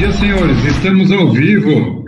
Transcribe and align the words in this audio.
dia, 0.00 0.12
senhores. 0.12 0.56
Estamos 0.64 1.12
ao 1.12 1.30
vivo. 1.30 2.06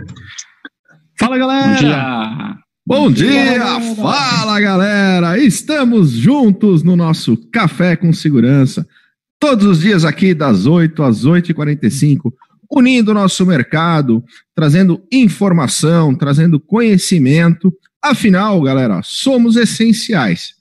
Fala, 1.19 1.37
galera. 1.37 2.57
Bom 2.83 3.11
dia. 3.11 3.59
Bom 3.67 3.81
dia. 3.83 3.95
Fala, 3.95 4.59
galera. 4.59 5.37
Estamos 5.37 6.09
juntos 6.09 6.81
no 6.81 6.95
nosso 6.95 7.37
Café 7.51 7.95
com 7.95 8.11
Segurança. 8.11 8.87
Todos 9.39 9.67
os 9.67 9.81
dias 9.81 10.03
aqui, 10.05 10.33
das 10.33 10.65
8 10.65 11.03
às 11.03 11.23
8h45, 11.23 12.33
unindo 12.71 13.11
o 13.11 13.13
nosso 13.13 13.45
mercado, 13.45 14.23
trazendo 14.55 14.99
informação, 15.11 16.15
trazendo 16.15 16.59
conhecimento. 16.59 17.71
Afinal, 18.01 18.59
galera, 18.63 19.01
somos 19.03 19.55
essenciais. 19.55 20.55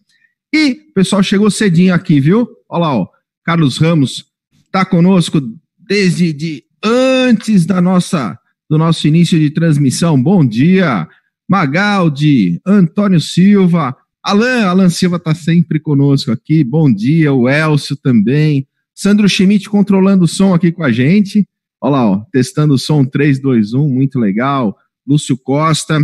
E 0.55 0.73
o 0.91 0.93
pessoal 0.93 1.23
chegou 1.23 1.51
cedinho 1.51 1.95
aqui, 1.95 2.21
viu? 2.21 2.47
Olha 2.69 2.81
lá, 2.83 2.95
ó. 2.95 3.09
Carlos 3.43 3.79
Ramos 3.79 4.27
está 4.67 4.85
conosco 4.85 5.41
desde 5.79 6.35
de 6.35 6.65
antes 6.85 7.67
da 7.67 7.81
nossa 7.81 8.39
do 8.69 8.79
nosso 8.79 9.07
início 9.07 9.39
de 9.39 9.51
transmissão. 9.51 10.21
Bom 10.21 10.47
dia, 10.47 11.07
Magaldi, 11.47 12.59
Antônio 12.65 13.21
Silva, 13.21 13.95
Alan, 14.23 14.67
Alan 14.67 14.89
Silva 14.89 15.17
está 15.17 15.35
sempre 15.35 15.79
conosco 15.79 16.31
aqui. 16.31 16.65
Bom 16.65 16.91
dia, 16.91 17.33
o 17.33 17.49
Elcio 17.49 17.95
também. 17.97 18.67
Sandro 18.95 19.29
Schmidt 19.29 19.69
controlando 19.69 20.25
o 20.25 20.29
som 20.29 20.55
aqui 20.55 20.73
com 20.73 20.83
a 20.83 20.91
gente. 20.91 21.47
Olha 21.81 21.93
lá, 21.93 22.11
ó, 22.13 22.25
testando 22.33 22.75
o 22.75 22.79
som 22.79 23.05
3, 23.05 23.41
2, 23.41 23.75
1, 23.75 23.89
muito 23.89 24.19
legal. 24.19 24.79
Lúcio 25.07 25.37
Costa, 25.37 25.99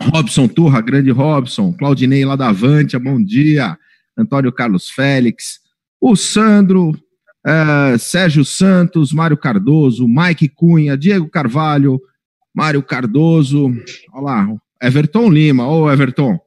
Robson 0.00 0.48
Turra, 0.48 0.80
grande 0.80 1.10
Robson, 1.10 1.72
Claudinei 1.72 2.24
lá 2.24 2.36
da 2.36 2.48
Avantia, 2.48 2.98
bom 2.98 3.22
dia. 3.22 3.76
Antônio 4.16 4.52
Carlos 4.52 4.88
Félix, 4.88 5.60
o 6.00 6.16
Sandro, 6.16 6.92
uh, 7.46 7.98
Sérgio 7.98 8.44
Santos, 8.44 9.12
Mário 9.12 9.36
Cardoso, 9.36 10.06
Mike 10.06 10.48
Cunha, 10.48 10.96
Diego 10.96 11.28
Carvalho, 11.28 12.00
Mário 12.54 12.82
Cardoso, 12.82 13.68
olha 14.12 14.22
lá, 14.22 14.48
Everton 14.82 15.30
Lima, 15.30 15.66
ô 15.68 15.90
Everton, 15.90 16.38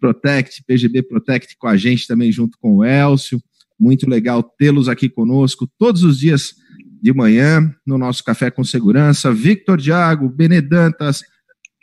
Protect, 0.00 0.64
PGB 0.66 1.02
Protect 1.02 1.56
com 1.58 1.68
a 1.68 1.76
gente 1.76 2.06
também 2.06 2.32
junto 2.32 2.58
com 2.58 2.76
o 2.76 2.84
Elcio, 2.84 3.40
muito 3.78 4.08
legal 4.08 4.42
tê-los 4.42 4.88
aqui 4.88 5.08
conosco 5.08 5.68
todos 5.78 6.02
os 6.04 6.18
dias 6.18 6.54
de 7.02 7.12
manhã 7.12 7.74
no 7.84 7.98
nosso 7.98 8.22
Café 8.22 8.50
com 8.50 8.62
Segurança, 8.62 9.32
Victor 9.32 9.76
Diago, 9.76 10.28
Benedantas, 10.28 11.22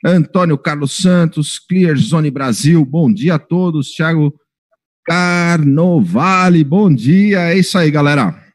Antônio 0.04 0.58
Carlos 0.58 0.94
Santos, 0.94 1.60
Clear 1.60 1.98
Zone 1.98 2.32
Brasil, 2.32 2.84
bom 2.86 3.12
dia 3.12 3.36
a 3.36 3.40
todos, 3.40 3.92
Thiago 3.92 4.34
Carnovale, 5.06 6.64
bom 6.64 6.94
dia. 6.94 7.52
É 7.52 7.58
isso 7.58 7.78
aí, 7.78 7.90
galera. 7.90 8.49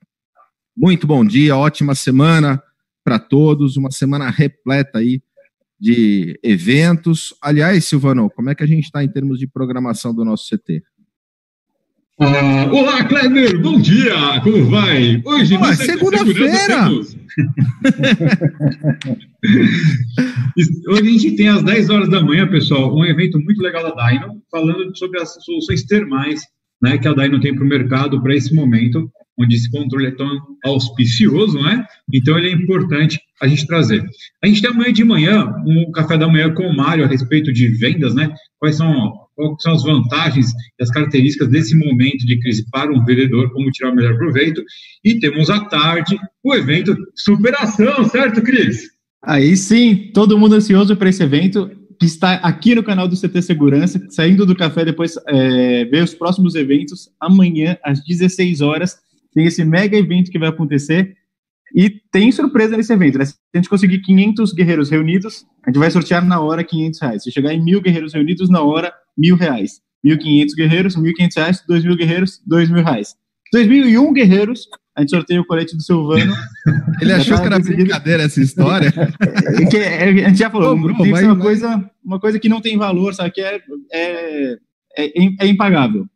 Muito 0.77 1.06
bom 1.06 1.25
dia, 1.25 1.56
ótima 1.56 1.94
semana 1.94 2.61
para 3.05 3.19
todos, 3.19 3.77
uma 3.77 3.92
semana 3.92 4.28
repleta 4.28 4.98
aí 4.98 5.22
de 5.78 6.36
eventos. 6.42 7.33
Aliás, 7.41 7.84
Silvano, 7.84 8.28
como 8.28 8.50
é 8.50 8.56
que 8.56 8.64
a 8.64 8.66
gente 8.66 8.84
está 8.84 9.05
em 9.05 9.08
termos 9.08 9.39
de 9.39 9.47
programação 9.47 10.12
do 10.12 10.25
nosso 10.25 10.48
CT? 10.48 10.83
Ah, 12.20 12.69
olá, 12.72 13.05
Kleber, 13.05 13.61
bom 13.61 13.81
dia, 13.81 14.41
como 14.42 14.69
vai? 14.70 15.22
Hoje 15.25 15.55
é 15.55 15.75
segunda-feira. 15.75 16.88
Hoje 20.88 21.00
a 21.00 21.05
gente 21.05 21.36
tem 21.36 21.48
às 21.48 21.62
10 21.62 21.91
horas 21.91 22.09
da 22.09 22.20
manhã, 22.20 22.48
pessoal, 22.48 22.97
um 22.97 23.05
evento 23.05 23.38
muito 23.41 23.61
legal 23.61 23.83
da 23.83 24.09
Dyno, 24.09 24.41
falando 24.50 24.97
sobre 24.97 25.20
as 25.20 25.34
soluções 25.44 25.84
termais 25.84 26.41
né, 26.81 26.98
que 26.98 27.09
a 27.09 27.14
Dyno 27.14 27.41
tem 27.41 27.55
para 27.55 27.64
o 27.64 27.69
mercado 27.69 28.22
para 28.22 28.34
esse 28.34 28.55
momento, 28.55 29.11
onde 29.38 29.56
esse 29.56 29.70
controle 29.70 30.06
é 30.06 30.10
tão 30.10 30.30
auspicioso, 30.64 31.60
né? 31.60 31.84
Então 32.12 32.38
ele 32.38 32.48
é 32.48 32.52
importante 32.52 33.20
a 33.42 33.48
gente 33.48 33.66
trazer. 33.66 34.04
A 34.42 34.46
gente 34.46 34.62
tem 34.62 34.70
amanhã 34.70 34.92
de 34.92 35.04
manhã 35.04 35.54
um 35.66 35.91
café 35.92 36.16
da 36.16 36.28
manhã 36.28 36.52
com 36.52 36.62
o 36.62 36.76
Mário 36.76 37.04
a 37.04 37.08
respeito 37.08 37.52
de 37.52 37.68
vendas, 37.68 38.14
né? 38.14 38.32
Quais 38.58 38.76
são 38.76 39.24
quais 39.34 39.62
são 39.62 39.72
as 39.72 39.82
vantagens 39.82 40.52
e 40.78 40.82
as 40.82 40.91
características 40.91 41.48
desse 41.48 41.76
momento 41.76 42.25
de 42.25 42.38
crise 42.38 42.64
para 42.70 42.92
um 42.92 43.04
vendedor, 43.04 43.53
como 43.53 43.70
tirar 43.70 43.91
o 43.91 43.97
melhor 43.97 44.16
proveito. 44.16 44.62
E 45.04 45.19
temos 45.19 45.50
à 45.50 45.60
tarde 45.64 46.16
o 46.42 46.54
evento 46.54 46.97
Superação, 47.16 48.09
certo, 48.09 48.42
Cris? 48.42 48.91
Aí 49.22 49.56
sim, 49.56 50.10
todo 50.12 50.38
mundo 50.38 50.54
ansioso 50.54 50.97
para 50.97 51.09
esse 51.09 51.22
evento, 51.22 51.70
que 51.98 52.06
está 52.06 52.34
aqui 52.34 52.75
no 52.75 52.82
canal 52.82 53.09
do 53.09 53.16
CT 53.16 53.42
Segurança, 53.42 54.00
saindo 54.10 54.44
do 54.44 54.54
café, 54.54 54.84
depois 54.84 55.16
é, 55.26 55.84
ver 55.86 56.04
os 56.04 56.14
próximos 56.14 56.54
eventos. 56.54 57.09
Amanhã, 57.19 57.76
às 57.82 58.04
16 58.04 58.60
horas, 58.60 58.97
tem 59.34 59.47
esse 59.47 59.65
mega 59.65 59.97
evento 59.97 60.31
que 60.31 60.39
vai 60.39 60.49
acontecer. 60.49 61.17
E 61.75 61.91
tem 62.12 62.31
surpresa 62.31 62.77
nesse 62.77 62.93
evento, 62.93 63.19
né? 63.19 63.25
Se 63.25 63.34
a 63.53 63.59
gente 63.59 63.69
conseguir 63.69 63.99
500 64.00 64.53
guerreiros 64.53 64.91
reunidos, 64.91 65.45
a 65.65 65.71
gente 65.71 65.78
vai 65.78 65.91
sortear 65.91 66.25
na 66.25 66.41
hora 66.41 66.62
500 66.62 67.00
reais. 67.00 67.22
Se 67.25 67.33
chegar 67.33 67.53
em 67.53 67.62
mil 67.62 67.81
guerreiros 67.81 68.15
reunidos, 68.15 68.49
na 68.49 68.62
hora, 68.62 68.93
mil 69.19 69.34
reais. 69.34 69.83
1.500 70.05 70.55
guerreiros, 70.56 70.97
1.500 70.97 71.37
reais, 71.37 71.65
2.000 71.69 71.97
guerreiros, 71.97 72.41
2.000 72.49 72.84
reais. 72.84 73.17
2.001 73.55 74.12
guerreiros, 74.12 74.69
a 74.97 75.00
gente 75.00 75.11
sorteia 75.11 75.41
o 75.41 75.47
colete 75.47 75.77
do 75.77 75.83
Silvano. 75.83 76.34
Ele 77.01 77.12
achou 77.12 77.39
que 77.39 77.47
era 77.47 77.59
brincadeira 77.59 78.22
essa 78.25 78.41
história? 78.41 78.93
que, 79.71 79.77
é, 79.77 80.05
a 80.05 80.28
gente 80.28 80.39
já 80.39 80.51
falou, 80.51 80.78
Pô, 80.78 81.03
tem 81.03 81.12
que 81.12 81.19
ser 81.19 81.25
uma, 81.27 81.39
Coisa, 81.39 81.91
uma 82.05 82.21
coisa 82.21 82.39
que 82.39 82.49
não 82.49 82.61
tem 82.61 82.77
valor, 82.77 83.15
sabe? 83.15 83.31
Que 83.31 83.41
é, 83.41 83.61
é, 83.93 84.53
é, 84.97 85.09
é 85.41 85.47
impagável. 85.47 86.06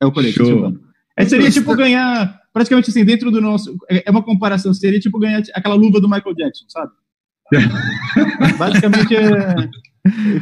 É 0.00 0.06
o 0.06 0.12
colete 0.12 0.34
Show. 0.34 0.46
do 0.46 0.52
Silvano. 0.52 0.80
É, 1.16 1.24
seria 1.26 1.50
tipo 1.50 1.76
ganhar, 1.76 2.39
praticamente 2.52 2.90
assim, 2.90 3.04
dentro 3.04 3.30
do 3.30 3.40
nosso. 3.40 3.76
É, 3.90 4.04
é 4.06 4.10
uma 4.10 4.22
comparação, 4.22 4.72
seria 4.74 5.00
tipo 5.00 5.18
ganhar 5.18 5.42
aquela 5.54 5.74
luva 5.74 6.00
do 6.00 6.08
Michael 6.08 6.34
Jackson, 6.34 6.64
sabe? 6.68 6.92
Basicamente 8.58 9.16
é. 9.16 9.54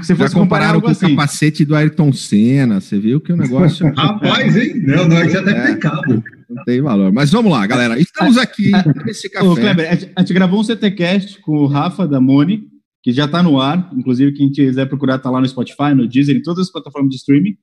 Se 0.02 0.14
fosse 0.14 0.34
comparar 0.34 0.80
com 0.80 0.86
assim. 0.86 1.06
o 1.06 1.10
capacete 1.10 1.64
do 1.64 1.74
Ayrton 1.74 2.12
Senna, 2.12 2.80
você 2.80 2.98
viu 2.98 3.20
que 3.20 3.32
o 3.32 3.36
negócio. 3.36 3.90
Rapaz, 3.96 4.56
hein? 4.56 4.74
Não, 4.84 5.08
não, 5.08 5.24
isso 5.24 5.38
até 5.38 5.50
é, 5.50 5.66
tem 5.66 5.78
cabo. 5.78 6.22
Não 6.48 6.64
tem 6.64 6.80
valor. 6.80 7.12
Mas 7.12 7.30
vamos 7.30 7.50
lá, 7.50 7.66
galera. 7.66 7.98
Estamos 7.98 8.38
aqui 8.38 8.70
nesse 9.04 9.28
café. 9.28 9.46
Ô, 9.46 9.56
Kleber, 9.56 10.12
a 10.14 10.20
gente 10.20 10.32
gravou 10.32 10.60
um 10.60 10.64
CTcast 10.64 11.40
com 11.40 11.56
o 11.58 11.66
Rafa 11.66 12.06
da 12.06 12.20
Moni, 12.20 12.68
que 13.02 13.12
já 13.12 13.24
está 13.24 13.42
no 13.42 13.60
ar. 13.60 13.90
Inclusive, 13.92 14.32
quem 14.32 14.50
quiser 14.50 14.86
procurar 14.86 15.16
está 15.16 15.28
lá 15.28 15.40
no 15.40 15.48
Spotify, 15.48 15.92
no 15.94 16.06
Deezer, 16.06 16.36
em 16.36 16.42
todas 16.42 16.66
as 16.66 16.72
plataformas 16.72 17.10
de 17.10 17.16
streaming. 17.16 17.56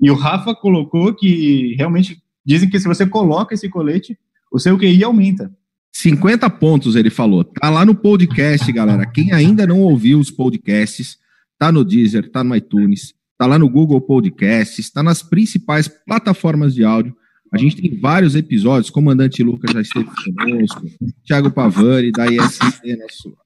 E 0.00 0.10
o 0.10 0.14
Rafa 0.14 0.54
colocou 0.54 1.12
que 1.14 1.74
realmente 1.76 2.22
dizem 2.44 2.68
que 2.68 2.78
se 2.78 2.88
você 2.88 3.06
coloca 3.06 3.54
esse 3.54 3.68
colete, 3.68 4.18
o 4.52 4.58
seu 4.58 4.78
QI 4.78 5.02
aumenta. 5.04 5.54
50 5.92 6.48
pontos, 6.50 6.96
ele 6.96 7.10
falou. 7.10 7.44
Tá 7.44 7.68
lá 7.68 7.84
no 7.84 7.94
podcast, 7.94 8.70
galera. 8.72 9.06
Quem 9.06 9.32
ainda 9.32 9.66
não 9.66 9.80
ouviu 9.80 10.18
os 10.18 10.30
podcasts, 10.30 11.18
tá 11.58 11.70
no 11.70 11.84
Deezer, 11.84 12.30
tá 12.30 12.42
no 12.42 12.54
iTunes, 12.56 13.14
tá 13.36 13.46
lá 13.46 13.58
no 13.58 13.68
Google 13.68 14.00
Podcasts, 14.00 14.78
está 14.78 15.02
nas 15.02 15.22
principais 15.22 15.88
plataformas 15.88 16.74
de 16.74 16.84
áudio. 16.84 17.14
A 17.52 17.58
gente 17.58 17.76
tem 17.76 17.98
vários 17.98 18.36
episódios, 18.36 18.90
Comandante 18.90 19.42
Lucas 19.42 19.72
já 19.72 19.80
esteve 19.80 20.08
conosco, 20.38 20.86
Thiago 21.26 21.50
Pavani, 21.50 22.12
da 22.12 22.26
ISC, 22.26 22.96
nosso 22.96 23.36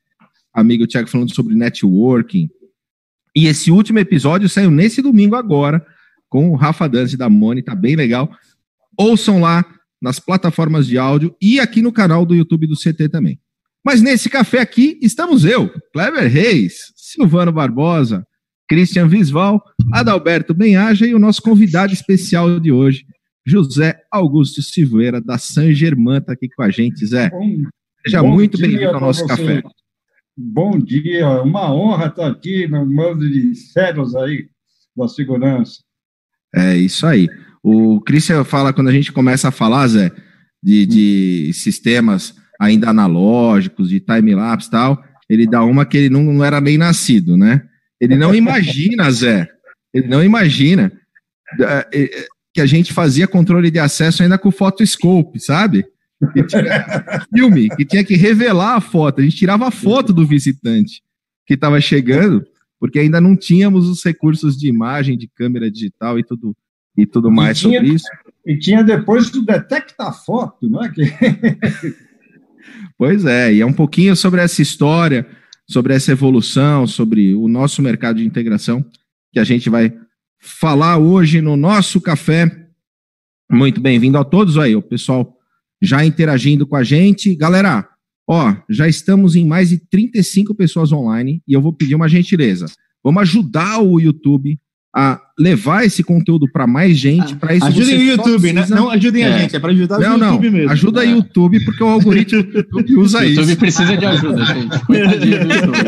amigo 0.52 0.86
Thiago 0.86 1.08
falando 1.08 1.34
sobre 1.34 1.54
networking. 1.54 2.48
E 3.34 3.46
esse 3.46 3.70
último 3.70 3.98
episódio 3.98 4.48
saiu 4.48 4.70
nesse 4.70 5.00
domingo 5.00 5.34
agora, 5.34 5.84
com 6.28 6.50
o 6.50 6.54
Rafa 6.54 6.86
Danzi 6.86 7.16
da 7.16 7.30
Moni, 7.30 7.62
tá 7.62 7.74
bem 7.74 7.96
legal. 7.96 8.30
Ouçam 8.98 9.40
lá 9.40 9.64
nas 10.00 10.18
plataformas 10.18 10.86
de 10.86 10.98
áudio 10.98 11.34
e 11.40 11.58
aqui 11.58 11.80
no 11.80 11.92
canal 11.92 12.26
do 12.26 12.34
YouTube 12.34 12.66
do 12.66 12.76
CT 12.76 13.08
também. 13.08 13.38
Mas 13.84 14.00
nesse 14.00 14.30
café 14.30 14.60
aqui 14.60 14.98
estamos 15.02 15.44
eu, 15.44 15.70
Clever 15.92 16.30
Reis, 16.30 16.92
Silvano 16.96 17.52
Barbosa, 17.52 18.26
Christian 18.68 19.08
Visval, 19.08 19.62
Adalberto 19.92 20.54
Benhaja 20.54 21.06
e 21.06 21.14
o 21.14 21.18
nosso 21.18 21.42
convidado 21.42 21.92
especial 21.92 22.58
de 22.58 22.72
hoje, 22.72 23.04
José 23.46 24.00
Augusto 24.10 24.62
Silveira, 24.62 25.20
da 25.20 25.36
San 25.36 25.72
Germán, 25.72 26.18
está 26.18 26.32
aqui 26.32 26.48
com 26.48 26.62
a 26.62 26.70
gente, 26.70 27.04
Zé. 27.06 27.28
Bom, 27.30 27.62
Seja 28.06 28.22
bom 28.22 28.32
muito 28.32 28.58
bem-vindo 28.58 28.88
ao 28.88 29.00
nosso 29.00 29.26
café. 29.26 29.62
Bom 30.36 30.78
dia, 30.78 31.42
uma 31.42 31.72
honra 31.72 32.06
estar 32.06 32.26
aqui 32.26 32.66
no 32.66 32.84
mando 32.84 33.28
de 33.30 33.54
células 33.54 34.14
aí 34.14 34.48
da 34.96 35.08
segurança. 35.08 35.82
É 36.54 36.76
isso 36.76 37.06
aí. 37.06 37.28
O 37.64 37.98
Christian 38.02 38.44
fala, 38.44 38.74
quando 38.74 38.88
a 38.88 38.92
gente 38.92 39.10
começa 39.10 39.48
a 39.48 39.50
falar, 39.50 39.88
Zé, 39.88 40.12
de, 40.62 40.84
de 40.84 41.52
sistemas 41.54 42.34
ainda 42.60 42.90
analógicos, 42.90 43.88
de 43.88 44.00
time-lapse 44.00 44.68
e 44.68 44.70
tal, 44.70 45.02
ele 45.30 45.46
dá 45.46 45.64
uma 45.64 45.86
que 45.86 45.96
ele 45.96 46.10
não, 46.10 46.22
não 46.24 46.44
era 46.44 46.60
nem 46.60 46.76
nascido, 46.76 47.38
né? 47.38 47.62
Ele 47.98 48.16
não 48.16 48.34
imagina, 48.34 49.10
Zé, 49.10 49.48
ele 49.94 50.08
não 50.08 50.22
imagina 50.22 50.92
que 52.52 52.60
a 52.60 52.66
gente 52.66 52.92
fazia 52.92 53.26
controle 53.26 53.70
de 53.70 53.78
acesso 53.78 54.22
ainda 54.22 54.36
com 54.36 54.50
photoscope, 54.50 55.40
sabe? 55.40 55.86
Que 56.34 56.44
filme, 57.34 57.70
que 57.70 57.84
tinha 57.86 58.04
que 58.04 58.14
revelar 58.14 58.76
a 58.76 58.80
foto. 58.80 59.20
A 59.20 59.24
gente 59.24 59.36
tirava 59.36 59.68
a 59.68 59.70
foto 59.70 60.12
do 60.12 60.26
visitante 60.26 61.02
que 61.46 61.54
estava 61.54 61.80
chegando, 61.80 62.44
porque 62.78 62.98
ainda 62.98 63.22
não 63.22 63.34
tínhamos 63.34 63.88
os 63.88 64.04
recursos 64.04 64.56
de 64.56 64.68
imagem, 64.68 65.16
de 65.16 65.28
câmera 65.28 65.70
digital 65.70 66.18
e 66.18 66.24
tudo, 66.24 66.54
e 66.96 67.06
tudo 67.06 67.30
mais 67.30 67.58
e 67.58 67.60
tinha, 67.62 67.80
sobre 67.80 67.94
isso. 67.94 68.06
E 68.46 68.58
tinha 68.58 68.82
depois 68.82 69.32
o 69.34 69.44
detecta 69.44 70.12
foto, 70.12 70.68
não 70.68 70.84
é? 70.84 70.90
Que... 70.90 71.02
Pois 72.96 73.24
é, 73.24 73.52
e 73.52 73.60
é 73.60 73.66
um 73.66 73.72
pouquinho 73.72 74.14
sobre 74.14 74.40
essa 74.40 74.62
história, 74.62 75.26
sobre 75.68 75.94
essa 75.94 76.12
evolução, 76.12 76.86
sobre 76.86 77.34
o 77.34 77.48
nosso 77.48 77.82
mercado 77.82 78.18
de 78.18 78.24
integração 78.24 78.84
que 79.32 79.40
a 79.40 79.44
gente 79.44 79.68
vai 79.68 79.92
falar 80.40 80.98
hoje 80.98 81.40
no 81.40 81.56
nosso 81.56 82.00
café. 82.00 82.68
Muito 83.50 83.80
bem-vindo 83.80 84.16
a 84.16 84.24
todos 84.24 84.56
aí, 84.56 84.76
o 84.76 84.82
pessoal 84.82 85.36
já 85.82 86.04
interagindo 86.04 86.66
com 86.66 86.76
a 86.76 86.84
gente. 86.84 87.34
Galera, 87.34 87.86
ó, 88.28 88.54
já 88.70 88.86
estamos 88.86 89.34
em 89.34 89.46
mais 89.46 89.70
de 89.70 89.78
35 89.78 90.54
pessoas 90.54 90.92
online 90.92 91.42
e 91.46 91.52
eu 91.52 91.60
vou 91.60 91.72
pedir 91.72 91.94
uma 91.94 92.08
gentileza. 92.08 92.66
Vamos 93.02 93.22
ajudar 93.22 93.80
o 93.80 94.00
YouTube 94.00 94.58
a 94.94 95.20
levar 95.36 95.84
esse 95.84 96.04
conteúdo 96.04 96.46
para 96.50 96.66
mais 96.66 96.96
gente. 96.96 97.34
Para 97.34 97.54
isso 97.54 97.66
ajudem 97.66 97.98
o 97.98 98.02
YouTube, 98.02 98.52
né? 98.52 98.64
Não 98.70 98.88
ajudem 98.88 99.24
é. 99.24 99.26
a 99.26 99.38
gente, 99.38 99.56
é 99.56 99.58
para 99.58 99.72
ajudar 99.72 99.98
não, 99.98 100.10
o 100.10 100.18
YouTube 100.18 100.44
não, 100.46 100.52
mesmo. 100.52 100.70
Ajuda 100.70 101.00
o 101.00 101.02
é. 101.02 101.06
YouTube, 101.06 101.64
porque 101.64 101.82
o 101.82 101.88
algoritmo 101.88 102.42
do 102.44 102.58
YouTube 102.58 102.96
usa 103.02 103.26
isso. 103.26 103.40
O 103.40 103.42
YouTube 103.42 103.58
precisa 103.58 103.96
de 103.96 104.06
ajuda, 104.06 104.44
gente. 104.46 104.86
Coitadinho 104.86 105.46
do 105.46 105.52
YouTube. 105.52 105.78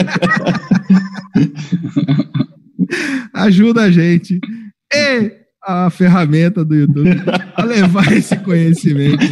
Ajuda 3.32 3.82
a 3.82 3.91
gente. 3.91 4.41
E 4.93 5.32
a 5.62 5.91
ferramenta 5.91 6.64
do 6.64 6.75
YouTube 6.75 7.11
a 7.55 7.64
levar 7.64 8.12
esse 8.12 8.37
conhecimento 8.38 9.26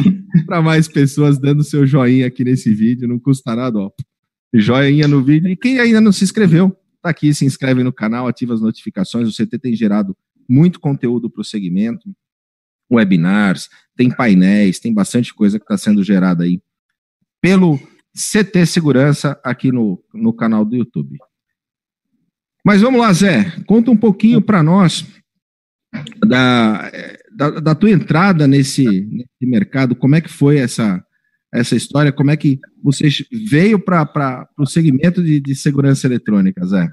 para 0.45 0.61
mais 0.61 0.87
pessoas, 0.87 1.37
dando 1.39 1.63
seu 1.63 1.85
joinha 1.85 2.27
aqui 2.27 2.43
nesse 2.43 2.73
vídeo. 2.73 3.07
Não 3.07 3.19
custa 3.19 3.55
nada, 3.55 3.77
ó. 3.79 3.89
Joinha 4.53 5.07
no 5.07 5.21
vídeo. 5.21 5.49
E 5.49 5.55
quem 5.55 5.79
ainda 5.79 5.99
não 5.99 6.11
se 6.11 6.23
inscreveu, 6.23 6.75
tá 7.05 7.11
aqui, 7.11 7.33
se 7.33 7.45
inscreve 7.45 7.83
no 7.83 7.93
canal, 7.93 8.27
ativa 8.27 8.53
as 8.53 8.61
notificações. 8.61 9.27
O 9.27 9.35
CT 9.35 9.59
tem 9.59 9.75
gerado 9.75 10.15
muito 10.47 10.79
conteúdo 10.79 11.29
para 11.29 11.41
o 11.41 11.45
segmento, 11.45 12.15
webinars, 12.91 13.69
tem 13.95 14.09
painéis, 14.09 14.79
tem 14.79 14.93
bastante 14.93 15.33
coisa 15.33 15.57
que 15.57 15.63
está 15.63 15.77
sendo 15.77 16.03
gerada 16.03 16.43
aí 16.43 16.61
pelo 17.41 17.79
CT 18.13 18.65
Segurança 18.65 19.39
aqui 19.43 19.71
no, 19.71 20.03
no 20.13 20.33
canal 20.33 20.63
do 20.65 20.75
YouTube. 20.75 21.17
Mas 22.63 22.81
vamos 22.81 22.99
lá, 22.99 23.13
Zé, 23.13 23.51
conta 23.67 23.91
um 23.91 23.97
pouquinho 23.97 24.41
para 24.41 24.63
nós 24.63 25.05
da, 26.25 26.91
da, 27.35 27.49
da, 27.59 27.75
tua 27.75 27.91
entrada 27.91 28.47
nesse, 28.47 28.83
nesse, 28.83 29.29
mercado, 29.41 29.95
como 29.95 30.15
é 30.15 30.21
que 30.21 30.29
foi 30.29 30.57
essa, 30.57 31.04
essa 31.53 31.75
história, 31.75 32.11
como 32.11 32.31
é 32.31 32.37
que 32.37 32.59
você 32.83 33.07
veio 33.49 33.79
para 33.79 34.47
o 34.57 34.65
segmento 34.65 35.23
de, 35.23 35.39
de 35.39 35.55
segurança 35.55 36.07
eletrônica, 36.07 36.65
Zé? 36.65 36.89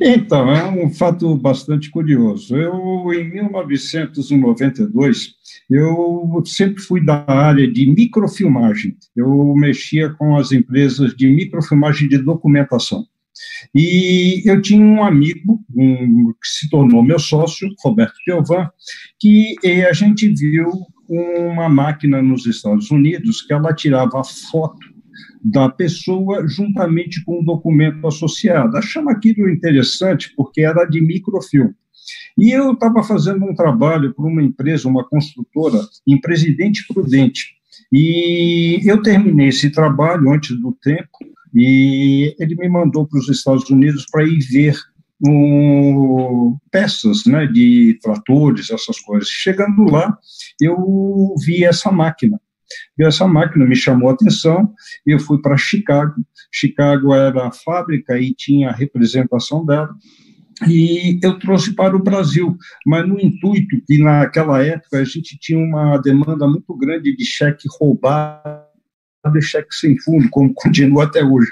Então, 0.00 0.48
é 0.50 0.68
um 0.68 0.92
fato 0.92 1.34
bastante 1.36 1.90
curioso. 1.90 2.54
Eu, 2.54 3.10
em 3.14 3.30
1992, 3.30 5.30
eu 5.70 6.42
sempre 6.44 6.82
fui 6.82 7.02
da 7.04 7.24
área 7.26 7.66
de 7.66 7.90
microfilmagem. 7.90 8.94
Eu 9.16 9.54
mexia 9.56 10.10
com 10.10 10.36
as 10.36 10.52
empresas 10.52 11.16
de 11.16 11.26
microfilmagem 11.28 12.08
de 12.08 12.18
documentação. 12.18 13.06
E 13.74 14.42
eu 14.44 14.60
tinha 14.60 14.84
um 14.84 15.02
amigo, 15.02 15.64
um, 15.74 16.34
que 16.42 16.48
se 16.48 16.68
tornou 16.68 17.02
meu 17.02 17.18
sócio, 17.18 17.66
Roberto 17.82 18.12
Piovan, 18.24 18.68
que 19.18 19.56
a 19.88 19.94
gente 19.94 20.28
viu 20.28 20.70
uma 21.10 21.68
máquina 21.68 22.22
nos 22.22 22.46
Estados 22.46 22.90
Unidos 22.90 23.42
que 23.42 23.52
ela 23.52 23.74
tirava 23.74 24.22
foto 24.22 24.78
da 25.42 25.68
pessoa 25.68 26.46
juntamente 26.46 27.24
com 27.24 27.40
o 27.40 27.44
documento 27.44 28.06
associado. 28.06 28.76
Achamos 28.76 29.12
aquilo 29.12 29.50
interessante 29.50 30.32
porque 30.36 30.60
era 30.60 30.84
de 30.84 31.00
microfilme. 31.00 31.74
E 32.38 32.50
eu 32.50 32.72
estava 32.72 33.02
fazendo 33.02 33.44
um 33.44 33.54
trabalho 33.54 34.14
para 34.14 34.24
uma 34.24 34.42
empresa, 34.42 34.88
uma 34.88 35.04
construtora, 35.04 35.80
em 36.06 36.20
Presidente 36.20 36.86
Prudente. 36.86 37.54
E 37.92 38.80
eu 38.84 39.02
terminei 39.02 39.48
esse 39.48 39.70
trabalho 39.70 40.30
antes 40.30 40.58
do 40.60 40.72
tempo, 40.80 41.18
e 41.54 42.34
ele 42.38 42.54
me 42.54 42.68
mandou 42.68 43.06
para 43.06 43.18
os 43.18 43.28
Estados 43.28 43.68
Unidos 43.68 44.06
para 44.10 44.24
ir 44.24 44.38
ver 44.50 44.76
um, 45.26 46.56
peças 46.70 47.24
né, 47.26 47.46
de 47.46 47.98
tratores, 48.02 48.70
essas 48.70 49.00
coisas. 49.00 49.28
Chegando 49.28 49.84
lá, 49.84 50.16
eu 50.60 51.34
vi 51.44 51.64
essa 51.64 51.90
máquina. 51.90 52.40
E 52.98 53.04
essa 53.04 53.26
máquina 53.26 53.66
me 53.66 53.74
chamou 53.74 54.10
a 54.10 54.12
atenção, 54.12 54.72
eu 55.04 55.18
fui 55.18 55.40
para 55.40 55.56
Chicago. 55.56 56.14
Chicago 56.52 57.14
era 57.14 57.48
a 57.48 57.52
fábrica 57.52 58.18
e 58.18 58.34
tinha 58.34 58.70
a 58.70 58.74
representação 58.74 59.64
dela. 59.64 59.90
E 60.68 61.18
eu 61.22 61.38
trouxe 61.38 61.74
para 61.74 61.96
o 61.96 62.02
Brasil, 62.02 62.56
mas 62.86 63.08
no 63.08 63.18
intuito 63.18 63.80
que 63.86 63.98
naquela 63.98 64.62
época 64.62 64.98
a 64.98 65.04
gente 65.04 65.38
tinha 65.38 65.58
uma 65.58 65.96
demanda 65.96 66.46
muito 66.46 66.76
grande 66.76 67.16
de 67.16 67.24
cheque 67.24 67.66
roubado 67.80 68.69
de 69.28 69.42
cheque 69.42 69.74
sem 69.74 69.98
fundo, 70.00 70.28
como 70.30 70.52
continua 70.54 71.04
até 71.04 71.22
hoje. 71.22 71.50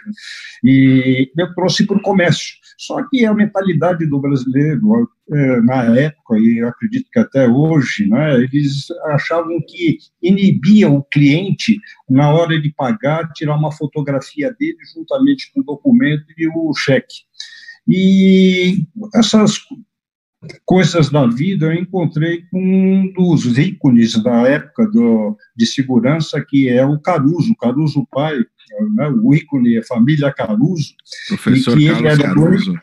E 0.64 1.30
eu 1.36 1.54
trouxe 1.54 1.86
para 1.86 1.96
o 1.96 2.02
comércio. 2.02 2.56
Só 2.78 3.02
que 3.08 3.24
a 3.24 3.34
mentalidade 3.34 4.06
do 4.06 4.20
brasileiro, 4.20 5.10
é, 5.30 5.60
na 5.62 5.98
época, 5.98 6.38
e 6.38 6.58
eu 6.62 6.68
acredito 6.68 7.10
que 7.12 7.18
até 7.18 7.48
hoje, 7.48 8.08
né, 8.08 8.36
eles 8.36 8.86
achavam 9.06 9.58
que 9.66 9.98
inibia 10.22 10.88
o 10.88 11.02
cliente, 11.02 11.76
na 12.08 12.32
hora 12.32 12.60
de 12.60 12.72
pagar, 12.72 13.32
tirar 13.32 13.56
uma 13.56 13.72
fotografia 13.72 14.54
dele 14.58 14.78
juntamente 14.94 15.50
com 15.52 15.60
o 15.60 15.64
documento 15.64 16.24
e 16.38 16.48
o 16.48 16.72
cheque. 16.72 17.26
E 17.88 18.86
essas 19.14 19.58
coisas 20.64 21.10
da 21.10 21.26
vida, 21.26 21.66
eu 21.66 21.74
encontrei 21.74 22.42
com 22.50 22.60
um 22.60 23.12
dos 23.12 23.58
ícones 23.58 24.22
da 24.22 24.46
época 24.48 24.86
do, 24.88 25.36
de 25.56 25.66
segurança, 25.66 26.44
que 26.46 26.68
é 26.68 26.84
o 26.84 27.00
Caruso, 27.00 27.56
Caruso 27.56 28.06
pai, 28.10 28.38
né, 28.94 29.08
o 29.08 29.34
ícone 29.34 29.76
é 29.76 29.82
família 29.82 30.32
Caruso. 30.32 30.94
Professor 31.28 31.76
que 31.76 31.88
Carlos 31.88 32.18
Caruso. 32.18 32.74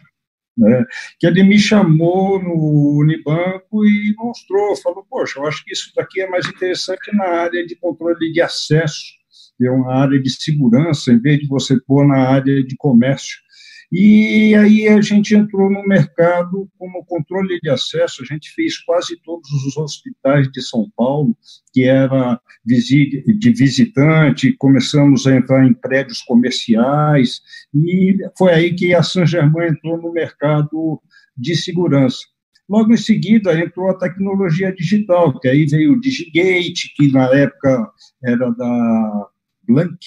Né, 0.57 0.85
que 1.19 1.27
ele 1.27 1.43
me 1.43 1.59
chamou 1.59 2.41
no 2.41 2.99
Unibanco 2.99 3.85
e 3.85 4.13
mostrou, 4.17 4.75
falou, 4.77 5.05
poxa, 5.09 5.39
eu 5.39 5.47
acho 5.47 5.63
que 5.63 5.73
isso 5.73 5.91
daqui 5.95 6.21
é 6.21 6.29
mais 6.29 6.47
interessante 6.47 7.13
na 7.13 7.25
área 7.25 7.65
de 7.65 7.75
controle 7.75 8.31
de 8.31 8.41
acesso, 8.41 9.13
que 9.57 9.65
é 9.65 9.71
uma 9.71 9.93
área 9.93 10.21
de 10.21 10.29
segurança, 10.29 11.11
em 11.11 11.19
vez 11.19 11.39
de 11.39 11.47
você 11.47 11.79
pôr 11.81 12.07
na 12.07 12.29
área 12.29 12.63
de 12.63 12.75
comércio. 12.77 13.44
E 13.91 14.55
aí 14.55 14.87
a 14.87 14.99
gente 15.01 15.35
entrou 15.35 15.69
no 15.69 15.87
mercado 15.87 16.69
como 16.77 17.05
controle 17.05 17.59
de 17.61 17.69
acesso, 17.69 18.23
a 18.23 18.25
gente 18.25 18.51
fez 18.53 18.77
quase 18.79 19.17
todos 19.23 19.49
os 19.51 19.77
hospitais 19.77 20.51
de 20.51 20.61
São 20.61 20.89
Paulo, 20.95 21.35
que 21.73 21.83
era 21.83 22.39
de 22.65 23.51
visitante, 23.51 24.53
começamos 24.53 25.27
a 25.27 25.35
entrar 25.35 25.65
em 25.65 25.73
prédios 25.73 26.21
comerciais, 26.21 27.41
e 27.73 28.17
foi 28.37 28.53
aí 28.53 28.73
que 28.73 28.93
a 28.93 29.03
Saint-Germain 29.03 29.69
entrou 29.69 30.01
no 30.01 30.11
mercado 30.11 31.01
de 31.37 31.55
segurança. 31.55 32.19
Logo 32.67 32.91
em 32.91 32.97
seguida 32.97 33.59
entrou 33.59 33.89
a 33.91 33.97
tecnologia 33.97 34.73
digital, 34.73 35.39
que 35.39 35.47
aí 35.47 35.67
veio 35.67 35.93
o 35.93 36.01
Digigate, 36.01 36.93
que 36.95 37.11
na 37.11 37.25
época 37.25 37.91
era 38.23 38.49
da 38.51 39.27
Blank, 39.67 39.97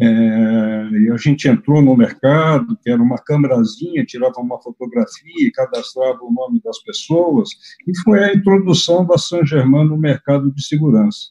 é, 0.00 0.90
e 0.92 1.10
a 1.10 1.16
gente 1.16 1.48
entrou 1.48 1.82
no 1.82 1.96
mercado, 1.96 2.78
que 2.82 2.90
era 2.90 3.02
uma 3.02 3.18
câmerazinha, 3.18 4.04
tirava 4.04 4.40
uma 4.40 4.60
fotografia, 4.60 5.50
cadastrava 5.52 6.18
o 6.22 6.32
nome 6.32 6.60
das 6.64 6.78
pessoas, 6.82 7.50
e 7.86 7.98
foi 8.02 8.22
a 8.22 8.32
introdução 8.32 9.04
da 9.04 9.18
San 9.18 9.44
Germain 9.44 9.86
no 9.86 9.96
mercado 9.96 10.52
de 10.52 10.64
segurança. 10.64 11.30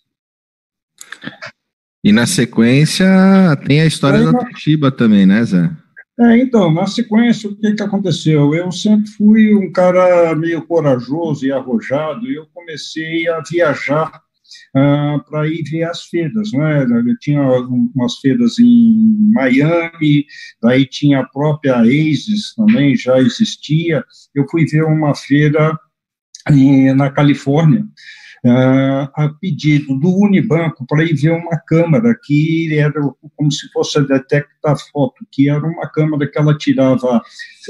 E 2.04 2.12
na 2.12 2.26
sequência 2.26 3.08
tem 3.66 3.82
a 3.82 3.86
história 3.86 4.32
da 4.32 4.38
Toshiba 4.38 4.92
também, 4.92 5.26
né, 5.26 5.44
Zé? 5.44 5.72
É, 6.20 6.38
então, 6.38 6.74
na 6.74 6.88
sequência, 6.88 7.50
o 7.50 7.56
que, 7.56 7.74
que 7.74 7.84
aconteceu? 7.84 8.54
Eu 8.54 8.72
sempre 8.72 9.10
fui 9.12 9.54
um 9.54 9.72
cara 9.72 10.36
meio 10.36 10.66
corajoso 10.66 11.46
e 11.46 11.52
arrojado, 11.52 12.26
e 12.26 12.36
eu 12.36 12.48
comecei 12.54 13.30
a 13.30 13.40
viajar 13.40 14.27
ah, 14.76 15.20
para 15.30 15.48
ir 15.48 15.64
ver 15.64 15.84
as 15.84 16.04
feiras. 16.04 16.52
Né? 16.52 16.86
Tinha 17.20 17.42
umas 17.42 18.16
feiras 18.20 18.60
em 18.60 19.32
Miami, 19.34 20.26
daí 20.62 20.86
tinha 20.86 21.20
a 21.20 21.28
própria 21.28 21.80
ASIS 21.82 22.54
também, 22.56 22.96
já 22.96 23.20
existia. 23.20 24.04
Eu 24.36 24.46
fui 24.50 24.66
ver 24.66 24.84
uma 24.84 25.16
feira 25.16 25.78
em, 26.50 26.94
na 26.94 27.12
Califórnia, 27.12 27.86
Uh, 28.46 29.10
a 29.16 29.30
pedido 29.42 30.00
do 30.00 30.16
Unibanco 30.16 30.86
para 30.88 31.04
ir 31.04 31.16
ver 31.16 31.32
uma 31.32 31.58
câmera 31.68 32.16
que 32.24 32.78
era 32.78 33.02
como 33.36 33.52
se 33.52 33.68
fosse 33.74 33.98
a 33.98 34.02
Detecta 34.02 34.76
Foto, 34.94 35.26
que 35.32 35.50
era 35.50 35.66
uma 35.66 35.90
câmera 35.90 36.30
que 36.30 36.38
ela 36.38 36.56
tirava 36.56 37.22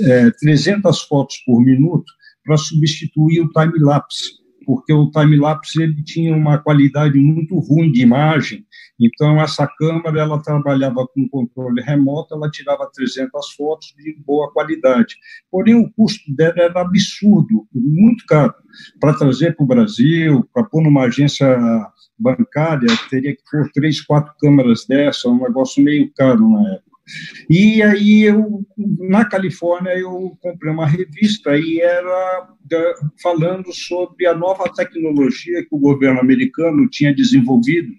é, 0.01 0.29
300 0.29 1.03
fotos 1.03 1.38
por 1.46 1.62
minuto 1.63 2.12
para 2.43 2.57
substituir 2.57 3.41
o 3.41 3.50
time-lapse 3.50 4.34
porque 4.67 4.91
o 4.91 5.09
time-lapse 5.09 5.81
ele 5.81 6.03
tinha 6.03 6.36
uma 6.36 6.57
qualidade 6.57 7.17
muito 7.17 7.57
ruim 7.57 7.89
de 7.89 8.01
imagem, 8.01 8.65
então 9.00 9.39
essa 9.39 9.65
câmera 9.65 10.19
ela 10.19 10.43
trabalhava 10.43 11.07
com 11.07 11.25
controle 11.29 11.81
remoto, 11.81 12.36
ela 12.36 12.51
tirava 12.51 12.91
300 12.93 13.53
fotos 13.53 13.93
de 13.97 14.17
boa 14.25 14.51
qualidade. 14.51 15.15
Porém, 15.50 15.75
o 15.75 15.89
custo 15.93 16.36
dela 16.36 16.55
era 16.57 16.81
absurdo, 16.81 17.65
muito 17.74 18.25
caro. 18.27 18.53
Para 19.00 19.13
trazer 19.13 19.55
para 19.55 19.63
o 19.63 19.67
Brasil, 19.67 20.45
para 20.53 20.65
pôr 20.65 20.83
numa 20.83 21.05
agência 21.05 21.47
bancária, 22.19 22.89
teria 23.09 23.33
que 23.38 23.43
pôr 23.50 23.71
três, 23.71 24.01
quatro 24.01 24.33
câmeras 24.38 24.86
dessa, 24.86 25.29
um 25.29 25.41
negócio 25.41 25.81
meio 25.81 26.12
caro 26.13 26.45
na 26.50 26.74
época. 26.74 26.87
E 27.50 27.82
aí 27.82 28.24
eu, 28.24 28.66
na 29.00 29.26
Califórnia, 29.26 29.98
eu 29.98 30.38
comprei 30.42 30.72
uma 30.72 30.86
revista 30.86 31.58
e 31.58 31.80
era 31.80 32.48
falando 33.22 33.74
sobre 33.74 34.28
a 34.28 34.36
nova 34.36 34.72
tecnologia 34.74 35.62
que 35.62 35.74
o 35.76 35.80
governo 35.80 36.20
americano 36.20 36.88
tinha 36.90 37.16
desenvolvido 37.16 37.90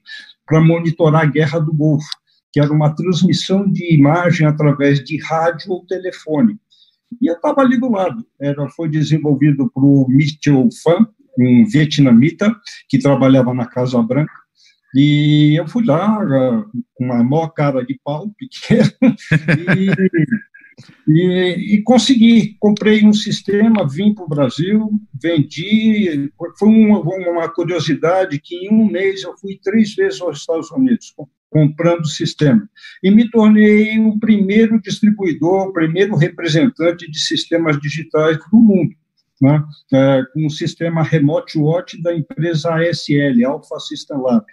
para 0.46 0.60
monitorar 0.60 1.22
a 1.22 1.30
guerra 1.30 1.58
do 1.58 1.74
Golfo, 1.74 2.08
que 2.52 2.60
era 2.60 2.72
uma 2.72 2.94
transmissão 2.94 3.70
de 3.70 3.94
imagem 3.94 4.46
através 4.46 5.02
de 5.04 5.18
rádio 5.22 5.72
ou 5.72 5.86
telefone. 5.86 6.58
E 7.20 7.26
eu 7.30 7.34
estava 7.34 7.60
ali 7.60 7.78
do 7.78 7.90
lado. 7.90 8.24
Era, 8.40 8.68
foi 8.70 8.88
desenvolvido 8.88 9.70
por 9.70 10.08
Mitchell 10.08 10.68
Fan, 10.82 11.06
um 11.38 11.64
vietnamita 11.66 12.54
que 12.88 12.98
trabalhava 12.98 13.54
na 13.54 13.66
Casa 13.66 14.02
Branca, 14.02 14.32
e 14.94 15.58
eu 15.58 15.68
fui 15.68 15.84
lá 15.84 16.24
com 16.94 17.04
uma 17.04 17.22
maior 17.22 17.48
cara 17.48 17.84
de 17.84 17.98
pau, 18.02 18.30
pequeno, 18.38 18.90
e, 21.06 21.12
e, 21.12 21.74
e, 21.74 21.82
consegui. 21.82 22.56
Comprei 22.58 23.04
um 23.04 23.12
sistema, 23.12 23.86
vim 23.86 24.14
para 24.14 24.24
o 24.24 24.28
Brasil, 24.28 24.90
vendi. 25.20 26.30
Foi 26.58 26.68
uma, 26.68 27.00
uma, 27.00 27.48
curiosidade 27.48 28.40
que 28.40 28.66
em 28.66 28.72
um 28.72 28.90
mês 28.90 29.22
eu 29.22 29.36
fui 29.36 29.58
três 29.62 29.94
vezes 29.94 30.20
aos 30.20 30.38
Estados 30.38 30.70
Unidos 30.70 31.14
comprando 31.50 32.02
o 32.02 32.08
sistema. 32.08 32.68
E 33.02 33.10
me 33.10 33.30
tornei 33.30 33.98
o 33.98 34.18
primeiro 34.18 34.80
distribuidor, 34.80 35.68
o 35.68 35.72
primeiro 35.72 36.14
representante 36.14 37.10
de 37.10 37.18
sistemas 37.18 37.78
digitais 37.80 38.38
do 38.50 38.58
mundo. 38.58 38.94
Né, 39.40 39.62
é, 39.92 40.22
com 40.34 40.46
o 40.46 40.50
sistema 40.50 41.00
Remote 41.00 41.56
Watch 41.60 42.02
da 42.02 42.12
empresa 42.12 42.74
ASL, 42.74 43.46
Alpha 43.46 43.78
System 43.78 44.18
Lab. 44.18 44.44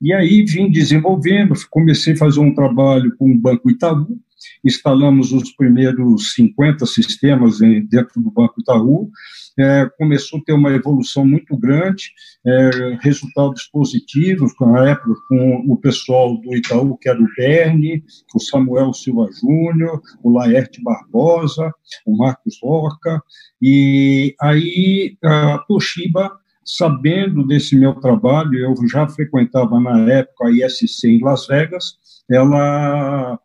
E 0.00 0.12
aí 0.12 0.44
vim 0.44 0.70
desenvolvendo, 0.70 1.54
comecei 1.70 2.14
a 2.14 2.16
fazer 2.16 2.40
um 2.40 2.54
trabalho 2.54 3.14
com 3.16 3.32
o 3.32 3.38
Banco 3.38 3.70
Itaú, 3.70 4.18
instalamos 4.64 5.32
os 5.32 5.50
primeiros 5.52 6.34
50 6.34 6.86
sistemas 6.86 7.58
dentro 7.58 8.20
do 8.20 8.30
Banco 8.30 8.60
Itaú, 8.60 9.10
é, 9.58 9.90
começou 9.98 10.38
a 10.38 10.42
ter 10.44 10.52
uma 10.52 10.70
evolução 10.70 11.26
muito 11.26 11.56
grande, 11.56 12.12
é, 12.46 12.96
resultados 13.00 13.64
positivos, 13.64 14.52
na 14.60 14.90
época 14.90 15.14
com 15.28 15.64
o 15.68 15.76
pessoal 15.76 16.40
do 16.40 16.54
Itaú, 16.54 16.96
que 16.96 17.08
era 17.08 17.20
o 17.20 17.28
Berni, 17.36 18.04
o 18.32 18.38
Samuel 18.38 18.94
Silva 18.94 19.28
Júnior, 19.40 20.00
o 20.22 20.30
Laerte 20.30 20.80
Barbosa, 20.80 21.72
o 22.06 22.16
Marcos 22.16 22.56
Roca, 22.62 23.20
e 23.60 24.34
aí 24.40 25.16
a 25.24 25.58
Toshiba 25.66 26.30
sabendo 26.68 27.46
desse 27.46 27.74
meu 27.74 27.94
trabalho, 27.94 28.58
eu 28.58 28.74
já 28.86 29.08
frequentava 29.08 29.80
na 29.80 30.00
época 30.12 30.48
a 30.48 30.50
ISC 30.50 31.08
em 31.08 31.24
Las 31.24 31.46
Vegas, 31.46 31.96
ela 32.30 33.40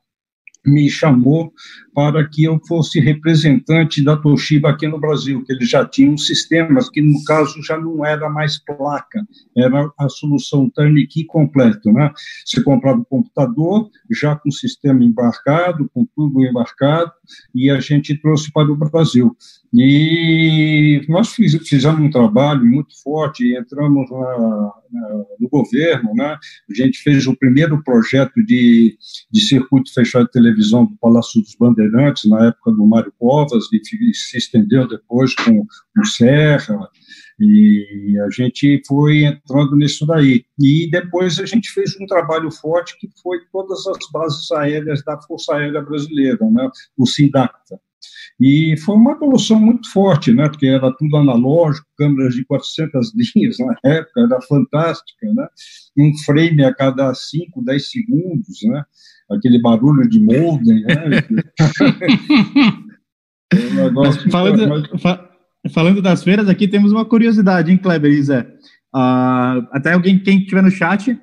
me 0.66 0.90
chamou 0.90 1.54
para 1.94 2.28
que 2.28 2.44
eu 2.44 2.60
fosse 2.68 3.00
representante 3.00 4.04
da 4.04 4.18
Toshiba 4.18 4.70
aqui 4.70 4.88
no 4.88 5.00
Brasil, 5.00 5.44
que 5.44 5.54
eles 5.54 5.70
já 5.70 5.86
tinham 5.86 6.18
sistemas, 6.18 6.90
que 6.90 7.02
no 7.02 7.24
caso 7.24 7.62
já 7.62 7.78
não 7.78 8.04
era 8.04 8.30
mais 8.30 8.58
placa, 8.58 9.24
era 9.56 9.92
a 10.00 10.10
solução 10.10 10.70
turnkey 10.70 11.26
completo, 11.26 11.92
né? 11.92 12.12
Você 12.46 12.64
comprava 12.64 13.00
o 13.00 13.06
computador 13.06 13.90
já 14.12 14.36
com 14.36 14.50
o 14.50 14.54
sistema 14.54 15.04
embarcado, 15.04 15.90
com 15.94 16.06
tudo 16.16 16.44
embarcado, 16.44 17.12
e 17.54 17.70
a 17.70 17.80
gente 17.80 18.20
trouxe 18.20 18.52
para 18.52 18.72
o 18.72 18.76
Brasil. 18.76 19.36
E 19.76 21.02
nós 21.10 21.34
fizemos 21.34 22.00
um 22.00 22.10
trabalho 22.10 22.64
muito 22.64 22.94
forte, 23.04 23.56
entramos 23.56 24.10
na, 24.10 24.72
na, 24.92 25.10
no 25.40 25.50
governo, 25.50 26.14
né? 26.14 26.38
A 26.70 26.74
gente 26.74 27.00
fez 27.00 27.26
o 27.26 27.36
primeiro 27.36 27.82
projeto 27.84 28.44
de, 28.46 28.96
de 29.32 29.42
circuito 29.42 29.92
fechado 29.92 30.26
de 30.26 30.32
televisão 30.32 30.53
do 30.54 30.98
Palácio 31.00 31.42
dos 31.42 31.56
Bandeirantes, 31.56 32.30
na 32.30 32.48
época 32.48 32.72
do 32.72 32.86
Mário 32.86 33.14
Covas, 33.20 33.66
e 33.72 34.14
se 34.14 34.38
estendeu 34.38 34.88
depois 34.88 35.36
com 35.36 35.66
o 35.98 36.06
Serra, 36.06 36.90
e 37.40 38.18
a 38.26 38.30
gente 38.30 38.82
foi 38.88 39.24
entrando 39.24 39.76
nisso 39.76 40.06
daí. 40.06 40.46
E 40.60 40.90
depois 40.92 41.40
a 41.40 41.46
gente 41.46 41.72
fez 41.72 41.96
um 42.00 42.06
trabalho 42.06 42.52
forte 42.52 42.98
que 43.00 43.10
foi 43.22 43.40
todas 43.52 43.86
as 43.88 43.98
bases 44.12 44.52
aéreas 44.52 45.04
da 45.04 45.20
Força 45.22 45.56
Aérea 45.56 45.82
Brasileira, 45.82 46.50
né? 46.50 46.70
o 46.98 47.06
SINDACTA. 47.06 47.80
E 48.40 48.76
foi 48.78 48.96
uma 48.96 49.14
evolução 49.14 49.60
muito 49.60 49.90
forte, 49.92 50.34
né? 50.34 50.50
Porque 50.50 50.66
era 50.66 50.92
tudo 50.98 51.18
analógico, 51.18 51.88
câmeras 51.98 52.34
de 52.34 52.44
400 52.46 53.14
linhas 53.36 53.58
na 53.60 53.76
época, 53.84 54.22
era 54.22 54.42
fantástica, 54.42 55.34
né? 55.34 55.48
Um 55.98 56.12
frame 56.26 56.64
a 56.64 56.74
cada 56.74 57.14
5, 57.14 57.64
10 57.64 57.92
segundos, 57.92 58.60
né? 58.64 58.84
Aquele 59.34 59.60
barulho 59.62 60.08
de 60.08 60.20
molden, 60.20 60.82
né? 60.82 61.24
um 63.54 63.74
negócio 63.76 64.30
falando, 64.32 65.00
fa 65.00 65.30
falando 65.72 66.02
das 66.02 66.24
feiras, 66.24 66.50
aqui 66.50 66.68
temos 66.68 66.92
uma 66.92 67.06
curiosidade, 67.06 67.72
hein, 67.72 67.78
Kleber 67.78 68.12
e 68.12 68.22
Zé? 68.22 68.42
Uh, 68.94 69.66
até 69.72 69.94
alguém, 69.94 70.20
quem 70.20 70.40
estiver 70.40 70.62
no 70.62 70.70
chat, 70.70 71.18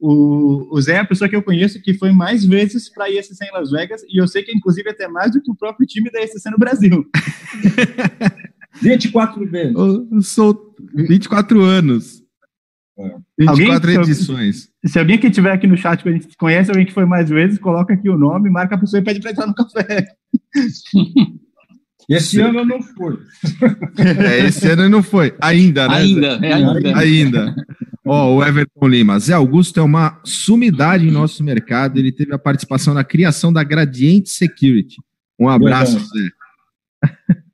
o, 0.00 0.74
o 0.74 0.80
Zé 0.80 0.94
é 0.94 0.98
a 1.00 1.04
pessoa 1.04 1.28
que 1.28 1.36
eu 1.36 1.42
conheço 1.42 1.82
que 1.82 1.94
foi 1.94 2.10
mais 2.12 2.44
vezes 2.44 2.92
para 2.92 3.04
a 3.04 3.10
ISC 3.10 3.32
em 3.42 3.52
Las 3.52 3.70
Vegas, 3.70 4.02
e 4.08 4.20
eu 4.20 4.26
sei 4.26 4.42
que, 4.42 4.52
inclusive, 4.52 4.88
até 4.88 5.06
mais 5.08 5.32
do 5.32 5.42
que 5.42 5.50
o 5.50 5.56
próprio 5.56 5.86
time 5.86 6.10
da 6.10 6.22
ISC 6.22 6.50
no 6.50 6.58
Brasil. 6.58 7.04
24 8.80 9.46
vezes. 9.46 9.74
Eu 9.74 10.22
sou 10.22 10.74
24 10.94 11.62
anos. 11.62 12.22
É. 12.98 13.14
24 13.38 13.90
alguém, 13.90 14.00
edições. 14.00 14.70
Se, 14.84 14.92
se 14.92 14.98
alguém 14.98 15.18
que 15.18 15.26
estiver 15.26 15.52
aqui 15.52 15.66
no 15.66 15.76
chat 15.76 16.02
que 16.02 16.08
a 16.08 16.12
gente 16.12 16.36
conhece, 16.36 16.70
alguém 16.70 16.86
que 16.86 16.94
foi 16.94 17.04
mais 17.04 17.28
vezes, 17.28 17.58
coloca 17.58 17.92
aqui 17.92 18.08
o 18.08 18.16
nome, 18.16 18.48
marca 18.48 18.74
a 18.74 18.78
pessoa 18.78 19.00
e 19.00 19.04
pede 19.04 19.20
para 19.20 19.32
entrar 19.32 19.46
no 19.46 19.54
café. 19.54 20.06
Esse 22.08 22.40
ano 22.40 22.64
não 22.64 22.80
foi. 22.82 23.18
É, 23.98 24.46
esse 24.46 24.68
ano 24.68 24.88
não 24.88 25.02
foi. 25.02 25.34
Ainda, 25.40 25.88
né? 25.88 25.96
Ainda, 25.96 26.26
é 26.40 26.52
ainda. 26.52 26.98
Ainda. 26.98 27.54
Ó, 28.06 28.28
oh, 28.28 28.36
o 28.36 28.44
Everton 28.44 28.86
Lima. 28.86 29.18
Zé 29.18 29.32
Augusto 29.32 29.80
é 29.80 29.82
uma 29.82 30.20
sumidade 30.22 31.08
em 31.08 31.10
nosso 31.10 31.42
mercado. 31.42 31.98
Ele 31.98 32.12
teve 32.12 32.32
a 32.32 32.38
participação 32.38 32.94
na 32.94 33.02
criação 33.02 33.52
da 33.52 33.64
Gradiente 33.64 34.28
Security. 34.30 35.02
Um 35.38 35.48
abraço. 35.48 35.98
Zé. 35.98 36.28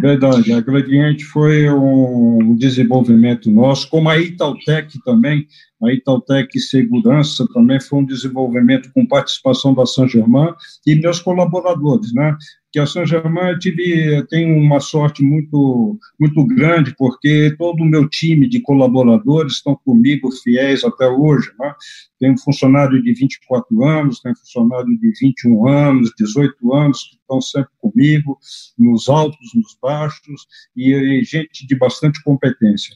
Verdade. 0.00 0.52
A 0.52 0.60
Gradiente 0.60 1.24
foi 1.24 1.70
um 1.70 2.56
desenvolvimento 2.56 3.50
nosso, 3.50 3.88
como 3.88 4.08
a 4.08 4.18
Itautec 4.18 4.98
também. 5.04 5.46
A 5.82 5.92
Itautec 5.92 6.58
Segurança 6.58 7.46
também 7.52 7.80
foi 7.80 8.00
um 8.00 8.04
desenvolvimento 8.04 8.90
com 8.92 9.06
participação 9.06 9.74
da 9.74 9.86
São 9.86 10.08
Germain 10.08 10.52
e 10.86 10.94
meus 10.94 11.20
colaboradores, 11.20 12.12
né? 12.12 12.36
Que 12.72 12.78
a 12.78 12.86
São 12.86 13.04
Germain 13.04 13.50
eu 13.50 13.58
tive, 13.58 14.24
tenho 14.28 14.56
uma 14.56 14.78
sorte 14.78 15.22
muito, 15.24 15.98
muito 16.18 16.44
grande, 16.46 16.94
porque 16.96 17.54
todo 17.58 17.82
o 17.82 17.86
meu 17.86 18.08
time 18.08 18.48
de 18.48 18.60
colaboradores 18.60 19.54
estão 19.54 19.74
comigo 19.84 20.30
fiéis 20.30 20.84
até 20.84 21.08
hoje. 21.08 21.50
Né? 21.58 21.74
Tem 22.18 22.32
um 22.32 22.38
funcionário 22.38 23.02
de 23.02 23.12
24 23.12 23.84
anos, 23.84 24.20
tem 24.20 24.32
um 24.32 24.36
funcionário 24.36 24.98
de 24.98 25.12
21 25.20 25.68
anos, 25.68 26.12
18 26.16 26.74
anos, 26.74 27.02
que 27.02 27.16
estão 27.16 27.40
sempre 27.40 27.72
comigo, 27.78 28.38
nos 28.78 29.08
altos, 29.08 29.54
nos 29.54 29.76
baixos, 29.82 30.46
e, 30.76 30.94
e 30.94 31.24
gente 31.24 31.66
de 31.66 31.76
bastante 31.76 32.22
competência. 32.22 32.94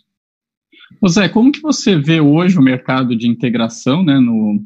José, 1.03 1.29
como 1.29 1.51
que 1.51 1.61
você 1.61 1.97
vê 1.97 2.21
hoje 2.21 2.59
o 2.59 2.63
mercado 2.63 3.17
de 3.17 3.27
integração 3.27 4.05
né, 4.05 4.19
no, 4.19 4.63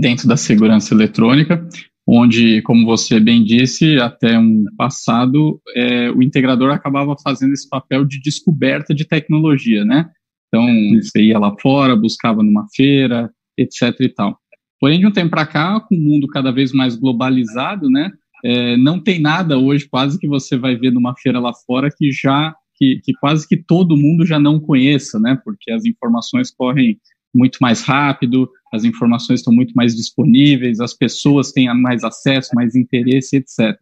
dentro 0.00 0.28
da 0.28 0.36
segurança 0.36 0.92
eletrônica? 0.92 1.66
Onde, 2.06 2.62
como 2.62 2.86
você 2.86 3.18
bem 3.18 3.42
disse, 3.42 3.98
até 3.98 4.38
um 4.38 4.64
passado, 4.76 5.60
é, 5.74 6.10
o 6.10 6.22
integrador 6.22 6.70
acabava 6.70 7.16
fazendo 7.22 7.52
esse 7.52 7.68
papel 7.68 8.04
de 8.04 8.20
descoberta 8.20 8.94
de 8.94 9.04
tecnologia, 9.04 9.84
né? 9.84 10.08
Então, 10.46 10.64
você 11.02 11.22
ia 11.22 11.38
lá 11.38 11.52
fora, 11.60 11.96
buscava 11.96 12.42
numa 12.42 12.66
feira, 12.74 13.30
etc 13.58 13.92
e 14.00 14.08
tal. 14.08 14.38
Porém, 14.78 15.00
de 15.00 15.06
um 15.06 15.10
tempo 15.10 15.30
para 15.30 15.46
cá, 15.46 15.80
com 15.80 15.96
o 15.96 16.00
mundo 16.00 16.28
cada 16.28 16.52
vez 16.52 16.72
mais 16.72 16.94
globalizado, 16.94 17.90
né? 17.90 18.12
É, 18.44 18.76
não 18.76 19.02
tem 19.02 19.18
nada 19.18 19.58
hoje, 19.58 19.88
quase 19.88 20.18
que 20.18 20.28
você 20.28 20.56
vai 20.56 20.76
ver 20.76 20.92
numa 20.92 21.14
feira 21.16 21.40
lá 21.40 21.52
fora 21.66 21.88
que 21.90 22.12
já, 22.12 22.54
que, 22.76 23.00
que 23.02 23.12
quase 23.14 23.48
que 23.48 23.56
todo 23.56 23.96
mundo 23.96 24.24
já 24.24 24.38
não 24.38 24.60
conheça, 24.60 25.18
né? 25.18 25.36
Porque 25.44 25.72
as 25.72 25.84
informações 25.84 26.54
correm 26.54 26.98
muito 27.34 27.58
mais 27.60 27.82
rápido, 27.82 28.48
as 28.72 28.84
informações 28.84 29.40
estão 29.40 29.52
muito 29.52 29.72
mais 29.74 29.94
disponíveis, 29.94 30.80
as 30.80 30.94
pessoas 30.94 31.52
têm 31.52 31.72
mais 31.74 32.04
acesso, 32.04 32.50
mais 32.54 32.74
interesse, 32.74 33.36
etc. 33.36 33.76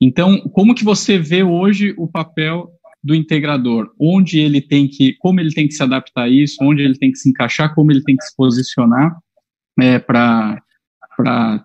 Então, 0.00 0.40
como 0.52 0.74
que 0.74 0.84
você 0.84 1.18
vê 1.18 1.42
hoje 1.42 1.94
o 1.96 2.06
papel 2.06 2.70
do 3.02 3.14
integrador, 3.14 3.92
onde 4.00 4.40
ele 4.40 4.60
tem 4.60 4.88
que, 4.88 5.14
como 5.18 5.40
ele 5.40 5.54
tem 5.54 5.68
que 5.68 5.74
se 5.74 5.82
adaptar 5.82 6.24
a 6.24 6.28
isso, 6.28 6.56
onde 6.60 6.82
ele 6.82 6.98
tem 6.98 7.12
que 7.12 7.18
se 7.18 7.28
encaixar, 7.28 7.74
como 7.74 7.92
ele 7.92 8.02
tem 8.02 8.16
que 8.16 8.24
se 8.24 8.34
posicionar 8.36 9.16
é, 9.80 9.98
para 9.98 10.60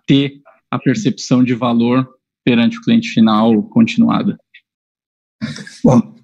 ter 0.06 0.40
a 0.70 0.78
percepção 0.78 1.44
de 1.44 1.56
valor 1.56 2.08
perante 2.46 2.78
o 2.78 2.82
cliente 2.82 3.10
final 3.10 3.64
continuada. 3.64 4.38
Bom, 5.84 6.16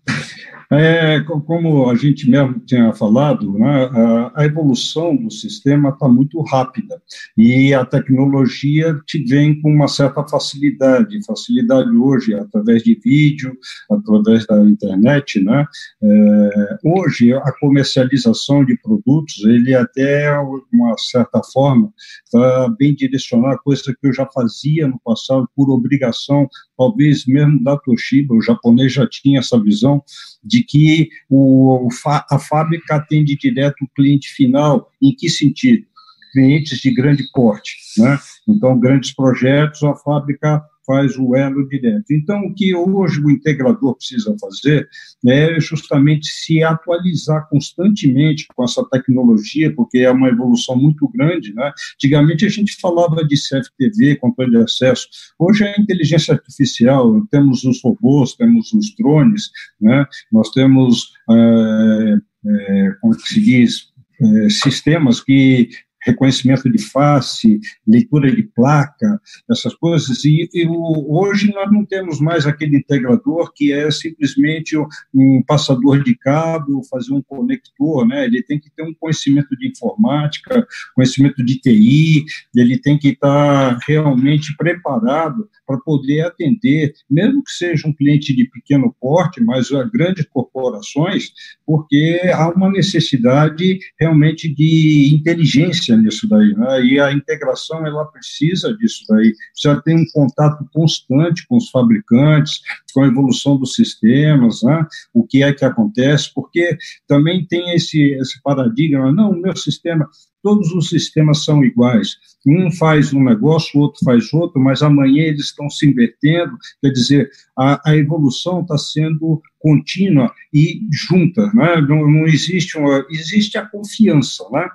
é, 0.71 1.21
como 1.21 1.89
a 1.89 1.95
gente 1.95 2.29
mesmo 2.29 2.59
tinha 2.59 2.93
falado, 2.93 3.57
né, 3.57 3.89
a, 4.35 4.45
evolução 4.45 5.15
do 5.15 5.31
sistema 5.31 5.89
está 5.89 6.07
muito 6.07 6.41
rápida 6.41 7.01
e 7.37 7.73
a 7.73 7.85
tecnologia 7.85 8.99
te 9.05 9.23
vem 9.23 9.61
com 9.61 9.71
uma 9.71 9.87
certa 9.87 10.27
facilidade, 10.27 11.25
facilidade 11.25 11.89
hoje 11.89 12.33
através 12.33 12.83
de 12.83 12.99
vídeo, 13.01 13.57
através 13.89 14.45
da 14.45 14.57
internet, 14.63 15.41
né? 15.43 15.65
É, 16.01 16.77
hoje 16.83 17.33
a 17.33 17.51
comercialização 17.59 18.65
de 18.65 18.77
produtos, 18.77 19.43
ele 19.45 19.73
até 19.73 20.37
uma 20.73 20.97
certa 20.97 21.41
forma 21.53 21.91
está 22.25 22.69
bem 22.77 22.93
direcionado, 22.93 23.59
coisa 23.63 23.83
que 23.83 24.07
eu 24.07 24.13
já 24.13 24.27
fazia 24.33 24.87
no 24.87 24.99
passado 24.99 25.47
por 25.55 25.69
obrigação, 25.69 26.49
talvez 26.77 27.25
mesmo 27.25 27.63
da 27.63 27.77
Toshiba, 27.77 28.35
o 28.35 28.41
japonês 28.41 28.93
já 28.93 29.07
tinha 29.07 29.39
essa 29.39 29.61
visão 29.61 30.03
de 30.43 30.56
que 30.63 31.09
o, 31.29 31.87
a 32.29 32.39
fábrica 32.39 32.95
atende 32.95 33.35
direto 33.35 33.83
o 33.83 33.89
cliente 33.95 34.29
final. 34.29 34.91
Em 35.01 35.13
que 35.15 35.29
sentido? 35.29 35.85
Clientes 36.33 36.79
de 36.79 36.93
grande 36.93 37.23
porte, 37.33 37.75
né? 37.97 38.19
Então, 38.47 38.79
grandes 38.79 39.13
projetos, 39.13 39.83
a 39.83 39.95
fábrica 39.95 40.63
faz 40.87 41.17
o 41.17 41.35
elo 41.35 41.67
direto. 41.67 42.05
Então, 42.11 42.39
o 42.45 42.55
que 42.55 42.73
hoje 42.73 43.19
o 43.19 43.29
integrador 43.29 43.95
precisa 43.95 44.33
fazer 44.39 44.87
é 45.27 45.59
justamente 45.59 46.27
se 46.27 46.63
atualizar 46.63 47.47
constantemente 47.49 48.47
com 48.55 48.63
essa 48.63 48.83
tecnologia, 48.89 49.73
porque 49.75 49.99
é 49.99 50.09
uma 50.09 50.29
evolução 50.29 50.77
muito 50.77 51.07
grande. 51.09 51.53
Né? 51.53 51.73
Antigamente 51.95 52.45
a 52.45 52.49
gente 52.49 52.79
falava 52.79 53.25
de 53.25 53.35
CFTV, 53.35 54.15
controle 54.15 54.51
de 54.51 54.63
acesso, 54.63 55.07
hoje 55.37 55.65
é 55.65 55.79
inteligência 55.79 56.33
artificial, 56.33 57.21
temos 57.29 57.65
os 57.65 57.81
robôs, 57.83 58.33
temos 58.33 58.71
os 58.71 58.95
drones, 58.95 59.49
né? 59.81 60.05
nós 60.31 60.49
temos, 60.51 61.11
é, 61.29 62.15
é, 62.45 62.91
como 63.01 63.13
se 63.13 63.41
diz, 63.41 63.91
é, 64.21 64.49
sistemas 64.49 65.19
que 65.19 65.69
reconhecimento 66.07 66.69
de 66.71 66.81
face, 66.81 67.59
leitura 67.85 68.33
de 68.33 68.43
placa, 68.43 69.19
essas 69.49 69.73
coisas. 69.75 70.23
E, 70.23 70.49
e 70.53 70.67
hoje 70.67 71.51
nós 71.53 71.71
não 71.71 71.85
temos 71.85 72.19
mais 72.19 72.45
aquele 72.45 72.77
integrador 72.77 73.51
que 73.53 73.71
é 73.71 73.89
simplesmente 73.91 74.75
um 75.13 75.43
passador 75.45 76.03
de 76.03 76.15
cabo, 76.15 76.83
fazer 76.89 77.13
um 77.13 77.21
conector, 77.21 78.07
né? 78.07 78.25
Ele 78.25 78.41
tem 78.43 78.59
que 78.59 78.69
ter 78.69 78.83
um 78.83 78.93
conhecimento 78.93 79.55
de 79.57 79.67
informática, 79.67 80.65
conhecimento 80.95 81.43
de 81.43 81.59
TI, 81.59 82.25
ele 82.55 82.77
tem 82.77 82.97
que 82.97 83.09
estar 83.09 83.77
realmente 83.87 84.55
preparado 84.55 85.49
para 85.65 85.77
poder 85.79 86.21
atender, 86.21 86.93
mesmo 87.09 87.43
que 87.43 87.51
seja 87.51 87.87
um 87.87 87.93
cliente 87.93 88.33
de 88.35 88.45
pequeno 88.45 88.95
porte, 88.99 89.43
mas 89.43 89.71
a 89.71 89.83
grandes 89.83 90.25
corporações, 90.29 91.31
porque 91.65 92.21
há 92.33 92.49
uma 92.49 92.71
necessidade 92.71 93.79
realmente 93.99 94.53
de 94.53 95.11
inteligência 95.13 95.96
nisso 95.97 96.27
daí, 96.27 96.53
né? 96.55 96.83
E 96.83 96.99
a 96.99 97.11
integração 97.11 97.85
ela 97.85 98.05
precisa 98.05 98.75
disso 98.77 99.03
daí, 99.09 99.33
precisa 99.51 99.81
ter 99.81 99.95
um 99.95 100.05
contato 100.13 100.67
constante 100.73 101.45
com 101.47 101.57
os 101.57 101.69
fabricantes, 101.69 102.61
com 102.93 103.03
a 103.03 103.07
evolução 103.07 103.57
dos 103.57 103.73
sistemas, 103.73 104.61
né? 104.63 104.85
O 105.13 105.25
que 105.25 105.43
é 105.43 105.53
que 105.53 105.65
acontece? 105.65 106.33
Porque 106.33 106.77
também 107.07 107.45
tem 107.45 107.73
esse 107.73 107.97
esse 108.19 108.41
paradigma, 108.41 109.11
não, 109.11 109.31
o 109.31 109.41
meu 109.41 109.55
sistema 109.55 110.07
todos 110.47 110.71
os 110.71 110.87
sistemas 110.87 111.43
são 111.43 111.61
iguais. 111.61 112.15
Um 112.47 112.71
faz 112.71 113.13
um 113.13 113.21
negócio, 113.21 113.77
o 113.77 113.83
outro 113.83 113.99
faz 114.05 114.31
outro, 114.31 114.61
mas 114.61 114.81
amanhã 114.81 115.23
eles 115.23 115.47
estão 115.47 115.69
se 115.69 115.85
invertendo. 115.85 116.57
Quer 116.81 116.91
dizer, 116.91 117.29
a, 117.57 117.89
a 117.89 117.97
evolução 117.97 118.61
está 118.61 118.77
sendo 118.77 119.41
contínua 119.59 120.33
e 120.53 120.79
junta. 120.89 121.47
Né? 121.53 121.81
Não, 121.81 122.09
não, 122.09 122.25
existe 122.25 122.77
uma. 122.77 123.05
Existe 123.11 123.57
a 123.57 123.65
confiança, 123.65 124.45
né? 124.49 124.69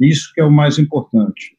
Isso 0.00 0.32
que 0.34 0.40
é 0.40 0.44
o 0.44 0.50
mais 0.50 0.78
importante. 0.78 1.56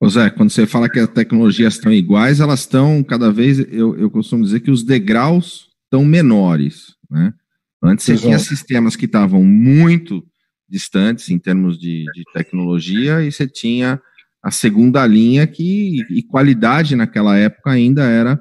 Ô 0.00 0.08
Zé, 0.08 0.30
quando 0.30 0.50
você 0.50 0.64
fala 0.66 0.88
que 0.88 1.00
as 1.00 1.08
tecnologias 1.08 1.74
estão 1.74 1.92
iguais, 1.92 2.38
elas 2.38 2.60
estão 2.60 3.02
cada 3.02 3.32
vez, 3.32 3.58
eu, 3.58 3.98
eu 3.98 4.08
costumo 4.08 4.44
dizer 4.44 4.60
que 4.60 4.70
os 4.70 4.84
degraus 4.84 5.68
estão 5.84 6.04
menores, 6.04 6.94
né? 7.10 7.34
Antes 7.82 8.04
você 8.04 8.12
Exato. 8.12 8.26
tinha 8.26 8.38
sistemas 8.38 8.96
que 8.96 9.06
estavam 9.06 9.42
muito 9.42 10.24
distantes 10.68 11.30
em 11.30 11.38
termos 11.38 11.78
de, 11.78 12.04
de, 12.12 12.24
tecnologia 12.32 13.22
e 13.22 13.32
você 13.32 13.46
tinha 13.46 14.00
a 14.42 14.50
segunda 14.50 15.06
linha 15.06 15.46
que 15.46 16.02
e 16.10 16.22
qualidade 16.22 16.94
naquela 16.94 17.36
época 17.36 17.70
ainda 17.70 18.04
era 18.04 18.38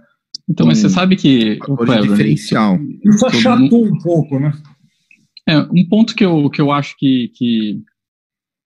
então 0.49 0.65
um, 0.65 0.69
mas 0.69 0.79
você 0.79 0.89
sabe 0.89 1.15
que 1.15 1.57
um 1.69 2.01
diferencial 2.01 2.77
isso 3.05 3.25
achatou 3.25 3.85
um 3.85 3.97
pouco 3.99 4.39
né 4.39 4.51
é, 5.47 5.59
um 5.59 5.87
ponto 5.87 6.15
que 6.15 6.25
eu, 6.25 6.49
que 6.49 6.61
eu 6.61 6.71
acho 6.71 6.95
que, 6.97 7.31
que, 7.35 7.81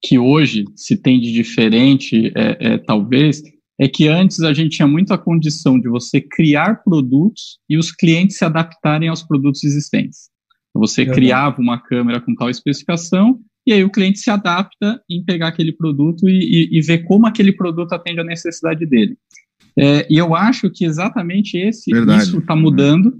que 0.03 0.17
hoje 0.17 0.65
se 0.75 0.97
tem 0.97 1.19
de 1.19 1.31
diferente, 1.31 2.31
é, 2.35 2.73
é, 2.73 2.77
talvez, 2.77 3.43
é 3.79 3.87
que 3.87 4.07
antes 4.07 4.41
a 4.41 4.53
gente 4.53 4.77
tinha 4.77 4.87
muito 4.87 5.13
a 5.13 5.17
condição 5.17 5.79
de 5.79 5.87
você 5.87 6.19
criar 6.19 6.83
produtos 6.83 7.59
e 7.69 7.77
os 7.77 7.91
clientes 7.91 8.37
se 8.37 8.45
adaptarem 8.45 9.09
aos 9.09 9.23
produtos 9.23 9.63
existentes. 9.63 10.29
Você 10.73 11.03
é 11.03 11.05
criava 11.05 11.61
uma 11.61 11.79
câmera 11.81 12.21
com 12.21 12.33
tal 12.33 12.49
especificação 12.49 13.39
e 13.65 13.73
aí 13.73 13.83
o 13.83 13.91
cliente 13.91 14.19
se 14.19 14.31
adapta 14.31 15.01
em 15.09 15.23
pegar 15.23 15.49
aquele 15.49 15.71
produto 15.71 16.27
e, 16.27 16.69
e, 16.71 16.77
e 16.77 16.81
ver 16.81 16.99
como 17.03 17.27
aquele 17.27 17.51
produto 17.51 17.93
atende 17.93 18.21
à 18.21 18.23
necessidade 18.23 18.85
dele. 18.85 19.17
É, 19.77 20.07
e 20.09 20.17
eu 20.17 20.35
acho 20.35 20.69
que 20.69 20.83
exatamente 20.83 21.57
esse, 21.57 21.91
isso 21.91 22.39
está 22.39 22.55
mudando. 22.55 23.13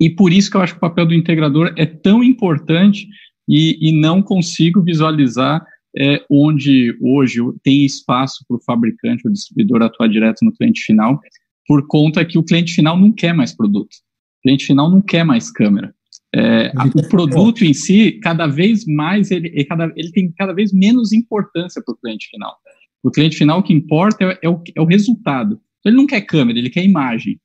E 0.00 0.10
por 0.10 0.32
isso 0.32 0.50
que 0.50 0.56
eu 0.56 0.60
acho 0.60 0.74
que 0.74 0.78
o 0.78 0.80
papel 0.80 1.06
do 1.06 1.14
integrador 1.14 1.72
é 1.76 1.86
tão 1.86 2.22
importante 2.22 3.08
e, 3.48 3.78
e 3.80 3.92
não 3.92 4.22
consigo 4.22 4.82
visualizar 4.82 5.64
é, 5.98 6.22
onde 6.30 6.96
hoje 7.00 7.40
tem 7.62 7.84
espaço 7.84 8.44
para 8.46 8.56
o 8.56 8.62
fabricante 8.62 9.26
ou 9.26 9.32
distribuidor 9.32 9.82
atuar 9.82 10.08
direto 10.08 10.44
no 10.44 10.52
cliente 10.52 10.82
final, 10.82 11.18
por 11.66 11.86
conta 11.86 12.24
que 12.24 12.38
o 12.38 12.44
cliente 12.44 12.74
final 12.74 12.98
não 12.98 13.10
quer 13.10 13.32
mais 13.32 13.56
produto. 13.56 13.92
O 13.92 14.42
cliente 14.42 14.66
final 14.66 14.90
não 14.90 15.00
quer 15.00 15.24
mais 15.24 15.50
câmera. 15.50 15.94
É, 16.34 16.70
o 16.94 17.08
produto 17.08 17.64
em 17.64 17.72
si, 17.72 18.12
cada 18.22 18.46
vez 18.46 18.84
mais, 18.84 19.30
ele, 19.30 19.48
ele, 19.48 19.64
cada, 19.64 19.90
ele 19.96 20.10
tem 20.12 20.30
cada 20.36 20.52
vez 20.52 20.72
menos 20.72 21.12
importância 21.12 21.82
para 21.82 21.94
o 21.94 21.96
cliente 21.96 22.28
final. 22.28 22.54
O 23.02 23.10
cliente 23.10 23.36
final, 23.36 23.60
o 23.60 23.62
que 23.62 23.72
importa 23.72 24.24
é, 24.24 24.38
é, 24.42 24.48
o, 24.48 24.62
é 24.74 24.80
o 24.80 24.84
resultado. 24.84 25.58
Ele 25.84 25.96
não 25.96 26.06
quer 26.06 26.20
câmera, 26.20 26.58
ele 26.58 26.68
quer 26.68 26.84
imagem. 26.84 27.40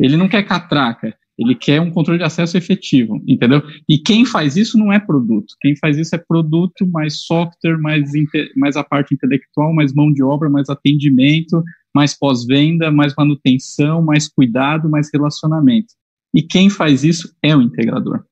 Ele 0.00 0.16
não 0.16 0.28
quer 0.28 0.42
catraca. 0.44 1.14
Ele 1.40 1.54
quer 1.54 1.80
um 1.80 1.90
controle 1.90 2.18
de 2.18 2.24
acesso 2.24 2.58
efetivo, 2.58 3.22
entendeu? 3.26 3.62
E 3.88 3.96
quem 3.96 4.26
faz 4.26 4.58
isso 4.58 4.76
não 4.76 4.92
é 4.92 5.00
produto. 5.00 5.54
Quem 5.58 5.74
faz 5.74 5.96
isso 5.96 6.14
é 6.14 6.18
produto, 6.18 6.86
mais 6.86 7.22
software, 7.24 7.78
mais, 7.78 8.10
mais 8.54 8.76
a 8.76 8.84
parte 8.84 9.14
intelectual, 9.14 9.72
mais 9.72 9.94
mão 9.94 10.12
de 10.12 10.22
obra, 10.22 10.50
mais 10.50 10.68
atendimento, 10.68 11.64
mais 11.94 12.16
pós-venda, 12.16 12.90
mais 12.90 13.14
manutenção, 13.16 14.02
mais 14.02 14.28
cuidado, 14.28 14.90
mais 14.90 15.08
relacionamento. 15.10 15.94
E 16.34 16.42
quem 16.42 16.68
faz 16.68 17.04
isso 17.04 17.34
é 17.42 17.56
o 17.56 17.62
integrador. 17.62 18.22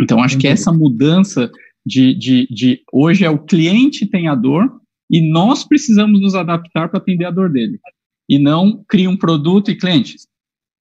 Então, 0.00 0.22
acho 0.22 0.38
que 0.38 0.46
essa 0.46 0.72
mudança 0.72 1.50
de, 1.84 2.14
de, 2.14 2.46
de 2.48 2.82
hoje 2.92 3.24
é 3.24 3.30
o 3.30 3.38
cliente 3.38 4.06
tem 4.06 4.28
a 4.28 4.34
dor 4.34 4.80
e 5.10 5.20
nós 5.20 5.64
precisamos 5.64 6.20
nos 6.20 6.36
adaptar 6.36 6.88
para 6.88 6.98
atender 6.98 7.24
a 7.24 7.30
dor 7.30 7.50
dele. 7.50 7.80
E 8.28 8.38
não 8.38 8.84
cria 8.88 9.10
um 9.10 9.16
produto 9.16 9.70
e 9.70 9.76
clientes, 9.76 10.26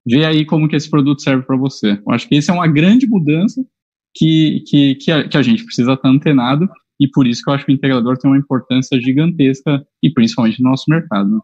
vê 0.06 0.26
aí 0.26 0.46
como 0.46 0.68
que 0.68 0.76
esse 0.76 0.90
produto 0.90 1.22
serve 1.22 1.44
para 1.44 1.58
você. 1.58 1.92
Eu 2.06 2.14
acho 2.14 2.28
que 2.28 2.36
isso 2.36 2.52
é 2.52 2.54
uma 2.54 2.68
grande 2.68 3.08
mudança 3.08 3.64
que, 4.16 4.64
que, 4.68 4.96
que, 4.96 5.12
a, 5.12 5.28
que 5.28 5.38
a 5.38 5.42
gente 5.42 5.64
precisa 5.64 5.94
estar 5.94 6.10
antenado 6.10 6.68
e 7.00 7.08
por 7.10 7.28
isso 7.28 7.42
que 7.44 7.50
eu 7.50 7.54
acho 7.54 7.66
que 7.66 7.72
o 7.72 7.76
integrador 7.76 8.18
tem 8.18 8.30
uma 8.30 8.38
importância 8.38 9.00
gigantesca 9.02 9.84
e 10.02 10.12
principalmente 10.12 10.62
no 10.62 10.70
nosso 10.70 10.86
mercado. 10.88 11.42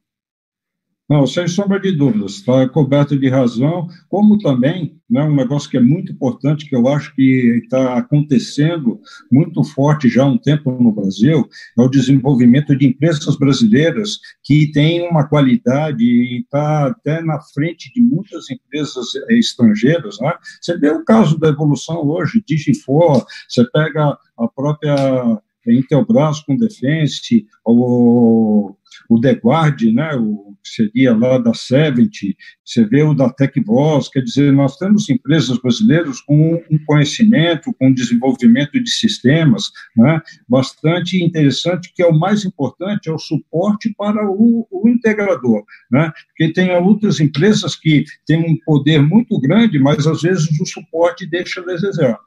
Não, 1.10 1.26
sem 1.26 1.48
sombra 1.48 1.80
de 1.80 1.92
dúvidas, 1.92 2.34
está 2.34 2.70
coberto 2.70 3.18
de 3.18 3.28
razão, 3.28 3.88
como 4.08 4.38
também, 4.38 4.96
né, 5.10 5.24
um 5.24 5.36
negócio 5.36 5.68
que 5.68 5.78
é 5.78 5.82
muito 5.82 6.12
importante, 6.12 6.70
que 6.70 6.76
eu 6.76 6.88
acho 6.88 7.16
que 7.16 7.62
está 7.64 7.98
acontecendo 7.98 9.02
muito 9.32 9.64
forte 9.64 10.08
já 10.08 10.22
há 10.22 10.28
um 10.28 10.38
tempo 10.38 10.72
no 10.72 10.92
Brasil, 10.92 11.50
é 11.76 11.82
o 11.82 11.90
desenvolvimento 11.90 12.78
de 12.78 12.86
empresas 12.86 13.36
brasileiras 13.38 14.20
que 14.44 14.72
têm 14.72 15.02
uma 15.10 15.28
qualidade 15.28 16.04
e 16.04 16.42
está 16.42 16.86
até 16.86 17.24
na 17.24 17.42
frente 17.42 17.92
de 17.92 18.02
muitas 18.02 18.48
empresas 18.52 19.08
estrangeiras. 19.32 20.20
Né? 20.20 20.32
Você 20.62 20.78
vê 20.78 20.92
o 20.92 21.04
caso 21.04 21.40
da 21.40 21.48
evolução 21.48 22.08
hoje, 22.08 22.44
Digifor, 22.48 23.26
você 23.48 23.66
pega 23.72 24.16
a 24.38 24.48
própria 24.48 25.42
Intelbras 25.68 26.40
com 26.42 26.56
Defense, 26.56 27.46
o, 27.66 28.76
o 29.10 29.20
The 29.20 29.34
Guard, 29.34 29.82
né, 29.94 30.16
o 30.16 30.49
que 30.62 30.70
seria 30.70 31.16
lá 31.16 31.38
da 31.38 31.54
Seventy, 31.54 32.36
você 32.64 32.86
vê 32.86 33.04
o 33.04 33.14
da 33.14 33.30
TecVoz, 33.30 34.10
quer 34.10 34.22
dizer, 34.22 34.52
nós 34.54 34.78
temos 34.78 35.10
empresas 35.10 35.58
brasileiras 35.58 36.22
com 36.22 36.56
um 36.70 36.86
conhecimento, 36.86 37.74
com 37.80 37.94
desenvolvimento 37.94 38.82
de 38.82 38.90
sistemas, 38.90 39.72
né, 39.96 40.22
bastante 40.48 41.24
interessante, 41.24 41.92
que 41.96 42.04
é 42.04 42.08
o 42.08 42.18
mais 42.18 42.46
importante, 42.46 43.10
é 43.10 43.14
o 43.14 43.20
suporte 43.20 43.94
para 43.98 44.30
o, 44.30 44.68
o 44.70 44.90
integrador, 44.90 45.64
né, 45.92 46.12
porque 46.28 46.54
tem 46.54 46.72
outras 46.76 47.20
empresas 47.20 47.76
que 47.76 48.04
têm 48.26 48.40
um 48.40 48.58
poder 48.66 49.02
muito 49.02 49.40
grande, 49.40 49.80
mas 49.80 50.06
às 50.06 50.22
vezes 50.22 50.48
o 50.60 50.66
suporte 50.66 51.26
deixa 51.26 51.62
a 51.62 51.66
desejar. 51.66 52.20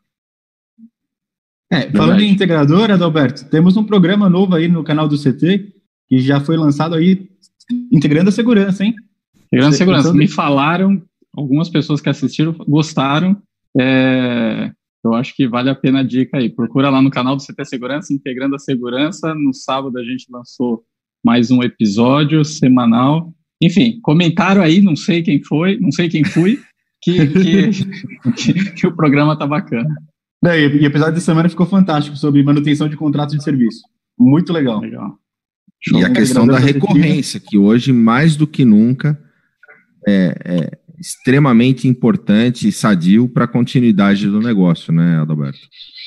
É, 1.72 1.90
falando 1.90 2.20
em 2.20 2.30
integrador, 2.30 2.90
Adalberto, 2.90 3.46
temos 3.46 3.78
um 3.78 3.84
programa 3.84 4.28
novo 4.28 4.54
aí 4.54 4.68
no 4.68 4.84
canal 4.84 5.08
do 5.08 5.16
CT, 5.16 5.72
que 6.06 6.20
já 6.20 6.38
foi 6.38 6.54
lançado 6.54 6.94
aí, 6.94 7.31
integrando 7.90 8.28
a 8.28 8.32
segurança, 8.32 8.84
hein? 8.84 8.94
Integrando 9.46 9.74
a 9.74 9.78
segurança. 9.78 10.12
Me 10.12 10.28
falaram, 10.28 11.02
algumas 11.36 11.68
pessoas 11.68 12.00
que 12.00 12.08
assistiram 12.08 12.52
gostaram. 12.68 13.36
É, 13.78 14.70
eu 15.04 15.14
acho 15.14 15.34
que 15.34 15.48
vale 15.48 15.70
a 15.70 15.74
pena 15.74 16.00
a 16.00 16.04
dica 16.04 16.38
aí. 16.38 16.48
Procura 16.48 16.90
lá 16.90 17.02
no 17.02 17.10
canal 17.10 17.36
do 17.36 17.42
CT 17.42 17.64
Segurança, 17.64 18.12
Integrando 18.12 18.54
a 18.54 18.58
Segurança. 18.58 19.34
No 19.34 19.52
sábado 19.52 19.98
a 19.98 20.04
gente 20.04 20.26
lançou 20.30 20.84
mais 21.24 21.50
um 21.50 21.62
episódio 21.62 22.44
semanal. 22.44 23.32
Enfim, 23.60 24.00
comentaram 24.02 24.62
aí, 24.62 24.80
não 24.80 24.96
sei 24.96 25.22
quem 25.22 25.42
foi, 25.42 25.78
não 25.78 25.92
sei 25.92 26.08
quem 26.08 26.24
fui, 26.24 26.58
que, 27.00 27.26
que, 27.28 27.70
que, 28.36 28.72
que 28.72 28.86
o 28.86 28.94
programa 28.94 29.38
tá 29.38 29.46
bacana. 29.46 29.94
E, 30.44 30.48
e 30.48 30.78
o 30.80 30.86
episódio 30.86 31.14
de 31.14 31.20
semana 31.20 31.48
ficou 31.48 31.66
fantástico 31.66 32.16
sobre 32.16 32.42
manutenção 32.42 32.88
de 32.88 32.96
contratos 32.96 33.36
de 33.36 33.44
serviço. 33.44 33.82
Muito 34.18 34.52
legal. 34.52 34.80
legal. 34.80 35.16
E 35.90 36.04
a 36.04 36.10
questão 36.10 36.46
da 36.46 36.58
recorrência, 36.58 37.40
que 37.40 37.58
hoje, 37.58 37.92
mais 37.92 38.36
do 38.36 38.46
que 38.46 38.64
nunca, 38.64 39.18
é, 40.06 40.36
é 40.44 40.78
extremamente 40.98 41.88
importante 41.88 42.68
e 42.68 42.72
sadio 42.72 43.28
para 43.28 43.44
a 43.44 43.48
continuidade 43.48 44.28
do 44.28 44.40
negócio, 44.40 44.92
né, 44.92 45.18
Adalberto? 45.18 45.58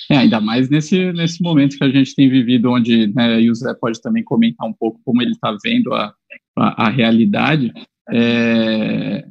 É, 0.10 0.18
ainda 0.18 0.40
mais 0.40 0.70
nesse, 0.70 1.12
nesse 1.12 1.42
momento 1.42 1.78
que 1.78 1.84
a 1.84 1.90
gente 1.90 2.16
tem 2.16 2.30
vivido, 2.30 2.72
onde, 2.72 3.08
né, 3.14 3.42
e 3.42 3.50
o 3.50 3.56
Zé 3.56 3.74
pode 3.74 4.02
também 4.02 4.24
comentar 4.24 4.68
um 4.68 4.74
pouco 4.74 5.02
como 5.04 5.22
ele 5.22 5.32
está 5.32 5.56
vendo 5.64 5.94
a, 5.94 6.14
a, 6.58 6.88
a 6.88 6.90
realidade. 6.90 7.74
É, 8.12 9.26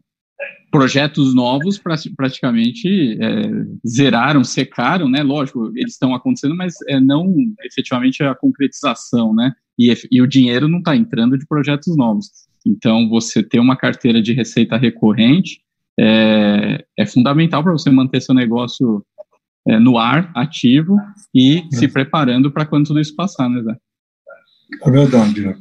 projetos 0.70 1.34
novos 1.34 1.80
praticamente 2.16 3.16
é, 3.20 3.88
zeraram, 3.88 4.42
secaram, 4.42 5.08
né? 5.08 5.22
Lógico, 5.22 5.70
eles 5.76 5.92
estão 5.92 6.12
acontecendo, 6.12 6.56
mas 6.56 6.74
é, 6.88 6.98
não 6.98 7.32
efetivamente 7.64 8.24
a 8.24 8.34
concretização, 8.34 9.32
né? 9.32 9.52
E, 9.78 9.92
e 10.10 10.22
o 10.22 10.26
dinheiro 10.26 10.68
não 10.68 10.78
está 10.78 10.96
entrando 10.96 11.38
de 11.38 11.46
projetos 11.46 11.96
novos. 11.96 12.26
Então, 12.66 13.08
você 13.08 13.42
ter 13.42 13.58
uma 13.58 13.76
carteira 13.76 14.22
de 14.22 14.32
receita 14.32 14.76
recorrente 14.76 15.60
é, 15.98 16.84
é 16.98 17.06
fundamental 17.06 17.62
para 17.62 17.72
você 17.72 17.90
manter 17.90 18.20
seu 18.20 18.34
negócio 18.34 19.04
é, 19.66 19.78
no 19.78 19.98
ar, 19.98 20.30
ativo 20.34 20.96
e 21.34 21.64
se 21.72 21.88
preparando 21.88 22.50
para 22.50 22.66
quando 22.66 22.86
tudo 22.86 23.00
isso 23.00 23.14
passar, 23.14 23.48
né, 23.48 23.62
Zé? 23.62 23.76
É 24.82 24.90
verdade. 24.90 25.56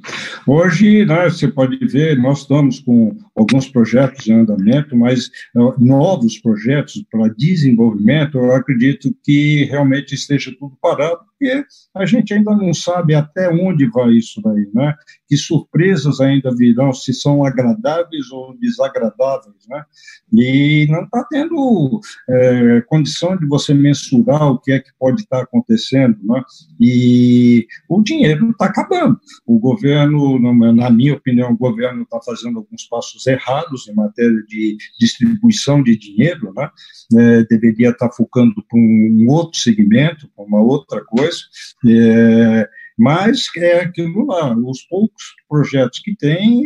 Hoje, 0.47 1.05
né, 1.05 1.29
você 1.29 1.47
pode 1.47 1.77
ver, 1.87 2.17
nós 2.17 2.39
estamos 2.39 2.79
com 2.79 3.15
alguns 3.35 3.67
projetos 3.69 4.27
em 4.27 4.33
andamento, 4.33 4.95
mas 4.95 5.27
uh, 5.55 5.73
novos 5.77 6.37
projetos 6.39 7.03
para 7.11 7.33
desenvolvimento, 7.37 8.37
eu 8.37 8.53
acredito 8.53 9.13
que 9.23 9.65
realmente 9.65 10.15
esteja 10.15 10.53
tudo 10.59 10.77
parado, 10.81 11.19
porque 11.43 11.65
a 11.93 12.05
gente 12.05 12.33
ainda 12.33 12.55
não 12.55 12.73
sabe 12.73 13.13
até 13.13 13.49
onde 13.49 13.89
vai 13.89 14.11
isso 14.11 14.41
daí, 14.41 14.69
né? 14.73 14.93
Que 15.27 15.35
surpresas 15.35 16.21
ainda 16.21 16.55
virão, 16.55 16.93
se 16.93 17.13
são 17.13 17.45
agradáveis 17.45 18.31
ou 18.31 18.57
desagradáveis, 18.57 19.67
né? 19.67 19.83
E 20.31 20.87
não 20.89 21.03
está 21.03 21.25
tendo 21.29 21.99
é, 22.29 22.81
condição 22.87 23.35
de 23.35 23.45
você 23.45 23.73
mensurar 23.73 24.51
o 24.51 24.59
que 24.59 24.71
é 24.71 24.79
que 24.79 24.91
pode 24.97 25.21
estar 25.21 25.37
tá 25.37 25.43
acontecendo, 25.43 26.17
né? 26.23 26.41
E 26.79 27.67
o 27.89 28.01
dinheiro 28.01 28.51
está 28.51 28.71
acabando. 28.93 29.19
O 29.45 29.59
governo, 29.59 30.39
na 30.73 30.89
minha 30.89 31.13
opinião, 31.13 31.51
o 31.51 31.57
governo 31.57 32.03
está 32.03 32.19
fazendo 32.21 32.59
alguns 32.59 32.85
passos 32.85 33.25
errados 33.27 33.87
em 33.87 33.93
matéria 33.93 34.43
de 34.47 34.77
distribuição 34.99 35.83
de 35.83 35.97
dinheiro, 35.97 36.53
né? 36.55 36.69
É, 37.17 37.43
deveria 37.43 37.89
estar 37.89 38.09
tá 38.09 38.15
focando 38.15 38.53
para 38.55 38.79
um 38.79 39.25
outro 39.29 39.59
segmento, 39.59 40.29
para 40.35 40.45
uma 40.45 40.61
outra 40.61 41.03
coisa, 41.03 41.39
é, 41.87 42.69
mas 42.97 43.49
é 43.57 43.81
aquilo 43.81 44.25
lá, 44.25 44.55
os 44.57 44.81
poucos 44.83 45.35
projetos 45.47 45.99
que 45.99 46.15
tem 46.15 46.61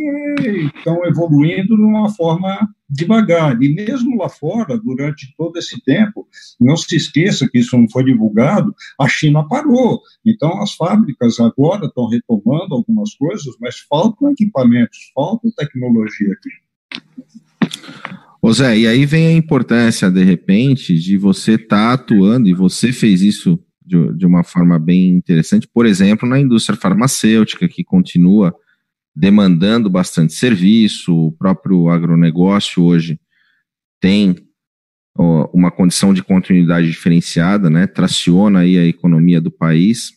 estão 0.76 1.04
evoluindo 1.04 1.76
de 1.76 1.82
uma 1.82 2.10
forma 2.10 2.68
devagar. 2.88 3.60
E 3.62 3.74
mesmo 3.74 4.16
lá 4.16 4.28
fora, 4.28 4.78
durante 4.78 5.34
todo 5.36 5.58
esse 5.58 5.82
tempo, 5.82 6.26
não 6.60 6.76
se 6.76 6.96
esqueça 6.96 7.48
que 7.48 7.58
isso 7.58 7.76
não 7.76 7.88
foi 7.88 8.04
divulgado, 8.04 8.74
a 8.98 9.06
China 9.08 9.46
parou. 9.46 10.00
Então, 10.24 10.62
as 10.62 10.72
fábricas 10.72 11.38
agora 11.38 11.86
estão 11.86 12.08
retomando 12.08 12.74
algumas 12.74 13.14
coisas, 13.14 13.54
mas 13.60 13.80
faltam 13.80 14.30
equipamentos, 14.30 15.10
falta 15.14 15.48
tecnologia 15.56 16.32
aqui. 16.32 16.50
Ô 18.40 18.52
Zé, 18.52 18.78
e 18.78 18.86
aí 18.86 19.04
vem 19.04 19.26
a 19.26 19.32
importância, 19.32 20.10
de 20.10 20.22
repente, 20.22 20.94
de 20.94 21.18
você 21.18 21.54
estar 21.54 21.88
tá 21.88 21.92
atuando, 21.92 22.48
e 22.48 22.54
você 22.54 22.92
fez 22.92 23.20
isso 23.20 23.58
de, 23.88 24.12
de 24.16 24.26
uma 24.26 24.44
forma 24.44 24.78
bem 24.78 25.08
interessante, 25.08 25.66
por 25.66 25.86
exemplo, 25.86 26.28
na 26.28 26.38
indústria 26.38 26.78
farmacêutica, 26.78 27.66
que 27.66 27.82
continua 27.82 28.54
demandando 29.16 29.90
bastante 29.90 30.34
serviço, 30.34 31.12
o 31.12 31.32
próprio 31.32 31.88
agronegócio 31.88 32.84
hoje 32.84 33.18
tem 34.00 34.36
ó, 35.16 35.50
uma 35.52 35.70
condição 35.70 36.14
de 36.14 36.22
continuidade 36.22 36.88
diferenciada, 36.88 37.68
né? 37.68 37.86
Traciona 37.86 38.60
aí 38.60 38.78
a 38.78 38.84
economia 38.84 39.40
do 39.40 39.50
país. 39.50 40.12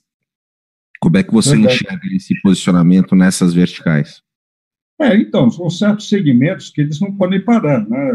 Como 1.00 1.18
é 1.18 1.24
que 1.24 1.34
você 1.34 1.56
enxerga 1.56 2.08
esse 2.16 2.40
posicionamento 2.42 3.16
nessas 3.16 3.54
verticais? 3.54 4.22
É, 5.02 5.18
então, 5.18 5.50
são 5.50 5.68
certos 5.68 6.08
segmentos 6.08 6.70
que 6.70 6.82
eles 6.82 7.00
não 7.00 7.12
podem 7.16 7.44
parar, 7.44 7.88
né? 7.90 8.12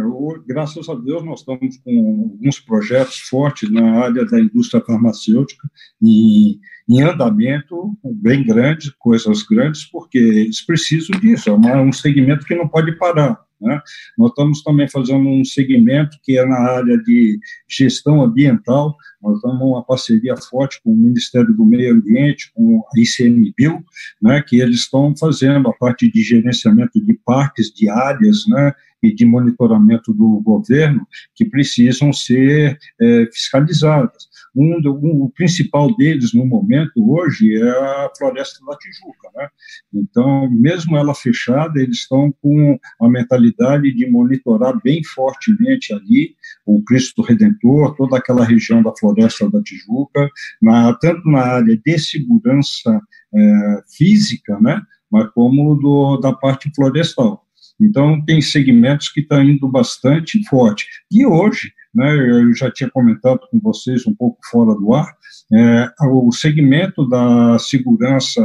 graças 0.47 0.89
a 0.89 0.95
Deus, 0.95 1.25
nós 1.25 1.41
estamos 1.41 1.79
com 1.79 2.31
alguns 2.33 2.61
projetos 2.61 3.19
fortes 3.21 3.71
na 3.71 4.05
área 4.05 4.25
da 4.25 4.39
indústria 4.39 4.83
farmacêutica 4.85 5.69
e 6.01 6.61
em 6.89 7.03
andamento 7.03 7.97
bem 8.05 8.45
grande, 8.45 8.95
coisas 8.99 9.43
grandes, 9.43 9.85
porque 9.85 10.19
eles 10.19 10.65
precisam 10.65 11.19
disso, 11.19 11.51
é 11.51 11.77
um 11.77 11.93
segmento 11.93 12.47
que 12.47 12.55
não 12.55 12.69
pode 12.69 12.97
parar. 12.97 13.46
Né? 13.61 13.81
Nós 14.19 14.31
estamos 14.31 14.63
também 14.63 14.89
fazendo 14.89 15.29
um 15.29 15.45
segmento 15.45 16.19
que 16.23 16.39
é 16.39 16.45
na 16.45 16.59
área 16.59 16.99
de 16.99 17.39
gestão 17.69 18.23
ambiental, 18.23 18.97
nós 19.23 19.37
estamos 19.37 19.63
uma 19.63 19.83
parceria 19.83 20.37
forte 20.37 20.81
com 20.83 20.93
o 20.93 20.97
Ministério 20.97 21.55
do 21.55 21.65
Meio 21.65 21.95
Ambiente, 21.95 22.53
com 22.55 22.81
a 22.81 23.01
ICMBio, 23.01 23.85
né, 24.23 24.43
que 24.47 24.61
eles 24.61 24.81
estão 24.81 25.15
fazendo 25.17 25.69
a 25.69 25.73
parte 25.73 26.11
de 26.11 26.23
gerenciamento 26.23 27.05
de 27.05 27.15
parques, 27.25 27.73
de 27.73 27.89
áreas, 27.89 28.45
né, 28.47 28.73
e 29.03 29.15
de 29.15 29.25
monitoramento 29.25 30.13
do 30.13 30.41
governo 30.41 31.07
que 31.35 31.45
precisam 31.45 32.13
ser 32.13 32.79
é, 33.01 33.27
fiscalizadas. 33.33 34.29
Um, 34.57 34.81
um, 34.87 35.23
o 35.25 35.31
principal 35.31 35.95
deles 35.97 36.33
no 36.33 36.47
momento 36.47 36.93
hoje 36.97 37.55
é 37.55 37.69
a 37.69 38.11
floresta 38.17 38.65
da 38.65 38.77
Tijuca, 38.77 39.31
né? 39.37 39.49
Então, 39.93 40.51
mesmo 40.51 40.97
ela 40.97 41.15
fechada, 41.15 41.79
eles 41.79 41.99
estão 41.99 42.33
com 42.41 42.79
a 43.01 43.09
mentalidade 43.09 43.93
de 43.95 44.11
monitorar 44.11 44.81
bem 44.83 45.05
fortemente 45.05 45.93
ali 45.93 46.35
o 46.65 46.83
Cristo 46.85 47.21
Redentor, 47.21 47.95
toda 47.97 48.17
aquela 48.17 48.45
região 48.45 48.83
da 48.83 48.97
floresta 48.97 49.51
da 49.51 49.63
Tijuca, 49.63 50.31
na, 50.63 50.95
tanto 50.95 51.29
na 51.29 51.41
área 51.41 51.77
de 51.77 51.99
segurança 51.99 53.01
é, 53.35 53.83
física, 53.95 54.59
né? 54.61 54.81
Mas 55.11 55.29
como 55.33 55.75
do, 55.77 56.17
da 56.17 56.33
parte 56.33 56.71
florestal. 56.75 57.47
Então, 57.81 58.25
tem 58.25 58.41
segmentos 58.41 59.11
que 59.11 59.21
estão 59.21 59.43
indo 59.43 59.69
bastante 59.69 60.43
forte. 60.49 60.87
E 61.13 61.27
hoje, 61.27 61.73
né, 61.97 62.15
eu 62.15 62.55
já 62.55 62.71
tinha 62.71 62.91
comentado 62.91 63.41
com 63.51 63.59
vocês 63.59 64.07
um 64.07 64.15
pouco 64.15 64.39
fora 64.51 64.79
do 64.79 64.93
ar, 64.93 65.17
é, 65.53 65.89
o 66.03 66.31
segmento 66.31 67.09
da 67.09 67.59
segurança 67.59 68.41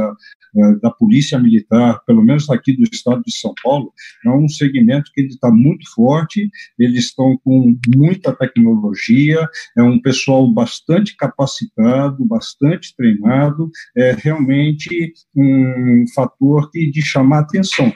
é, 0.54 0.74
da 0.76 0.90
polícia 0.90 1.38
militar, 1.38 2.02
pelo 2.06 2.22
menos 2.22 2.48
aqui 2.50 2.76
do 2.76 2.82
estado 2.84 3.22
de 3.26 3.34
São 3.34 3.52
Paulo, 3.62 3.92
é 4.24 4.30
um 4.30 4.48
segmento 4.48 5.10
que 5.14 5.22
está 5.22 5.50
muito 5.50 5.90
forte, 5.94 6.50
eles 6.78 7.06
estão 7.06 7.38
com 7.44 7.76
muita 7.94 8.34
tecnologia, 8.34 9.46
é 9.76 9.82
um 9.82 10.00
pessoal 10.00 10.50
bastante 10.50 11.16
capacitado, 11.16 12.24
bastante 12.24 12.94
treinado, 12.96 13.70
é 13.96 14.12
realmente 14.12 15.12
um 15.36 16.04
fator 16.14 16.70
que, 16.70 16.90
de 16.90 17.02
chamar 17.02 17.40
atenção 17.40 17.92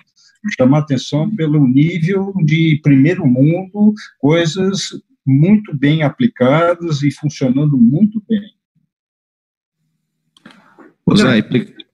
chamar 0.57 0.79
atenção 0.79 1.35
pelo 1.35 1.67
nível 1.67 2.33
de 2.45 2.79
primeiro 2.83 3.27
mundo, 3.27 3.93
coisas 4.21 4.91
muito 5.27 5.77
bem 5.77 6.03
aplicadas 6.03 7.03
e 7.03 7.11
funcionando 7.11 7.77
muito 7.77 8.23
bem. 8.29 8.41
Zé, 11.17 11.41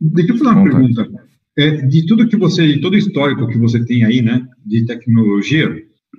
deixa 0.00 0.32
eu 0.32 0.38
fazer 0.38 0.50
uma 0.50 0.64
pergunta. 0.64 1.08
é, 1.56 1.70
de 1.86 2.06
tudo 2.06 2.28
que 2.28 2.36
você, 2.36 2.66
de 2.66 2.80
todo 2.80 2.94
o 2.94 2.98
histórico 2.98 3.46
que 3.46 3.58
você 3.58 3.84
tem 3.84 4.04
aí, 4.04 4.22
né, 4.22 4.46
de 4.64 4.86
tecnologia, 4.86 5.68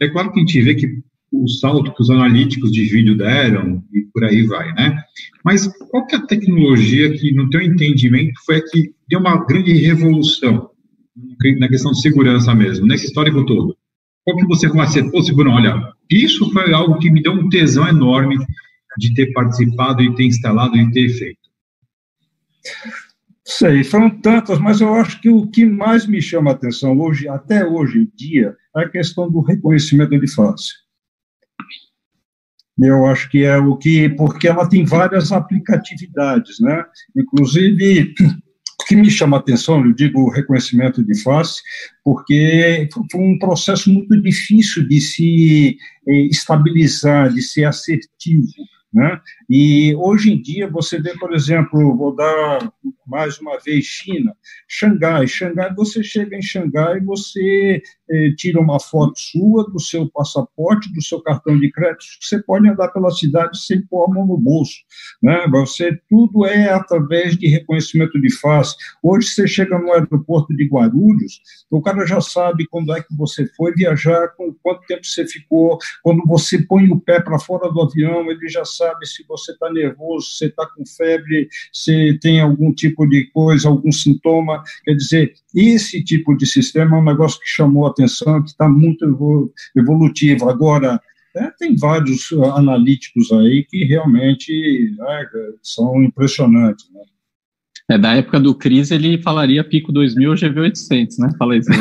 é 0.01 0.07
claro 0.09 0.31
que 0.31 0.39
a 0.39 0.41
gente 0.41 0.61
vê 0.61 0.75
que 0.75 1.03
o 1.31 1.47
salto 1.47 1.93
que 1.93 2.01
os 2.01 2.09
analíticos 2.11 2.71
de 2.71 2.83
vídeo 2.85 3.17
deram 3.17 3.83
e 3.91 4.01
por 4.13 4.23
aí 4.23 4.43
vai, 4.43 4.71
né? 4.73 5.01
Mas 5.43 5.67
qual 5.89 6.05
que 6.05 6.15
é 6.15 6.19
a 6.19 6.27
tecnologia 6.27 7.11
que, 7.11 7.33
no 7.33 7.49
teu 7.49 7.59
entendimento, 7.59 8.33
foi 8.45 8.57
a 8.57 8.61
que 8.61 8.93
deu 9.09 9.19
uma 9.19 9.43
grande 9.45 9.73
revolução 9.73 10.69
na 11.59 11.67
questão 11.67 11.91
de 11.91 12.01
segurança 12.01 12.53
mesmo, 12.53 12.85
nesse 12.85 13.05
histórico 13.05 13.43
todo? 13.45 13.75
Qual 14.23 14.37
que 14.37 14.45
você 14.45 14.69
fala 14.69 14.83
assim, 14.83 15.09
pô, 15.09 15.21
Bruno, 15.35 15.51
olha, 15.51 15.93
isso 16.09 16.49
foi 16.51 16.73
algo 16.73 16.97
que 16.99 17.11
me 17.11 17.21
deu 17.21 17.33
um 17.33 17.49
tesão 17.49 17.87
enorme 17.87 18.37
de 18.97 19.13
ter 19.13 19.33
participado 19.33 20.01
e 20.01 20.15
ter 20.15 20.25
instalado 20.25 20.77
e 20.77 20.91
ter 20.91 21.09
feito? 21.09 21.39
Sei, 23.45 23.83
foram 23.83 24.09
tantas, 24.09 24.57
mas 24.59 24.79
eu 24.79 24.93
acho 24.93 25.19
que 25.19 25.29
o 25.29 25.47
que 25.47 25.65
mais 25.65 26.07
me 26.07 26.21
chama 26.21 26.51
a 26.51 26.53
atenção 26.53 26.97
hoje, 26.97 27.27
até 27.27 27.65
hoje 27.65 27.99
em 27.99 28.11
dia, 28.15 28.55
é 28.77 28.81
a 28.81 28.89
questão 28.89 29.29
do 29.29 29.41
reconhecimento 29.41 30.17
de 30.17 30.33
face. 30.33 30.71
Eu 32.79 33.05
acho 33.05 33.29
que 33.29 33.43
é 33.43 33.57
o 33.57 33.75
que, 33.77 34.09
porque 34.09 34.47
ela 34.47 34.67
tem 34.67 34.85
várias 34.85 35.31
aplicatividades, 35.31 36.59
né? 36.59 36.83
Inclusive, 37.15 38.13
que 38.85 38.95
me 38.95 39.09
chama 39.09 39.37
a 39.37 39.39
atenção, 39.39 39.83
eu 39.83 39.93
digo 39.93 40.29
reconhecimento 40.29 41.03
de 41.03 41.21
face, 41.21 41.61
porque 42.03 42.87
foi 43.11 43.21
um 43.21 43.37
processo 43.37 43.91
muito 43.91 44.19
difícil 44.21 44.87
de 44.87 44.99
se 45.01 45.77
eh, 46.07 46.27
estabilizar, 46.27 47.31
de 47.33 47.41
ser 47.41 47.65
assertivo. 47.65 48.47
Né? 48.93 49.19
E 49.49 49.95
hoje 49.95 50.31
em 50.31 50.41
dia 50.41 50.69
você 50.69 51.01
vê, 51.01 51.17
por 51.17 51.33
exemplo, 51.33 51.97
vou 51.97 52.15
dar 52.15 52.71
mais 53.07 53.39
uma 53.39 53.57
vez 53.59 53.85
China, 53.85 54.35
Xangai. 54.67 55.27
Xangai, 55.27 55.73
você 55.75 56.03
chega 56.03 56.35
em 56.35 56.41
Xangai, 56.41 56.99
você 57.01 57.81
eh, 58.09 58.31
tira 58.37 58.59
uma 58.59 58.79
foto 58.79 59.13
sua 59.17 59.69
do 59.69 59.79
seu 59.79 60.09
passaporte, 60.09 60.93
do 60.93 61.01
seu 61.01 61.21
cartão 61.21 61.57
de 61.59 61.71
crédito, 61.71 62.05
você 62.21 62.41
pode 62.41 62.67
andar 62.67 62.89
pela 62.89 63.09
cidade 63.09 63.59
sem 63.59 63.81
pôr 63.87 64.05
a 64.05 64.13
mão 64.13 64.27
no 64.27 64.37
bolso, 64.37 64.75
né? 65.21 65.47
Você 65.49 65.97
tudo 66.09 66.45
é 66.45 66.69
através 66.69 67.37
de 67.37 67.47
reconhecimento 67.47 68.19
de 68.21 68.33
face. 68.39 68.75
Hoje 69.01 69.29
você 69.29 69.47
chega 69.47 69.77
no 69.79 69.91
aeroporto 69.93 70.55
de 70.55 70.67
Guarulhos, 70.67 71.41
o 71.71 71.81
cara 71.81 72.05
já 72.05 72.21
sabe 72.21 72.67
quando 72.67 72.93
é 72.93 73.01
que 73.01 73.15
você 73.15 73.47
foi 73.55 73.73
viajar, 73.73 74.29
com 74.35 74.53
quanto 74.61 74.85
tempo 74.85 75.05
você 75.05 75.25
ficou, 75.25 75.77
quando 76.03 76.21
você 76.25 76.61
põe 76.61 76.89
o 76.89 76.99
pé 76.99 77.19
para 77.19 77.39
fora 77.39 77.71
do 77.71 77.81
avião, 77.81 78.29
ele 78.29 78.47
já 78.47 78.65
sabe 78.65 79.05
se 79.07 79.25
você 79.27 79.53
está 79.53 79.71
nervoso, 79.71 80.27
se 80.27 80.45
está 80.45 80.67
com 80.67 80.85
febre, 80.85 81.47
se 81.71 82.17
tem 82.21 82.41
algum 82.41 82.73
tipo 82.73 82.92
de 83.07 83.25
coisa, 83.31 83.67
algum 83.67 83.91
sintoma. 83.91 84.63
Quer 84.83 84.93
dizer, 84.93 85.33
esse 85.55 86.03
tipo 86.03 86.35
de 86.35 86.45
sistema 86.45 86.97
é 86.97 86.99
um 86.99 87.03
negócio 87.03 87.39
que 87.39 87.47
chamou 87.47 87.87
a 87.87 87.89
atenção, 87.89 88.41
que 88.41 88.49
está 88.49 88.69
muito 88.69 89.05
evolutivo. 89.75 90.49
Agora, 90.49 90.99
é, 91.35 91.49
tem 91.57 91.75
vários 91.75 92.31
analíticos 92.55 93.31
aí 93.31 93.65
que 93.67 93.83
realmente 93.85 94.93
né, 94.97 95.25
são 95.61 96.03
impressionantes. 96.03 96.85
Né? 96.93 97.01
É, 97.91 97.97
da 97.97 98.13
época 98.15 98.39
do 98.39 98.55
Cris, 98.55 98.91
ele 98.91 99.21
falaria 99.21 99.63
pico 99.63 99.91
2000 99.91 100.29
ou 100.29 100.35
GV800, 100.35 101.17
né? 101.19 101.29
Fala 101.37 101.57
isso. 101.57 101.69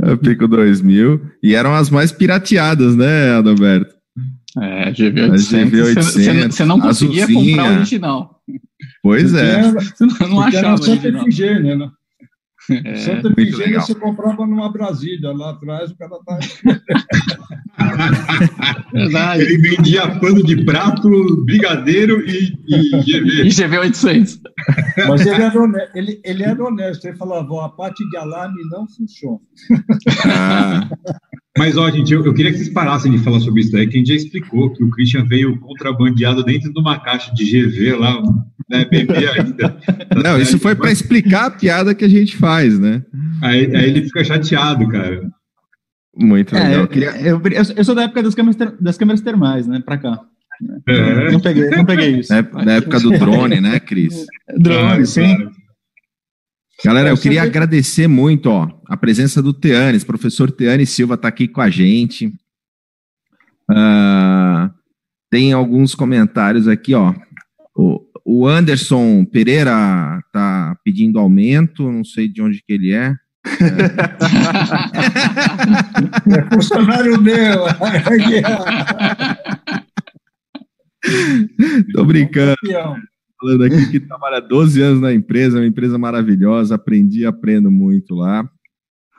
É, 0.00 0.16
pico 0.16 0.48
2000. 0.48 1.20
E 1.42 1.54
eram 1.54 1.74
as 1.74 1.88
mais 1.88 2.10
pirateadas, 2.10 2.96
né, 2.96 3.36
Adalberto? 3.36 3.94
É, 4.60 4.92
GV800. 4.92 5.70
GV800 5.70 6.50
você 6.50 6.64
não 6.64 6.80
conseguia 6.80 7.24
azulzinha. 7.24 7.56
comprar 7.56 7.72
o 7.72 7.76
original. 7.76 8.42
Pois 9.02 9.34
é. 9.34 9.62
Você 9.72 10.06
não, 10.06 10.28
não 10.28 10.40
achava 10.40 10.82
original. 10.82 11.24
FG, 11.24 11.58
né? 11.60 11.90
É, 12.70 12.94
Santa 12.94 13.28
Efigênia 13.28 13.80
você 13.80 13.92
comprava 13.94 14.46
numa 14.46 14.70
Brasília, 14.70 15.32
lá 15.32 15.50
atrás 15.50 15.90
o 15.90 15.96
cara 15.96 16.16
tá. 16.24 16.38
Verdade. 18.92 19.42
Ele 19.42 19.58
vendia 19.58 20.20
pano 20.20 20.44
de 20.44 20.64
prato, 20.64 21.44
brigadeiro 21.44 22.24
e, 22.24 22.56
e 22.68 22.90
GV. 23.02 23.46
E 23.46 23.48
GV 23.48 23.78
800. 23.78 24.40
Mas 25.08 25.26
ele 25.26 25.42
era, 25.42 25.60
honesto, 25.60 25.96
ele, 25.96 26.20
ele 26.24 26.42
era 26.44 26.64
honesto, 26.64 27.04
ele 27.06 27.16
falava: 27.16 27.66
a 27.66 27.68
parte 27.68 28.08
de 28.08 28.16
alarme 28.16 28.62
não 28.70 28.86
funciona. 28.86 29.40
Ah. 30.24 30.88
Mas, 31.56 31.76
ó, 31.76 31.90
gente, 31.90 32.12
eu, 32.12 32.24
eu, 32.24 32.32
queria 32.32 32.50
que 32.50 32.56
vocês 32.56 32.70
parassem 32.70 33.12
de 33.12 33.18
falar 33.18 33.38
sobre 33.40 33.60
isso 33.60 33.72
daí, 33.72 33.86
que 33.86 33.96
a 33.96 33.98
gente 33.98 34.08
já 34.08 34.14
explicou 34.14 34.72
que 34.72 34.82
o 34.82 34.88
Christian 34.88 35.24
veio 35.26 35.58
contrabandeado 35.60 36.42
dentro 36.42 36.72
de 36.72 36.80
uma 36.80 36.98
caixa 36.98 37.32
de 37.34 37.44
GV 37.44 37.94
lá, 37.94 38.22
né, 38.70 38.86
bebê 38.86 39.28
ainda. 39.28 39.76
Não, 40.24 40.40
isso 40.40 40.58
foi 40.58 40.74
para 40.74 40.90
explicar 40.90 41.46
a 41.46 41.50
piada 41.50 41.94
que 41.94 42.06
a 42.06 42.08
gente 42.08 42.36
faz, 42.36 42.78
né? 42.78 43.04
Aí, 43.42 43.76
aí 43.76 43.90
ele 43.90 44.04
fica 44.04 44.24
chateado, 44.24 44.88
cara. 44.88 45.28
Muito 46.16 46.56
é, 46.56 46.62
legal. 46.62 46.80
Eu, 46.80 46.88
queria, 46.88 47.10
eu, 47.20 47.42
eu, 47.76 47.84
sou 47.84 47.94
da 47.94 48.04
época 48.04 48.22
das 48.22 48.34
câmeras, 48.34 48.56
ter, 48.56 48.74
das 48.80 48.96
câmeras 48.96 49.20
termais, 49.20 49.66
né, 49.66 49.82
para 49.84 49.98
cá. 49.98 50.20
É. 50.88 51.32
Não, 51.32 51.40
peguei, 51.40 51.68
não 51.68 51.84
peguei 51.84 52.18
isso. 52.20 52.32
Na, 52.32 52.74
época 52.74 52.98
do 52.98 53.10
drone, 53.10 53.60
né, 53.60 53.78
Cris? 53.78 54.24
drone, 54.58 55.04
sim. 55.06 55.36
Claro. 55.36 55.61
Galera, 56.84 57.10
eu 57.10 57.16
queria 57.16 57.42
agradecer 57.42 58.08
muito 58.08 58.50
ó, 58.50 58.68
a 58.86 58.96
presença 58.96 59.40
do 59.40 59.52
Teanes, 59.52 60.02
professor 60.02 60.50
Teanes 60.50 60.90
Silva 60.90 61.14
está 61.14 61.28
aqui 61.28 61.46
com 61.46 61.60
a 61.60 61.70
gente. 61.70 62.26
Uh, 63.70 64.68
tem 65.30 65.52
alguns 65.52 65.94
comentários 65.94 66.66
aqui, 66.66 66.92
ó. 66.92 67.14
O, 67.76 68.00
o 68.24 68.48
Anderson 68.48 69.24
Pereira 69.24 70.20
está 70.26 70.76
pedindo 70.84 71.20
aumento, 71.20 71.90
não 71.90 72.04
sei 72.04 72.26
de 72.28 72.42
onde 72.42 72.60
que 72.66 72.72
ele 72.72 72.92
é. 72.92 73.14
É, 73.46 73.52
é 76.40 76.50
funcionário 76.52 77.20
meu. 77.20 77.64
Tô 81.94 82.04
brincando 82.04 82.56
falando 83.42 83.64
aqui 83.64 83.90
que 83.90 84.00
trabalha 84.00 84.40
12 84.40 84.80
anos 84.80 85.00
na 85.00 85.12
empresa, 85.12 85.58
é 85.58 85.60
uma 85.60 85.66
empresa 85.66 85.98
maravilhosa, 85.98 86.76
aprendi 86.76 87.22
e 87.22 87.26
aprendo 87.26 87.70
muito 87.70 88.14
lá. 88.14 88.48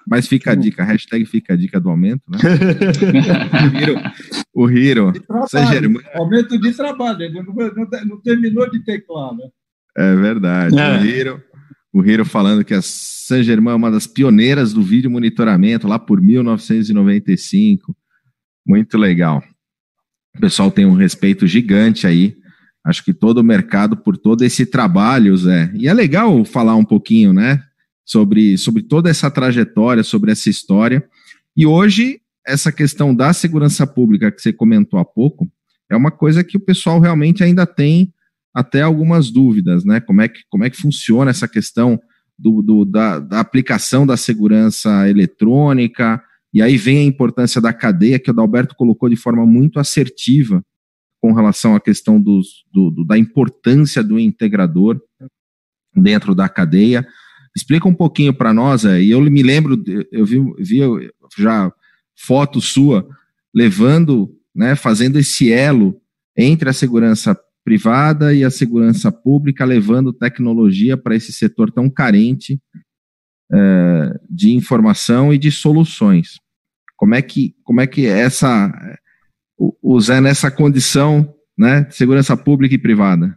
Mas 0.07 0.27
fica 0.27 0.51
a 0.51 0.55
dica, 0.55 0.83
hashtag 0.83 1.25
fica 1.25 1.53
a 1.53 1.55
dica 1.55 1.79
do 1.79 1.89
aumento, 1.89 2.23
né? 2.29 2.37
o 4.53 4.69
Hiro, 4.69 5.09
o 5.09 6.21
Aumento 6.21 6.59
de 6.59 6.73
trabalho, 6.73 7.21
ele 7.21 7.41
não, 7.41 7.53
não, 7.53 7.87
não, 8.07 8.21
terminou 8.21 8.69
de 8.69 8.83
teclar, 8.83 9.33
né? 9.33 9.45
É 9.95 10.15
verdade. 10.15 10.77
É. 10.77 10.99
O 10.99 11.05
Hiro, 11.05 11.43
o 11.93 12.03
Hiro 12.03 12.25
falando 12.25 12.65
que 12.65 12.73
a 12.73 12.81
San 12.81 13.43
Germain 13.43 13.73
é 13.73 13.77
uma 13.77 13.91
das 13.91 14.05
pioneiras 14.05 14.73
do 14.73 14.81
vídeo 14.81 15.09
monitoramento 15.09 15.87
lá 15.87 15.97
por 15.97 16.21
1995. 16.21 17.95
Muito 18.67 18.97
legal. 18.97 19.41
O 20.35 20.41
pessoal 20.41 20.69
tem 20.69 20.85
um 20.85 20.95
respeito 20.95 21.47
gigante 21.47 22.05
aí 22.05 22.42
acho 22.83 23.03
que 23.03 23.13
todo 23.13 23.37
o 23.37 23.43
mercado 23.43 23.95
por 23.95 24.17
todo 24.17 24.43
esse 24.43 24.65
trabalho, 24.65 25.35
Zé. 25.37 25.71
E 25.75 25.87
é 25.87 25.93
legal 25.93 26.43
falar 26.43 26.75
um 26.75 26.83
pouquinho, 26.83 27.33
né, 27.33 27.63
sobre, 28.05 28.57
sobre 28.57 28.83
toda 28.83 29.09
essa 29.09 29.31
trajetória, 29.31 30.03
sobre 30.03 30.31
essa 30.31 30.49
história. 30.49 31.03
E 31.55 31.65
hoje, 31.65 32.19
essa 32.45 32.71
questão 32.71 33.15
da 33.15 33.31
segurança 33.31 33.87
pública 33.87 34.31
que 34.31 34.41
você 34.41 34.51
comentou 34.51 34.99
há 34.99 35.05
pouco, 35.05 35.49
é 35.89 35.95
uma 35.95 36.11
coisa 36.11 36.43
que 36.43 36.57
o 36.57 36.59
pessoal 36.59 36.99
realmente 36.99 37.43
ainda 37.43 37.65
tem 37.65 38.13
até 38.53 38.81
algumas 38.81 39.31
dúvidas, 39.31 39.83
né? 39.85 39.99
Como 39.99 40.21
é 40.21 40.27
que, 40.27 40.41
como 40.49 40.63
é 40.63 40.69
que 40.69 40.77
funciona 40.77 41.31
essa 41.31 41.47
questão 41.47 41.99
do, 42.37 42.61
do 42.61 42.85
da, 42.85 43.19
da 43.19 43.39
aplicação 43.39 44.05
da 44.05 44.17
segurança 44.17 45.09
eletrônica, 45.09 46.21
e 46.53 46.61
aí 46.61 46.77
vem 46.77 46.99
a 46.99 47.03
importância 47.03 47.59
da 47.59 47.73
cadeia, 47.73 48.19
que 48.19 48.29
o 48.29 48.33
Dalberto 48.33 48.75
colocou 48.75 49.09
de 49.09 49.15
forma 49.15 49.45
muito 49.45 49.79
assertiva, 49.79 50.63
com 51.23 51.31
relação 51.31 51.73
à 51.73 51.79
questão 51.79 52.19
dos, 52.19 52.65
do, 52.69 52.91
do, 52.91 53.05
da 53.05 53.17
importância 53.17 54.03
do 54.03 54.19
integrador 54.19 55.01
dentro 55.95 56.35
da 56.35 56.49
cadeia. 56.49 57.07
Explica 57.55 57.87
um 57.87 57.95
pouquinho 57.95 58.33
para 58.33 58.53
nós, 58.53 58.83
e 58.83 59.09
eu 59.09 59.21
me 59.21 59.41
lembro, 59.41 59.81
eu 60.11 60.25
vi, 60.25 60.37
vi 60.59 60.79
já 61.37 61.71
foto 62.13 62.59
sua 62.59 63.07
levando, 63.55 64.37
né, 64.53 64.75
fazendo 64.75 65.17
esse 65.17 65.49
elo 65.49 65.95
entre 66.35 66.67
a 66.69 66.73
segurança 66.73 67.39
privada 67.63 68.33
e 68.33 68.43
a 68.43 68.51
segurança 68.51 69.09
pública, 69.09 69.63
levando 69.63 70.11
tecnologia 70.11 70.97
para 70.97 71.15
esse 71.15 71.31
setor 71.31 71.71
tão 71.71 71.89
carente 71.89 72.59
é, 73.49 74.19
de 74.29 74.51
informação 74.53 75.33
e 75.33 75.37
de 75.37 75.51
soluções. 75.51 76.37
Como 76.97 77.15
é 77.15 77.21
que, 77.21 77.55
como 77.63 77.79
é 77.79 77.87
que 77.87 78.05
essa 78.05 78.69
Zé 79.99 80.19
nessa 80.19 80.49
condição 80.49 81.33
né, 81.57 81.81
de 81.81 81.95
segurança 81.95 82.35
pública 82.35 82.75
e 82.75 82.79
privada? 82.79 83.35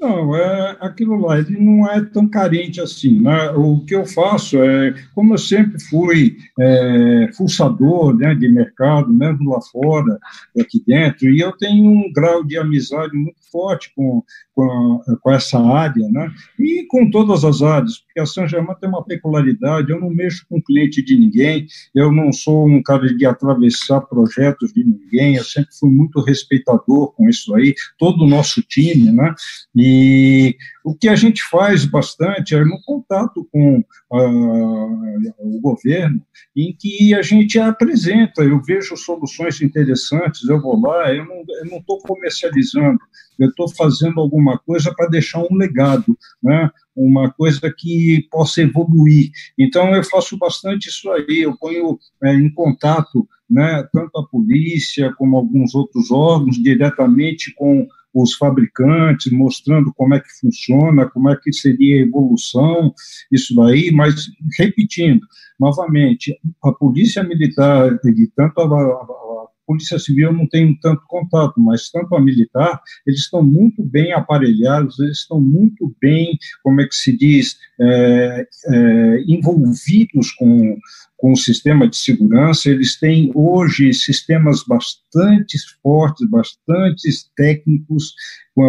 Não, 0.00 0.34
é 0.34 0.78
aquilo 0.80 1.14
lá, 1.16 1.38
ele 1.38 1.58
não 1.60 1.86
é 1.86 2.00
tão 2.00 2.26
carente 2.26 2.80
assim. 2.80 3.20
Né? 3.20 3.50
O 3.50 3.84
que 3.84 3.94
eu 3.94 4.06
faço 4.06 4.56
é, 4.62 4.94
como 5.14 5.34
eu 5.34 5.38
sempre 5.38 5.78
fui 5.78 6.38
é, 6.58 7.28
fuçador 7.36 8.16
né, 8.16 8.34
de 8.34 8.48
mercado, 8.48 9.12
mesmo 9.12 9.50
lá 9.50 9.60
fora, 9.60 10.18
aqui 10.58 10.82
dentro, 10.86 11.28
e 11.28 11.40
eu 11.40 11.52
tenho 11.52 11.84
um 11.84 12.10
grau 12.14 12.42
de 12.42 12.56
amizade 12.56 13.14
muito 13.14 13.38
forte 13.52 13.92
com, 13.94 14.22
com, 14.54 15.02
com 15.20 15.32
essa 15.32 15.60
área, 15.60 16.08
né? 16.08 16.32
e 16.58 16.86
com 16.88 17.10
todas 17.10 17.44
as 17.44 17.60
áreas, 17.60 18.02
a 18.20 18.26
São 18.26 18.46
tem 18.46 18.88
uma 18.88 19.04
peculiaridade, 19.04 19.90
eu 19.90 20.00
não 20.00 20.10
mexo 20.10 20.44
com 20.48 20.62
cliente 20.62 21.02
de 21.02 21.16
ninguém, 21.16 21.66
eu 21.94 22.12
não 22.12 22.32
sou 22.32 22.68
um 22.68 22.82
cara 22.82 23.06
de 23.14 23.26
atravessar 23.26 24.00
projetos 24.02 24.72
de 24.72 24.84
ninguém, 24.84 25.36
eu 25.36 25.44
sempre 25.44 25.74
fui 25.78 25.90
muito 25.90 26.20
respeitador 26.22 27.12
com 27.12 27.28
isso 27.28 27.54
aí, 27.54 27.74
todo 27.98 28.24
o 28.24 28.28
nosso 28.28 28.62
time, 28.62 29.10
né? 29.10 29.34
E 29.76 30.56
o 30.84 30.94
que 30.94 31.08
a 31.08 31.16
gente 31.16 31.42
faz 31.50 31.84
bastante 31.84 32.54
é 32.54 32.64
no 32.64 32.80
contato 32.82 33.46
com 33.52 33.78
uh, 33.78 35.34
o 35.38 35.60
governo, 35.60 36.22
em 36.56 36.74
que 36.78 37.14
a 37.14 37.22
gente 37.22 37.58
apresenta, 37.58 38.42
eu 38.42 38.60
vejo 38.62 38.96
soluções 38.96 39.60
interessantes, 39.60 40.48
eu 40.48 40.60
vou 40.60 40.80
lá, 40.80 41.14
eu 41.14 41.24
não 41.24 41.78
estou 41.78 41.98
comercializando, 41.98 42.98
eu 43.38 43.48
estou 43.48 43.68
fazendo 43.74 44.20
alguma 44.20 44.58
coisa 44.58 44.92
para 44.94 45.08
deixar 45.08 45.40
um 45.40 45.56
legado, 45.56 46.16
né? 46.42 46.70
Uma 47.06 47.30
coisa 47.30 47.72
que 47.76 48.26
possa 48.30 48.62
evoluir. 48.62 49.30
Então, 49.58 49.94
eu 49.94 50.04
faço 50.04 50.36
bastante 50.36 50.88
isso 50.88 51.10
aí, 51.10 51.40
eu 51.40 51.56
ponho 51.56 51.98
é, 52.22 52.34
em 52.34 52.50
contato 52.52 53.28
né, 53.50 53.82
tanto 53.92 54.16
a 54.16 54.26
polícia 54.26 55.12
como 55.16 55.36
alguns 55.36 55.74
outros 55.74 56.10
órgãos 56.10 56.56
diretamente 56.62 57.52
com 57.54 57.86
os 58.14 58.34
fabricantes, 58.34 59.32
mostrando 59.32 59.92
como 59.94 60.14
é 60.14 60.20
que 60.20 60.40
funciona, 60.40 61.08
como 61.08 61.30
é 61.30 61.36
que 61.36 61.52
seria 61.52 61.96
a 61.96 62.06
evolução, 62.06 62.92
isso 63.30 63.54
daí, 63.54 63.90
mas 63.92 64.28
repetindo, 64.58 65.20
novamente, 65.58 66.36
a 66.62 66.72
polícia 66.72 67.22
militar, 67.22 67.98
e 68.04 68.26
tanto 68.34 68.60
a, 68.60 68.64
a, 68.64 68.68
a 68.68 69.29
Polícia 69.70 70.00
Civil 70.00 70.32
não 70.32 70.48
tenho 70.48 70.76
tanto 70.80 71.00
contato, 71.06 71.60
mas 71.60 71.88
tanto 71.90 72.16
a 72.16 72.20
militar, 72.20 72.82
eles 73.06 73.20
estão 73.20 73.40
muito 73.40 73.84
bem 73.84 74.12
aparelhados, 74.12 74.98
eles 74.98 75.18
estão 75.18 75.40
muito 75.40 75.94
bem, 76.00 76.36
como 76.64 76.80
é 76.80 76.88
que 76.88 76.94
se 76.96 77.16
diz, 77.16 77.56
é, 77.80 78.46
é, 78.66 79.24
envolvidos 79.26 80.32
com, 80.32 80.76
com 81.16 81.32
o 81.32 81.36
sistema 81.36 81.88
de 81.88 81.96
segurança, 81.96 82.68
eles 82.68 82.98
têm 82.98 83.30
hoje 83.34 83.92
sistemas 83.94 84.62
bastante 84.64 85.58
fortes, 85.82 86.28
bastante 86.28 87.08
técnicos 87.36 88.12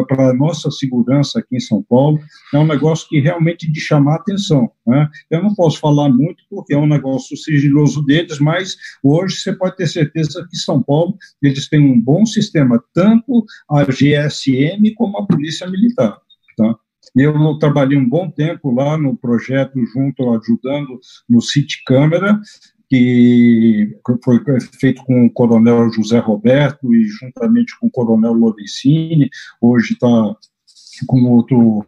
para 0.07 0.29
a 0.29 0.33
nossa 0.33 0.71
segurança 0.71 1.39
aqui 1.39 1.57
em 1.57 1.59
São 1.59 1.83
Paulo. 1.83 2.19
É 2.53 2.57
um 2.57 2.65
negócio 2.65 3.07
que 3.09 3.19
realmente 3.19 3.69
de 3.69 3.81
chamar 3.81 4.15
atenção. 4.15 4.71
Né? 4.87 5.09
Eu 5.29 5.43
não 5.43 5.53
posso 5.53 5.79
falar 5.79 6.07
muito 6.09 6.43
porque 6.49 6.73
é 6.73 6.77
um 6.77 6.87
negócio 6.87 7.35
sigiloso 7.35 8.01
deles, 8.03 8.39
mas 8.39 8.77
hoje 9.03 9.37
você 9.37 9.53
pode 9.53 9.75
ter 9.75 9.87
certeza 9.87 10.47
que 10.49 10.57
São 10.57 10.81
Paulo 10.81 11.17
eles 11.41 11.67
têm 11.67 11.81
um 11.81 11.99
bom 11.99 12.25
sistema, 12.25 12.81
tanto 12.93 13.45
a 13.69 13.83
GSM 13.83 14.93
como 14.95 15.17
a 15.17 15.25
Polícia 15.25 15.67
Militar. 15.67 16.17
Eu 17.15 17.57
trabalhei 17.59 17.97
um 17.97 18.07
bom 18.07 18.29
tempo 18.29 18.73
lá 18.73 18.97
no 18.97 19.15
projeto, 19.17 19.83
junto, 19.85 20.31
ajudando 20.31 20.99
no 21.29 21.41
City 21.41 21.83
Câmara, 21.85 22.39
que 22.89 23.97
foi 24.23 24.39
feito 24.79 25.03
com 25.03 25.25
o 25.25 25.31
coronel 25.31 25.91
José 25.91 26.19
Roberto 26.19 26.93
e 26.93 27.03
juntamente 27.05 27.77
com 27.79 27.87
o 27.87 27.91
coronel 27.91 28.33
Lorenzini, 28.33 29.29
hoje 29.61 29.93
está 29.93 30.35
com 31.05 31.23
outro 31.25 31.83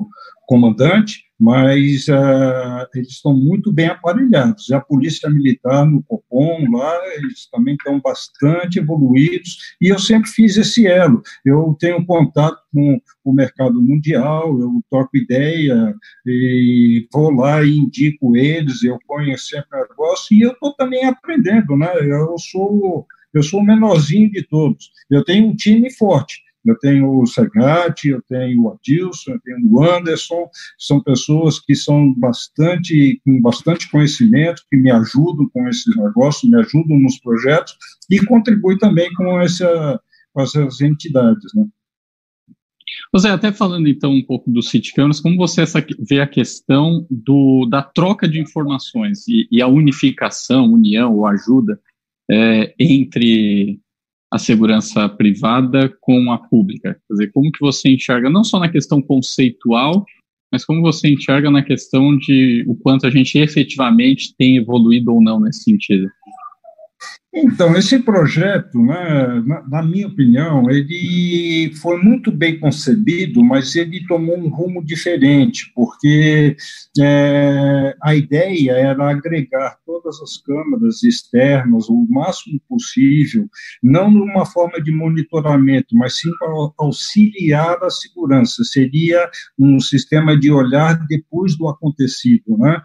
comandante, 0.45 1.23
mas 1.39 2.07
uh, 2.07 2.87
eles 2.95 3.09
estão 3.09 3.35
muito 3.35 3.71
bem 3.71 3.87
aparelhados. 3.87 4.69
E 4.69 4.73
a 4.73 4.79
Polícia 4.79 5.29
Militar 5.29 5.85
no 5.85 6.03
Copom, 6.03 6.69
lá, 6.71 6.99
eles 7.15 7.49
também 7.51 7.75
estão 7.75 7.99
bastante 7.99 8.79
evoluídos, 8.79 9.75
e 9.81 9.91
eu 9.91 9.99
sempre 9.99 10.29
fiz 10.29 10.57
esse 10.57 10.87
elo. 10.87 11.21
Eu 11.43 11.75
tenho 11.79 12.05
contato 12.05 12.61
com 12.73 13.01
o 13.23 13.33
mercado 13.33 13.81
mundial, 13.81 14.59
eu 14.59 14.71
troco 14.89 15.17
ideia, 15.17 15.93
e 16.25 17.07
vou 17.11 17.31
lá 17.31 17.63
e 17.63 17.77
indico 17.77 18.35
eles, 18.35 18.83
eu 18.83 18.99
ponho 19.07 19.37
sempre 19.37 19.79
negócio, 19.81 20.35
e 20.35 20.41
eu 20.41 20.51
estou 20.51 20.73
também 20.75 21.05
aprendendo, 21.05 21.75
né? 21.75 21.89
Eu 22.01 22.35
sou, 22.37 23.05
eu 23.33 23.43
sou 23.43 23.59
o 23.59 23.65
menorzinho 23.65 24.31
de 24.31 24.43
todos. 24.43 24.91
Eu 25.09 25.23
tenho 25.23 25.47
um 25.47 25.55
time 25.55 25.91
forte, 25.91 26.42
eu 26.65 26.77
tenho 26.79 27.21
o 27.21 27.25
Segatti, 27.25 28.09
eu 28.09 28.21
tenho 28.27 28.63
o 28.63 28.71
Adilson, 28.71 29.31
eu 29.31 29.39
tenho 29.41 29.59
o 29.69 29.83
Anderson, 29.83 30.49
são 30.77 31.01
pessoas 31.01 31.59
que 31.59 31.75
são 31.75 32.13
bastante, 32.13 33.21
com 33.25 33.41
bastante 33.41 33.89
conhecimento, 33.89 34.63
que 34.69 34.77
me 34.77 34.91
ajudam 34.91 35.49
com 35.53 35.67
esses 35.67 35.95
negócios, 35.95 36.49
me 36.49 36.57
ajudam 36.59 36.99
nos 36.99 37.19
projetos 37.19 37.75
e 38.09 38.23
contribuem 38.25 38.77
também 38.77 39.11
com, 39.13 39.39
essa, 39.41 39.99
com 40.33 40.41
essas 40.41 40.81
entidades, 40.81 41.53
né? 41.55 41.65
José, 43.13 43.29
até 43.29 43.51
falando 43.51 43.87
então 43.87 44.11
um 44.11 44.25
pouco 44.25 44.49
do 44.51 44.61
City 44.61 44.93
Cameras, 44.93 45.19
como 45.19 45.37
você 45.37 45.63
vê 45.99 46.19
a 46.19 46.27
questão 46.27 47.05
do, 47.09 47.67
da 47.69 47.81
troca 47.81 48.27
de 48.27 48.39
informações 48.39 49.27
e, 49.27 49.47
e 49.51 49.61
a 49.61 49.67
unificação, 49.67 50.65
união 50.65 51.15
ou 51.15 51.27
ajuda 51.27 51.79
é, 52.29 52.73
entre 52.79 53.79
a 54.33 54.39
segurança 54.39 55.07
privada 55.07 55.95
com 56.01 56.31
a 56.31 56.39
pública? 56.39 56.99
Quer 57.07 57.13
dizer, 57.13 57.31
como 57.31 57.51
que 57.51 57.59
você 57.59 57.89
enxerga, 57.89 58.31
não 58.31 58.43
só 58.43 58.59
na 58.59 58.67
questão 58.67 58.99
conceitual, 58.99 60.03
mas 60.51 60.65
como 60.65 60.81
você 60.81 61.13
enxerga 61.13 61.51
na 61.51 61.61
questão 61.61 62.17
de 62.17 62.65
o 62.67 62.75
quanto 62.75 63.05
a 63.05 63.11
gente 63.11 63.37
efetivamente 63.37 64.35
tem 64.35 64.57
evoluído 64.57 65.13
ou 65.13 65.21
não 65.21 65.39
nesse 65.39 65.63
sentido? 65.63 66.09
Então, 67.35 67.75
esse 67.75 67.97
projeto, 67.97 68.77
né, 68.77 69.41
na, 69.43 69.67
na, 69.67 69.81
minha 69.81 70.07
opinião, 70.07 70.69
ele 70.69 71.73
foi 71.81 71.99
muito 71.99 72.31
bem 72.31 72.59
concebido, 72.59 73.43
mas 73.43 73.75
ele 73.75 74.05
tomou 74.05 74.37
um 74.37 74.49
rumo 74.49 74.85
diferente, 74.85 75.71
porque 75.73 76.55
é, 76.99 77.95
a 78.03 78.13
ideia 78.13 78.73
era 78.73 79.09
agregar 79.09 79.79
todas 79.83 80.21
as 80.21 80.37
câmaras 80.37 81.01
externas 81.01 81.89
o 81.89 82.05
máximo 82.07 82.61
possível, 82.69 83.47
não 83.81 84.11
numa 84.11 84.45
forma 84.45 84.79
de 84.79 84.91
monitoramento, 84.91 85.95
mas 85.95 86.19
sim 86.19 86.29
para 86.37 86.49
auxiliar 86.77 87.83
a 87.83 87.89
segurança. 87.89 88.63
Seria 88.63 89.27
um 89.57 89.79
sistema 89.79 90.39
de 90.39 90.51
olhar 90.51 91.03
depois 91.07 91.57
do 91.57 91.67
acontecido, 91.67 92.57
né? 92.59 92.79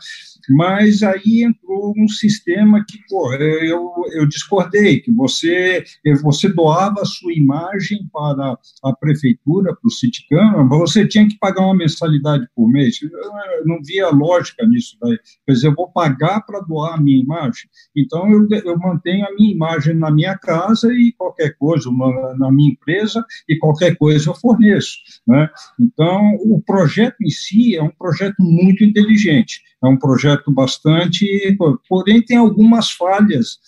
Mas 0.49 1.03
aí 1.03 1.45
entrou 1.45 1.93
um 1.99 2.09
sistema 2.09 2.83
que, 2.89 2.99
pô, 3.11 3.35
eu, 3.35 3.93
eu 4.15 4.27
discordei, 4.39 5.01
que 5.01 5.13
você, 5.13 5.85
você 6.23 6.49
doava 6.49 7.03
a 7.03 7.05
sua 7.05 7.33
imagem 7.33 8.09
para 8.13 8.57
a 8.83 8.93
prefeitura, 8.97 9.75
para 9.75 9.87
o 9.87 9.91
Citicam, 9.91 10.69
você 10.69 11.07
tinha 11.07 11.29
que 11.29 11.39
pagar 11.39 11.65
uma 11.65 11.77
mensalidade 11.77 12.47
por 12.55 12.69
mês. 12.71 12.99
Eu 13.03 13.67
não 13.67 13.83
via 13.83 14.09
lógica 14.09 14.67
nisso 14.67 14.97
daí. 15.03 15.19
Quer 15.47 15.53
dizer, 15.53 15.67
eu 15.69 15.75
vou 15.75 15.91
pagar 15.91 16.41
para 16.43 16.61
doar 16.61 16.95
a 16.95 17.01
minha 17.01 17.21
imagem. 17.21 17.69
Então, 17.97 18.31
eu, 18.31 18.47
eu 18.65 18.79
mantenho 18.79 19.27
a 19.27 19.35
minha 19.35 19.53
imagem 19.53 19.95
na 19.95 20.11
minha 20.11 20.37
casa 20.39 20.93
e 20.93 21.13
qualquer 21.17 21.57
coisa, 21.59 21.91
na, 21.91 22.35
na 22.39 22.53
minha 22.53 22.73
empresa, 22.73 23.25
e 23.49 23.57
qualquer 23.57 23.97
coisa 23.97 24.31
eu 24.31 24.35
forneço. 24.35 24.97
Né? 25.27 25.49
Então, 25.81 26.37
o 26.41 26.63
projeto 26.65 27.17
em 27.23 27.31
si 27.31 27.77
é 27.77 27.83
um 27.83 27.91
projeto 27.91 28.37
muito 28.39 28.85
inteligente. 28.85 29.61
É 29.83 29.87
um 29.87 29.97
projeto 29.97 30.53
bastante. 30.53 31.57
Porém, 31.89 32.23
tem 32.23 32.37
algumas 32.37 32.91
falhas 32.91 33.59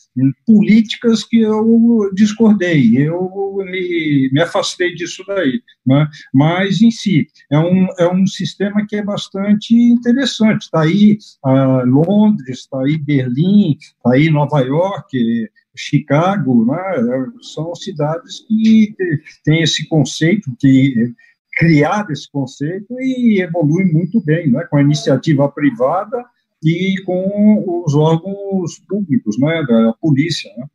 políticas 0.60 1.24
que 1.24 1.40
eu 1.40 2.10
discordei, 2.14 2.98
eu 2.98 3.56
me, 3.64 4.28
me 4.30 4.42
afastei 4.42 4.94
disso 4.94 5.24
daí. 5.26 5.62
Né? 5.86 6.06
Mas, 6.34 6.82
em 6.82 6.90
si, 6.90 7.26
é 7.50 7.58
um, 7.58 7.86
é 7.98 8.06
um 8.12 8.26
sistema 8.26 8.86
que 8.86 8.96
é 8.96 9.02
bastante 9.02 9.74
interessante. 9.74 10.64
Está 10.64 10.82
aí 10.82 11.16
uh, 11.46 11.86
Londres, 11.86 12.58
está 12.58 12.82
aí 12.82 12.98
Berlim, 12.98 13.78
está 13.80 14.12
aí 14.12 14.28
Nova 14.28 14.60
York, 14.60 15.48
Chicago, 15.74 16.66
né? 16.66 17.26
são 17.40 17.74
cidades 17.74 18.40
que 18.40 18.94
têm 19.42 19.62
esse 19.62 19.88
conceito 19.88 20.54
que 20.60 21.14
criado 21.56 22.12
esse 22.12 22.30
conceito 22.30 22.94
e 23.00 23.40
evolui 23.40 23.84
muito 23.84 24.20
bem, 24.22 24.50
né, 24.50 24.64
com 24.70 24.78
a 24.78 24.82
iniciativa 24.82 25.46
privada 25.50 26.24
e 26.62 26.94
com 27.04 27.82
os 27.84 27.94
órgãos 27.94 28.78
públicos, 28.88 29.38
né, 29.38 29.62
da 29.66 29.92
polícia, 30.00 30.50
né. 30.56 30.66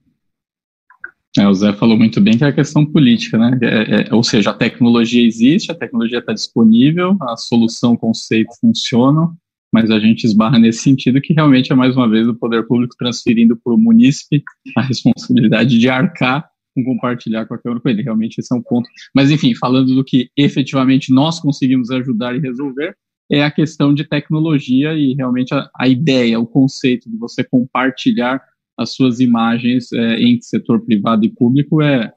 É, 1.38 1.46
o 1.48 1.54
Zé 1.54 1.74
falou 1.74 1.98
muito 1.98 2.22
bem 2.22 2.38
que 2.38 2.46
é 2.46 2.48
a 2.48 2.54
questão 2.54 2.86
política, 2.86 3.38
né? 3.38 3.60
É, 3.62 4.08
é, 4.10 4.14
ou 4.14 4.24
seja, 4.24 4.52
a 4.52 4.54
tecnologia 4.54 5.22
existe, 5.26 5.70
a 5.70 5.76
tecnologia 5.76 6.20
está 6.20 6.32
disponível, 6.32 7.18
a 7.22 7.36
solução, 7.36 7.92
o 7.92 7.98
conceito 7.98 8.56
funcionam, 8.62 9.36
mas 9.72 9.92
a 9.92 10.00
gente 10.00 10.24
esbarra 10.24 10.58
nesse 10.58 10.80
sentido 10.80 11.20
que 11.20 11.34
realmente 11.34 11.74
é 11.74 11.76
mais 11.76 11.98
uma 11.98 12.10
vez 12.10 12.26
o 12.26 12.34
poder 12.34 12.66
público 12.66 12.96
transferindo 12.98 13.60
para 13.62 13.74
o 13.74 13.78
munícipe 13.78 14.42
a 14.78 14.82
responsabilidade 14.82 15.78
de 15.78 15.90
arcar 15.90 16.50
com 16.74 16.84
compartilhar 16.84 17.46
qualquer 17.46 17.72
um 17.72 17.80
com 17.80 17.90
ele. 17.90 18.02
Realmente 18.02 18.40
esse 18.40 18.54
é 18.54 18.58
um 18.58 18.62
ponto. 18.62 18.90
Mas 19.14 19.30
enfim, 19.30 19.54
falando 19.56 19.94
do 19.94 20.04
que 20.04 20.30
efetivamente 20.38 21.14
nós 21.14 21.40
conseguimos 21.40 21.92
ajudar 21.92 22.34
e 22.36 22.40
resolver, 22.40 22.96
é 23.32 23.44
a 23.44 23.52
questão 23.52 23.94
de 23.94 24.04
tecnologia 24.04 24.94
e 24.94 25.14
realmente 25.14 25.54
a, 25.54 25.70
a 25.78 25.88
ideia, 25.88 26.40
o 26.40 26.46
conceito 26.46 27.10
de 27.10 27.18
você 27.18 27.44
compartilhar 27.44 28.42
as 28.78 28.94
suas 28.94 29.20
imagens 29.20 29.92
é, 29.94 30.22
entre 30.22 30.46
setor 30.46 30.82
privado 30.82 31.26
e 31.26 31.30
público 31.30 31.82
é, 31.82 32.12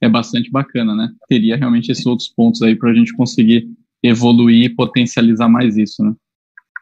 é 0.00 0.08
bastante 0.08 0.50
bacana, 0.50 0.94
né? 0.94 1.10
Teria 1.28 1.56
realmente 1.56 1.90
esses 1.90 2.04
outros 2.04 2.28
pontos 2.28 2.60
aí 2.62 2.74
para 2.74 2.90
a 2.90 2.94
gente 2.94 3.14
conseguir 3.14 3.68
evoluir 4.02 4.64
e 4.64 4.74
potencializar 4.74 5.48
mais 5.48 5.76
isso, 5.76 6.02
né? 6.04 6.12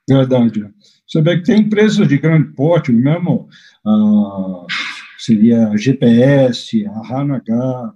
Verdade. 0.08 0.64
Vê 1.22 1.36
que 1.36 1.44
tem 1.44 1.60
empresas 1.60 2.08
de 2.08 2.18
grande 2.18 2.52
porte, 2.54 2.90
mesmo 2.90 3.48
ah, 3.86 4.66
seria 5.18 5.68
a 5.68 5.76
GPS, 5.76 6.84
a 6.86 7.14
Hanagar, 7.14 7.92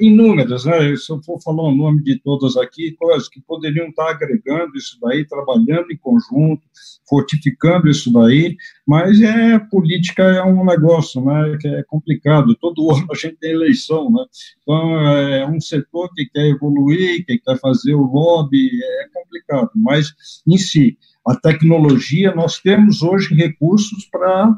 inúmeras, 0.00 0.64
né? 0.64 0.94
Se 0.96 1.10
eu 1.10 1.22
for 1.22 1.40
falar 1.40 1.62
o 1.62 1.74
nome 1.74 2.02
de 2.02 2.18
todas 2.18 2.56
aqui, 2.56 2.92
coisas 2.92 3.28
que 3.28 3.40
poderiam 3.40 3.88
estar 3.88 4.10
agregando 4.10 4.76
isso 4.76 4.98
daí, 5.00 5.26
trabalhando 5.26 5.90
em 5.90 5.96
conjunto, 5.96 6.62
fortificando 7.08 7.88
isso 7.88 8.12
daí, 8.12 8.56
mas 8.86 9.20
é 9.20 9.58
política 9.58 10.22
é 10.22 10.42
um 10.44 10.64
negócio, 10.64 11.24
né? 11.24 11.56
Que 11.60 11.68
é 11.68 11.82
complicado. 11.84 12.54
Todo 12.56 12.90
ano 12.92 13.06
a 13.10 13.14
gente 13.14 13.36
tem 13.36 13.52
eleição, 13.52 14.10
né? 14.10 14.24
Então 14.62 15.08
é 15.08 15.46
um 15.48 15.60
setor 15.60 16.10
que 16.14 16.26
quer 16.26 16.48
evoluir, 16.48 17.24
que 17.24 17.38
quer 17.38 17.58
fazer 17.58 17.94
o 17.94 18.02
lobby, 18.02 18.68
é 18.82 19.08
complicado. 19.14 19.70
Mas 19.74 20.12
em 20.46 20.58
si, 20.58 20.98
a 21.26 21.34
tecnologia, 21.34 22.34
nós 22.34 22.58
temos 22.58 23.02
hoje 23.02 23.34
recursos 23.34 24.06
para 24.10 24.54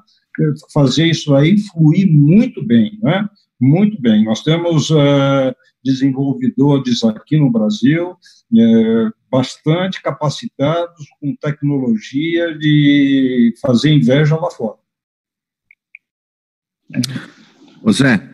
fazer 0.72 1.06
isso 1.06 1.34
aí 1.34 1.58
fluir 1.58 2.10
muito 2.10 2.64
bem, 2.64 2.98
né? 3.02 3.28
Muito 3.64 4.02
bem. 4.02 4.24
Nós 4.24 4.42
temos 4.42 4.90
uh, 4.90 5.54
desenvolvedores 5.84 7.04
aqui 7.04 7.38
no 7.38 7.48
Brasil 7.48 8.10
uh, 8.10 9.12
bastante 9.30 10.02
capacitados 10.02 11.06
com 11.20 11.36
tecnologia 11.36 12.58
de 12.58 13.54
fazer 13.62 13.92
inveja 13.92 14.34
lá 14.34 14.50
fora. 14.50 14.78
Ô 17.84 17.92
Zé, 17.92 18.28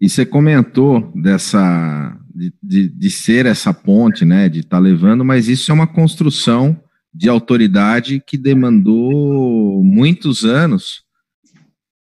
e 0.00 0.08
você 0.08 0.26
comentou 0.26 1.12
dessa 1.14 2.18
de, 2.34 2.52
de, 2.60 2.88
de 2.88 3.10
ser 3.10 3.46
essa 3.46 3.72
ponte, 3.72 4.24
né, 4.24 4.48
de 4.48 4.60
estar 4.60 4.78
tá 4.78 4.82
levando, 4.82 5.24
mas 5.24 5.46
isso 5.46 5.70
é 5.70 5.74
uma 5.74 5.86
construção 5.86 6.82
de 7.14 7.28
autoridade 7.28 8.20
que 8.26 8.36
demandou 8.36 9.84
muitos 9.84 10.44
anos 10.44 11.04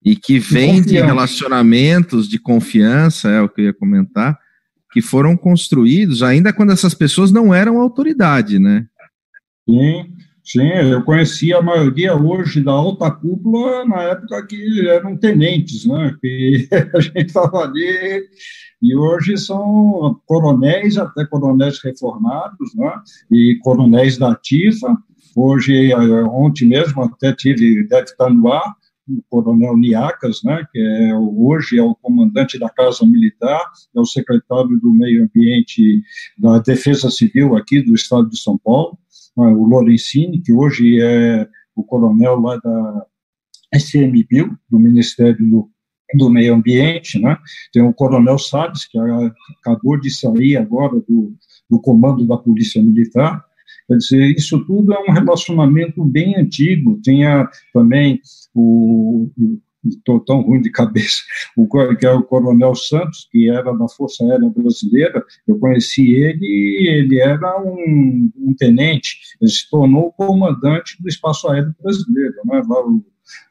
e 0.06 0.14
que 0.14 0.38
vem 0.38 0.80
de 0.80 1.00
relacionamentos 1.00 2.28
de 2.28 2.38
confiança, 2.38 3.28
é 3.28 3.40
o 3.42 3.48
que 3.48 3.62
eu 3.62 3.64
ia 3.64 3.74
comentar, 3.74 4.38
que 4.92 5.02
foram 5.02 5.36
construídos 5.36 6.22
ainda 6.22 6.52
quando 6.52 6.70
essas 6.70 6.94
pessoas 6.94 7.32
não 7.32 7.52
eram 7.52 7.80
autoridade, 7.80 8.60
né? 8.60 8.86
Sim, 9.68 10.12
sim, 10.44 10.68
eu 10.68 11.02
conheci 11.02 11.52
a 11.52 11.60
maioria 11.60 12.14
hoje 12.14 12.62
da 12.62 12.70
alta 12.70 13.10
cúpula 13.10 13.84
na 13.84 14.00
época 14.02 14.46
que 14.46 14.88
eram 14.88 15.16
tenentes, 15.16 15.84
né? 15.84 16.14
Que 16.20 16.68
a 16.94 17.00
gente 17.00 17.26
estava 17.26 17.64
ali 17.64 18.22
e 18.80 18.94
hoje 18.94 19.36
são 19.36 20.20
coronéis, 20.24 20.96
até 20.98 21.26
coronéis 21.26 21.80
reformados, 21.82 22.72
né? 22.76 22.92
E 23.28 23.58
coronéis 23.60 24.18
da 24.18 24.30
ativa. 24.30 24.96
Hoje, 25.34 25.92
ontem 26.30 26.68
mesmo, 26.68 27.02
até 27.02 27.32
tive, 27.32 27.86
deve 27.88 28.04
estar 28.04 28.30
no 28.30 28.52
ar, 28.52 28.72
o 29.08 29.22
coronel 29.28 29.76
Niacas, 29.76 30.42
né, 30.42 30.66
que 30.72 30.78
é, 30.78 31.14
hoje 31.14 31.78
é 31.78 31.82
o 31.82 31.94
comandante 31.94 32.58
da 32.58 32.68
Casa 32.68 33.06
Militar, 33.06 33.60
é 33.94 34.00
o 34.00 34.04
secretário 34.04 34.78
do 34.80 34.92
Meio 34.92 35.24
Ambiente 35.24 36.02
da 36.36 36.58
Defesa 36.58 37.10
Civil 37.10 37.56
aqui 37.56 37.80
do 37.82 37.94
estado 37.94 38.28
de 38.28 38.38
São 38.38 38.58
Paulo, 38.58 38.98
né, 39.36 39.46
o 39.46 39.64
Lorenzini, 39.64 40.40
que 40.40 40.52
hoje 40.52 41.00
é 41.00 41.48
o 41.74 41.84
coronel 41.84 42.40
lá 42.40 42.56
da 42.56 43.06
SMBio, 43.74 44.58
do 44.68 44.78
Ministério 44.78 45.48
do, 45.48 45.70
do 46.14 46.30
Meio 46.30 46.54
Ambiente, 46.54 47.20
né, 47.20 47.36
tem 47.72 47.82
o 47.82 47.94
coronel 47.94 48.38
Salles, 48.38 48.86
que 48.86 48.98
acabou 49.60 50.00
de 50.00 50.10
sair 50.10 50.56
agora 50.56 50.96
do, 50.96 51.34
do 51.70 51.80
comando 51.80 52.26
da 52.26 52.36
Polícia 52.36 52.82
Militar, 52.82 53.44
Quer 53.88 53.96
dizer, 53.98 54.34
isso 54.36 54.64
tudo 54.66 54.92
é 54.92 54.98
um 54.98 55.12
relacionamento 55.12 56.04
bem 56.04 56.36
antigo. 56.36 56.98
Tinha 57.02 57.48
também 57.72 58.20
o, 58.54 59.30
estou 59.88 60.20
tão 60.20 60.40
ruim 60.40 60.60
de 60.60 60.70
cabeça, 60.70 61.22
o 61.56 61.68
que 61.96 62.06
é 62.06 62.10
o 62.10 62.22
Coronel 62.22 62.74
Santos, 62.74 63.28
que 63.30 63.48
era 63.48 63.72
da 63.76 63.88
Força 63.88 64.24
Aérea 64.24 64.50
Brasileira, 64.50 65.24
eu 65.46 65.58
conheci 65.58 66.12
ele 66.12 66.76
ele 66.88 67.20
era 67.20 67.60
um, 67.62 68.30
um 68.36 68.54
tenente, 68.54 69.18
ele 69.40 69.50
se 69.50 69.68
tornou 69.68 70.12
comandante 70.12 71.00
do 71.00 71.08
Espaço 71.08 71.48
Aéreo 71.48 71.74
Brasileiro, 71.80 72.34
né, 72.44 72.62
lá, 72.68 72.90
né, 72.90 73.00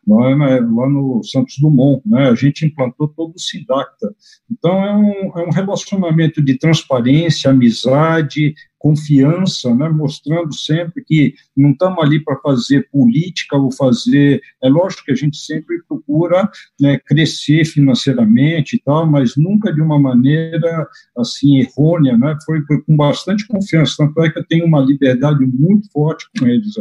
lá 0.08 0.90
no 0.90 1.24
Santos 1.24 1.58
Dumont, 1.60 2.02
né, 2.06 2.30
a 2.30 2.36
gente 2.36 2.66
implantou 2.66 3.08
todo 3.08 3.36
o 3.36 3.40
SIDACTA. 3.40 4.14
Então, 4.52 4.84
é 4.84 4.96
um, 4.96 5.40
é 5.40 5.48
um 5.48 5.52
relacionamento 5.52 6.44
de 6.44 6.58
transparência, 6.58 7.50
amizade, 7.50 8.54
confiança, 8.86 9.74
né, 9.74 9.90
mostrando 9.90 10.54
sempre 10.54 11.04
que 11.04 11.34
não 11.58 11.72
estamos 11.72 12.04
ali 12.04 12.24
para 12.24 12.40
fazer 12.40 12.88
política 12.92 13.58
ou 13.58 13.72
fazer. 13.72 14.40
É 14.64 14.70
lógico 14.70 15.06
que 15.06 15.12
a 15.12 15.16
gente 15.16 15.38
sempre 15.38 15.82
procura 15.88 16.48
né, 16.80 17.00
crescer 17.00 17.66
financeiramente 17.66 18.76
e 18.76 18.80
tal, 18.80 19.10
mas 19.10 19.36
nunca 19.36 19.74
de 19.74 19.82
uma 19.82 20.00
maneira 20.00 20.88
assim 21.18 21.58
errônea, 21.58 22.16
né? 22.16 22.38
Foi 22.46 22.62
com 22.64 22.96
bastante 22.96 23.48
confiança. 23.48 23.96
Tanto 23.98 24.22
é 24.24 24.30
que 24.30 24.38
eu 24.38 24.46
tenho 24.46 24.68
uma 24.68 24.82
liberdade 24.82 25.44
muito 25.44 25.92
forte 25.92 26.28
com 26.38 26.46
eles. 26.46 26.76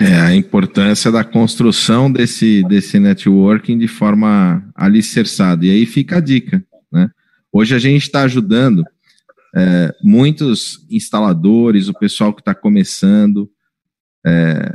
É, 0.00 0.14
a 0.14 0.34
importância 0.34 1.10
da 1.10 1.24
construção 1.24 2.10
desse, 2.10 2.62
desse 2.68 3.00
networking 3.00 3.76
de 3.76 3.88
forma 3.88 4.64
alicerçada. 4.72 5.66
E 5.66 5.70
aí 5.70 5.86
fica 5.86 6.18
a 6.18 6.20
dica, 6.20 6.64
né? 6.92 7.10
Hoje 7.52 7.74
a 7.74 7.80
gente 7.80 8.02
está 8.02 8.22
ajudando 8.22 8.84
é, 9.56 9.92
muitos 10.00 10.86
instaladores, 10.88 11.88
o 11.88 11.98
pessoal 11.98 12.32
que 12.32 12.40
está 12.40 12.54
começando 12.54 13.50
é, 14.24 14.72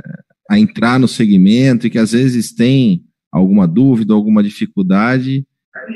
a 0.49 0.59
entrar 0.59 0.99
no 0.99 1.07
segmento 1.07 1.88
e 1.88 1.89
que 1.89 1.99
às 1.99 2.11
vezes 2.11 2.51
tem 2.51 3.05
alguma 3.32 3.65
dúvida, 3.65 4.13
alguma 4.13 4.43
dificuldade, 4.43 5.47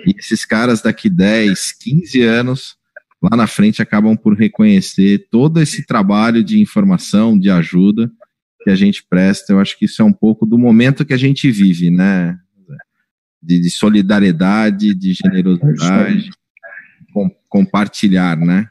e 0.05 0.15
esses 0.17 0.45
caras 0.45 0.82
daqui 0.82 1.09
10, 1.09 1.73
15 1.73 2.21
anos, 2.21 2.78
lá 3.21 3.36
na 3.36 3.45
frente, 3.45 3.82
acabam 3.82 4.15
por 4.15 4.38
reconhecer 4.38 5.28
todo 5.30 5.61
esse 5.61 5.86
trabalho 5.86 6.43
de 6.43 6.61
informação, 6.61 7.38
de 7.38 7.49
ajuda 7.49 8.09
que 8.68 8.72
a 8.72 8.76
gente 8.76 9.05
presta. 9.09 9.53
Eu 9.53 9.61
acho 9.61 9.80
que 9.80 9.86
isso 9.86 10.01
é 10.01 10.05
um 10.05 10.11
pouco 10.11 10.45
do 10.45 10.57
momento 10.57 11.05
que 11.05 11.13
a 11.13 11.18
gente 11.18 11.49
vive, 11.49 11.89
né? 11.89 12.38
De, 13.41 13.61
de 13.61 13.70
solidariedade, 13.70 14.93
de 14.93 15.13
generosidade 15.13 16.30
com, 17.13 17.30
compartilhar, 17.47 18.36
né? 18.36 18.68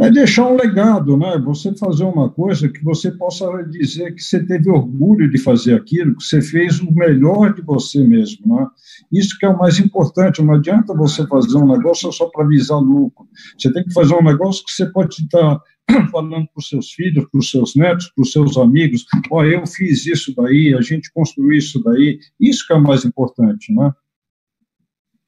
É 0.00 0.10
deixar 0.10 0.48
um 0.48 0.56
legado, 0.56 1.16
né? 1.16 1.38
Você 1.44 1.72
fazer 1.76 2.02
uma 2.02 2.28
coisa 2.28 2.68
que 2.68 2.82
você 2.82 3.12
possa 3.12 3.46
dizer 3.70 4.16
que 4.16 4.20
você 4.20 4.44
teve 4.44 4.68
orgulho 4.68 5.30
de 5.30 5.38
fazer 5.38 5.74
aquilo, 5.74 6.16
que 6.16 6.24
você 6.24 6.42
fez 6.42 6.80
o 6.80 6.90
melhor 6.92 7.54
de 7.54 7.62
você 7.62 8.02
mesmo, 8.02 8.56
né? 8.56 8.66
Isso 9.12 9.38
que 9.38 9.46
é 9.46 9.48
o 9.48 9.58
mais 9.58 9.78
importante. 9.78 10.42
Não 10.42 10.54
adianta 10.54 10.92
você 10.92 11.24
fazer 11.28 11.56
um 11.56 11.68
negócio 11.68 12.10
só 12.10 12.26
para 12.26 12.48
visar 12.48 12.78
lucro. 12.78 13.28
Você 13.56 13.72
tem 13.72 13.84
que 13.84 13.92
fazer 13.92 14.14
um 14.14 14.24
negócio 14.24 14.64
que 14.64 14.72
você 14.72 14.86
pode 14.86 15.22
estar 15.22 15.60
falando 16.10 16.46
para 16.46 16.58
os 16.58 16.68
seus 16.68 16.90
filhos, 16.92 17.26
para 17.30 17.38
os 17.38 17.50
seus 17.50 17.74
netos, 17.74 18.10
para 18.14 18.22
os 18.22 18.32
seus 18.32 18.56
amigos. 18.56 19.04
Ó, 19.30 19.40
oh, 19.40 19.44
eu 19.44 19.66
fiz 19.66 20.06
isso 20.06 20.34
daí, 20.34 20.74
a 20.74 20.80
gente 20.80 21.12
construiu 21.12 21.58
isso 21.58 21.82
daí. 21.82 22.18
Isso 22.40 22.66
que 22.66 22.72
é 22.72 22.76
o 22.76 22.82
mais 22.82 23.04
importante, 23.04 23.72
né? 23.72 23.92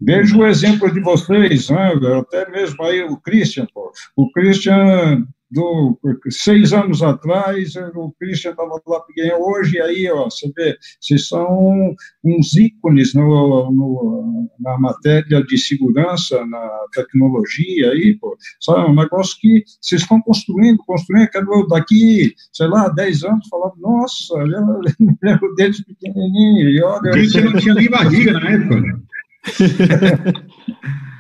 Vejo 0.04 0.38
o 0.38 0.46
exemplo 0.46 0.92
de 0.92 1.00
vocês, 1.00 1.70
né? 1.70 1.92
até 2.18 2.50
mesmo 2.50 2.82
aí 2.82 3.02
o 3.04 3.16
Christian, 3.18 3.66
pô. 3.72 3.92
o 4.16 4.30
Christian, 4.32 5.24
do, 5.52 5.98
seis 6.30 6.72
anos 6.72 7.02
atrás, 7.02 7.74
o 7.94 8.12
Christian 8.18 8.52
estava 8.52 8.80
lá 8.86 9.00
porque 9.00 9.32
hoje, 9.34 9.80
aí, 9.80 10.10
ó, 10.10 10.24
você 10.24 10.50
vê, 10.56 10.76
vocês 11.00 11.28
são 11.28 11.94
uns 12.24 12.56
ícones 12.56 13.14
no, 13.14 13.70
no, 13.70 14.50
na 14.58 14.78
matéria 14.78 15.42
de 15.44 15.58
segurança, 15.58 16.44
na 16.46 16.68
tecnologia, 16.94 17.90
aí, 17.90 18.16
pô, 18.18 18.36
sabe, 18.60 18.90
um 18.90 18.94
negócio 18.94 19.36
que 19.38 19.62
vocês 19.80 20.02
estão 20.02 20.20
construindo, 20.22 20.78
construindo, 20.86 21.28
quero 21.28 21.66
daqui, 21.66 22.34
sei 22.52 22.68
lá, 22.68 22.88
dez 22.88 23.22
anos, 23.22 23.46
falar, 23.48 23.72
nossa, 23.78 24.34
eu 24.34 24.80
lembro 25.22 25.54
deles 25.54 25.84
pequenininho, 25.84 26.70
e 26.70 26.82
olha... 26.82 27.10
Christian 27.10 27.44
não 27.44 27.60
tinha 27.60 27.74
nem 27.74 27.90
barriga 27.90 28.32
na 28.32 28.50
época, 28.50 29.02
É, 29.42 31.02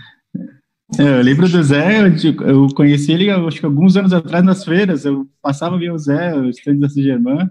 eu 0.98 1.22
lembro 1.22 1.48
do 1.48 1.62
Zé, 1.62 2.00
eu, 2.44 2.66
conheci 2.74 3.12
ele 3.12 3.30
acho 3.30 3.60
que 3.60 3.66
alguns 3.66 3.96
anos 3.96 4.12
atrás 4.12 4.44
nas 4.44 4.64
feiras, 4.64 5.04
eu 5.04 5.24
passava 5.40 5.78
via 5.78 5.92
o 5.92 5.98
Zé, 5.98 6.34
o 6.34 6.48
estande 6.48 6.80
da 6.80 6.88
Germán. 6.88 7.48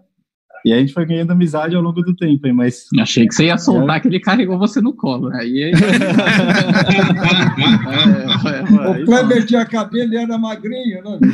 E 0.64 0.72
a 0.72 0.78
gente 0.78 0.94
foi 0.94 1.08
ganhando 1.08 1.32
amizade 1.32 1.76
ao 1.76 1.82
longo 1.82 2.04
do 2.04 2.16
tempo, 2.16 2.46
hein, 2.46 2.54
mas... 2.54 2.86
Achei 3.00 3.28
que 3.28 3.34
você 3.34 3.46
ia 3.46 3.58
soltar 3.58 3.98
é. 3.98 4.00
que 4.00 4.08
ele 4.08 4.20
carregou 4.20 4.60
você 4.60 4.80
no 4.80 4.94
colo. 4.94 5.30
Né? 5.30 5.39
Aí, 5.42 5.64
aí... 5.64 5.72
é, 8.46 9.00
é, 9.00 9.02
o 9.02 9.06
Kleber 9.06 9.44
tinha 9.46 9.66
cabelo 9.66 10.14
e 10.14 10.18
era 10.18 10.38
magrinho, 10.38 11.04
né? 11.04 11.18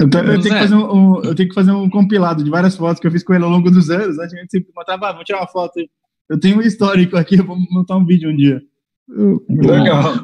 Então, 0.00 0.22
eu, 0.22 0.40
tenho 0.40 0.54
que 0.54 0.60
fazer 0.60 0.76
um, 0.76 0.94
um, 0.94 1.16
eu 1.24 1.34
tenho 1.34 1.48
que 1.48 1.54
fazer 1.54 1.72
um 1.72 1.90
compilado 1.90 2.44
de 2.44 2.50
várias 2.50 2.76
fotos 2.76 3.00
que 3.00 3.06
eu 3.08 3.10
fiz 3.10 3.24
com 3.24 3.34
ele 3.34 3.42
ao 3.42 3.50
longo 3.50 3.68
dos 3.68 3.90
anos. 3.90 4.16
Né? 4.16 4.24
A 4.24 4.28
gente 4.28 4.48
sempre 4.48 4.72
mostrava, 4.74 5.08
ah, 5.08 5.12
vamos 5.12 5.24
tirar 5.24 5.40
uma 5.40 5.48
foto. 5.48 5.80
Eu 6.28 6.38
tenho 6.38 6.58
um 6.58 6.62
histórico 6.62 7.16
aqui, 7.16 7.36
eu 7.38 7.44
vou 7.44 7.56
montar 7.70 7.96
um 7.96 8.04
vídeo 8.04 8.30
um 8.30 8.36
dia. 8.36 8.62
Legal. 9.48 10.14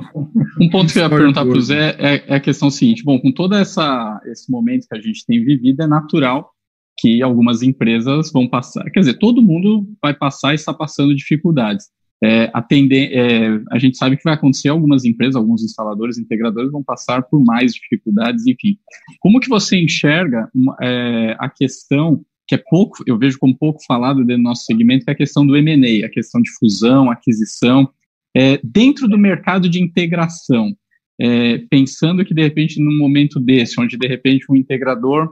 Um 0.60 0.68
ponto 0.68 0.92
que 0.92 0.98
eu 0.98 1.04
ia 1.04 1.08
perguntar 1.08 1.44
para 1.46 1.56
o 1.56 1.60
Zé 1.60 1.96
é, 1.98 2.24
é, 2.26 2.34
a 2.34 2.40
questão 2.40 2.70
seguinte: 2.70 3.02
bom, 3.02 3.18
com 3.18 3.32
todo 3.32 3.54
essa, 3.54 4.20
esse 4.26 4.50
momento 4.50 4.86
que 4.86 4.96
a 4.96 5.00
gente 5.00 5.24
tem 5.24 5.42
vivido, 5.42 5.82
é 5.82 5.86
natural 5.86 6.50
que 6.98 7.22
algumas 7.22 7.62
empresas 7.62 8.30
vão 8.30 8.48
passar, 8.48 8.84
quer 8.90 9.00
dizer, 9.00 9.14
todo 9.14 9.42
mundo 9.42 9.84
vai 10.00 10.14
passar 10.14 10.52
e 10.52 10.54
está 10.54 10.72
passando 10.72 11.14
dificuldades. 11.14 11.86
É, 12.22 12.48
atender, 12.54 13.12
é, 13.12 13.60
a 13.70 13.78
gente 13.78 13.98
sabe 13.98 14.16
que 14.16 14.24
vai 14.24 14.34
acontecer, 14.34 14.68
algumas 14.68 15.04
empresas, 15.04 15.34
alguns 15.36 15.62
instaladores, 15.62 16.16
integradores 16.16 16.70
vão 16.70 16.82
passar 16.82 17.22
por 17.22 17.42
mais 17.44 17.74
dificuldades, 17.74 18.46
enfim. 18.46 18.78
Como 19.20 19.40
que 19.40 19.48
você 19.48 19.76
enxerga 19.76 20.48
é, 20.80 21.36
a 21.38 21.50
questão 21.50 22.24
que 22.46 22.54
é 22.54 22.58
pouco, 22.58 23.02
eu 23.06 23.18
vejo 23.18 23.38
como 23.38 23.56
pouco 23.56 23.80
falado 23.86 24.24
dentro 24.24 24.42
do 24.42 24.48
nosso 24.48 24.64
segmento, 24.64 25.04
que 25.04 25.10
é 25.10 25.14
a 25.14 25.16
questão 25.16 25.46
do 25.46 25.56
M&A, 25.56 26.06
a 26.06 26.10
questão 26.10 26.40
de 26.42 26.50
fusão, 26.58 27.10
aquisição, 27.10 27.88
é, 28.36 28.58
dentro 28.62 29.08
do 29.08 29.16
mercado 29.16 29.68
de 29.68 29.82
integração, 29.82 30.74
é, 31.20 31.58
pensando 31.70 32.24
que 32.24 32.34
de 32.34 32.42
repente 32.42 32.80
num 32.80 32.98
momento 32.98 33.38
desse, 33.40 33.80
onde 33.80 33.96
de 33.96 34.06
repente 34.06 34.46
um 34.50 34.56
integrador 34.56 35.30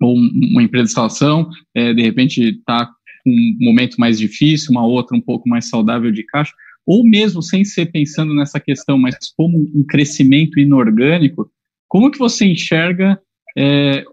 ou 0.00 0.14
uma 0.14 0.62
empresa 0.62 0.84
de 0.84 0.90
instalação, 0.90 1.48
é, 1.74 1.94
de 1.94 2.02
repente 2.02 2.40
está 2.42 2.86
com 2.86 3.30
um 3.30 3.56
momento 3.60 3.96
mais 3.96 4.18
difícil, 4.18 4.70
uma 4.70 4.86
outra 4.86 5.16
um 5.16 5.20
pouco 5.20 5.48
mais 5.48 5.68
saudável 5.68 6.12
de 6.12 6.22
caixa, 6.24 6.52
ou 6.86 7.02
mesmo 7.02 7.42
sem 7.42 7.64
ser 7.64 7.86
pensando 7.86 8.34
nessa 8.34 8.60
questão, 8.60 8.98
mas 8.98 9.16
como 9.34 9.58
um 9.58 9.84
crescimento 9.88 10.60
inorgânico, 10.60 11.50
como 11.88 12.10
que 12.10 12.18
você 12.18 12.44
enxerga 12.44 13.18
é, 13.56 14.04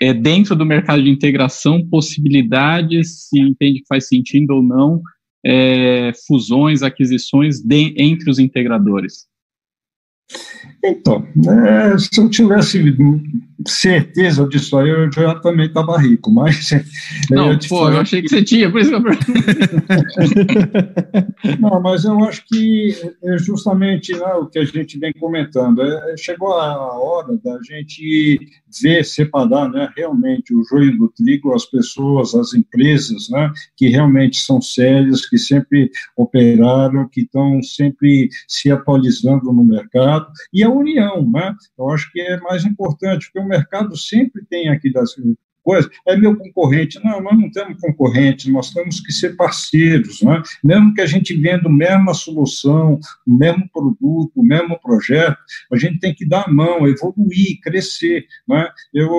é, 0.00 0.14
dentro 0.14 0.54
do 0.54 0.64
mercado 0.64 1.02
de 1.02 1.10
integração 1.10 1.84
possibilidades, 1.88 3.28
se 3.28 3.40
entende 3.40 3.80
que 3.80 3.86
faz 3.88 4.08
sentido 4.08 4.54
ou 4.54 4.62
não, 4.62 5.00
é, 5.44 6.12
fusões, 6.26 6.82
aquisições 6.82 7.60
de, 7.60 7.94
entre 7.96 8.30
os 8.30 8.38
integradores? 8.38 9.26
Então, 10.84 11.26
é, 11.48 11.96
se 11.98 12.20
eu 12.20 12.28
tivesse 12.28 12.94
certeza 13.66 14.46
disso 14.46 14.78
aí, 14.78 14.88
eu 14.88 15.10
já 15.10 15.34
também 15.36 15.66
estava 15.66 15.98
rico, 15.98 16.30
mas... 16.30 16.70
Não, 17.30 17.52
eu 17.52 17.58
pô, 17.68 17.90
eu 17.90 18.00
achei 18.00 18.22
que 18.22 18.28
você 18.28 18.42
tinha, 18.42 18.70
por 18.70 18.80
isso 18.80 18.90
que 18.90 18.96
eu 18.96 19.02
Não, 21.58 21.80
mas 21.80 22.04
eu 22.04 22.22
acho 22.24 22.44
que 22.46 22.94
é 23.24 23.38
justamente 23.38 24.12
né, 24.12 24.32
o 24.34 24.46
que 24.46 24.58
a 24.58 24.64
gente 24.64 24.98
vem 24.98 25.12
comentando. 25.12 25.82
É, 25.82 26.16
chegou 26.16 26.52
a 26.52 26.98
hora 26.98 27.38
da 27.44 27.58
gente 27.62 28.38
ver, 28.80 29.04
separar 29.04 29.70
né, 29.70 29.88
realmente 29.96 30.54
o 30.54 30.64
joio 30.64 30.96
do 30.96 31.08
trigo, 31.08 31.54
as 31.54 31.64
pessoas, 31.64 32.34
as 32.34 32.54
empresas, 32.54 33.28
né, 33.30 33.50
que 33.76 33.88
realmente 33.88 34.38
são 34.38 34.60
sérias, 34.60 35.26
que 35.26 35.38
sempre 35.38 35.90
operaram, 36.16 37.08
que 37.08 37.22
estão 37.22 37.62
sempre 37.62 38.28
se 38.46 38.70
atualizando 38.70 39.52
no 39.52 39.64
mercado, 39.64 40.17
e 40.52 40.62
a 40.62 40.70
união, 40.70 41.28
né? 41.30 41.54
Eu 41.78 41.90
acho 41.90 42.10
que 42.12 42.20
é 42.20 42.38
mais 42.40 42.64
importante, 42.64 43.26
porque 43.26 43.44
o 43.44 43.48
mercado 43.48 43.96
sempre 43.96 44.44
tem 44.46 44.68
aqui 44.68 44.92
das 44.92 45.14
coisa, 45.68 45.90
é 46.06 46.16
meu 46.16 46.34
concorrente. 46.34 46.98
Não, 47.04 47.20
nós 47.20 47.38
não 47.38 47.50
temos 47.50 47.78
concorrente, 47.78 48.50
nós 48.50 48.72
temos 48.72 49.00
que 49.00 49.12
ser 49.12 49.36
parceiros, 49.36 50.22
né? 50.22 50.42
mesmo 50.64 50.94
que 50.94 51.02
a 51.02 51.06
gente 51.06 51.34
venda 51.34 51.68
a 51.68 51.72
mesma 51.72 52.14
solução, 52.14 52.98
o 53.26 53.36
mesmo 53.36 53.68
produto, 53.70 54.32
o 54.34 54.42
mesmo 54.42 54.80
projeto, 54.80 55.36
a 55.70 55.76
gente 55.76 55.98
tem 55.98 56.14
que 56.14 56.26
dar 56.26 56.44
a 56.46 56.50
mão, 56.50 56.88
evoluir, 56.88 57.60
crescer. 57.62 58.24
Né? 58.48 58.66
Eu, 58.94 59.10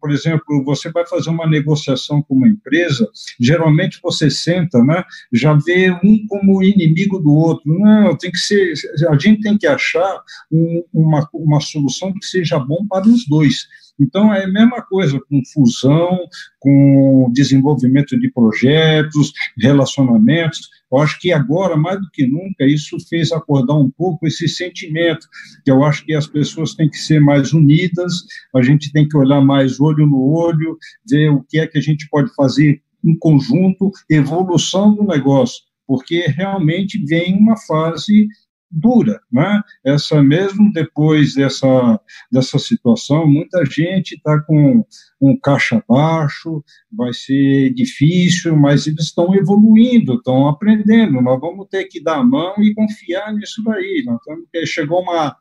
por 0.00 0.10
exemplo, 0.10 0.64
você 0.64 0.90
vai 0.90 1.06
fazer 1.06 1.28
uma 1.28 1.46
negociação 1.46 2.22
com 2.22 2.34
uma 2.34 2.48
empresa, 2.48 3.06
geralmente 3.38 4.00
você 4.02 4.30
senta, 4.30 4.82
né, 4.82 5.04
já 5.30 5.52
vê 5.52 5.90
um 6.02 6.26
como 6.26 6.62
inimigo 6.62 7.18
do 7.18 7.30
outro. 7.30 7.62
Não, 7.78 8.16
tem 8.16 8.30
que 8.30 8.38
ser, 8.38 8.72
a 9.10 9.18
gente 9.18 9.42
tem 9.42 9.58
que 9.58 9.66
achar 9.66 10.22
um, 10.50 10.82
uma, 10.94 11.28
uma 11.34 11.60
solução 11.60 12.10
que 12.14 12.24
seja 12.24 12.58
bom 12.58 12.86
para 12.88 13.06
os 13.06 13.28
dois. 13.28 13.66
Então, 14.00 14.32
é 14.34 14.44
a 14.44 14.48
mesma 14.48 14.82
coisa 14.82 15.20
com 15.28 15.40
fusão, 15.52 16.18
com 16.58 17.30
desenvolvimento 17.32 18.18
de 18.18 18.30
projetos, 18.30 19.32
relacionamentos. 19.58 20.68
Eu 20.90 20.98
acho 20.98 21.18
que 21.20 21.32
agora, 21.32 21.76
mais 21.76 22.00
do 22.00 22.10
que 22.12 22.26
nunca, 22.26 22.64
isso 22.66 22.96
fez 23.08 23.30
acordar 23.32 23.74
um 23.74 23.90
pouco 23.90 24.26
esse 24.26 24.48
sentimento, 24.48 25.26
que 25.64 25.70
eu 25.70 25.84
acho 25.84 26.04
que 26.04 26.14
as 26.14 26.26
pessoas 26.26 26.74
têm 26.74 26.90
que 26.90 26.98
ser 26.98 27.20
mais 27.20 27.52
unidas, 27.52 28.24
a 28.54 28.62
gente 28.62 28.92
tem 28.92 29.08
que 29.08 29.16
olhar 29.16 29.40
mais 29.40 29.80
olho 29.80 30.06
no 30.06 30.22
olho, 30.32 30.76
ver 31.08 31.30
o 31.30 31.44
que 31.48 31.58
é 31.58 31.66
que 31.66 31.78
a 31.78 31.82
gente 31.82 32.08
pode 32.08 32.34
fazer 32.34 32.80
em 33.04 33.16
conjunto, 33.18 33.90
evolução 34.10 34.94
do 34.94 35.04
negócio, 35.04 35.62
porque 35.86 36.20
realmente 36.28 37.04
vem 37.04 37.36
uma 37.36 37.56
fase 37.56 38.26
dura, 38.74 39.20
né? 39.30 39.62
Essa 39.84 40.22
mesmo 40.22 40.72
depois 40.72 41.34
dessa 41.34 42.00
dessa 42.30 42.58
situação, 42.58 43.26
muita 43.26 43.64
gente 43.64 44.14
está 44.14 44.40
com 44.40 44.84
um 45.20 45.38
caixa 45.38 45.82
baixo, 45.88 46.62
vai 46.92 47.12
ser 47.12 47.72
difícil, 47.72 48.56
mas 48.56 48.86
eles 48.86 49.04
estão 49.04 49.34
evoluindo, 49.34 50.14
estão 50.14 50.48
aprendendo. 50.48 51.22
Nós 51.22 51.40
vamos 51.40 51.68
ter 51.68 51.84
que 51.84 52.02
dar 52.02 52.18
a 52.18 52.24
mão 52.24 52.54
e 52.58 52.74
confiar 52.74 53.32
nisso 53.32 53.62
daí. 53.64 54.02
Nós 54.04 54.20
temos 54.24 54.44
que 54.52 54.66
chegou 54.66 55.00
uma 55.00 55.36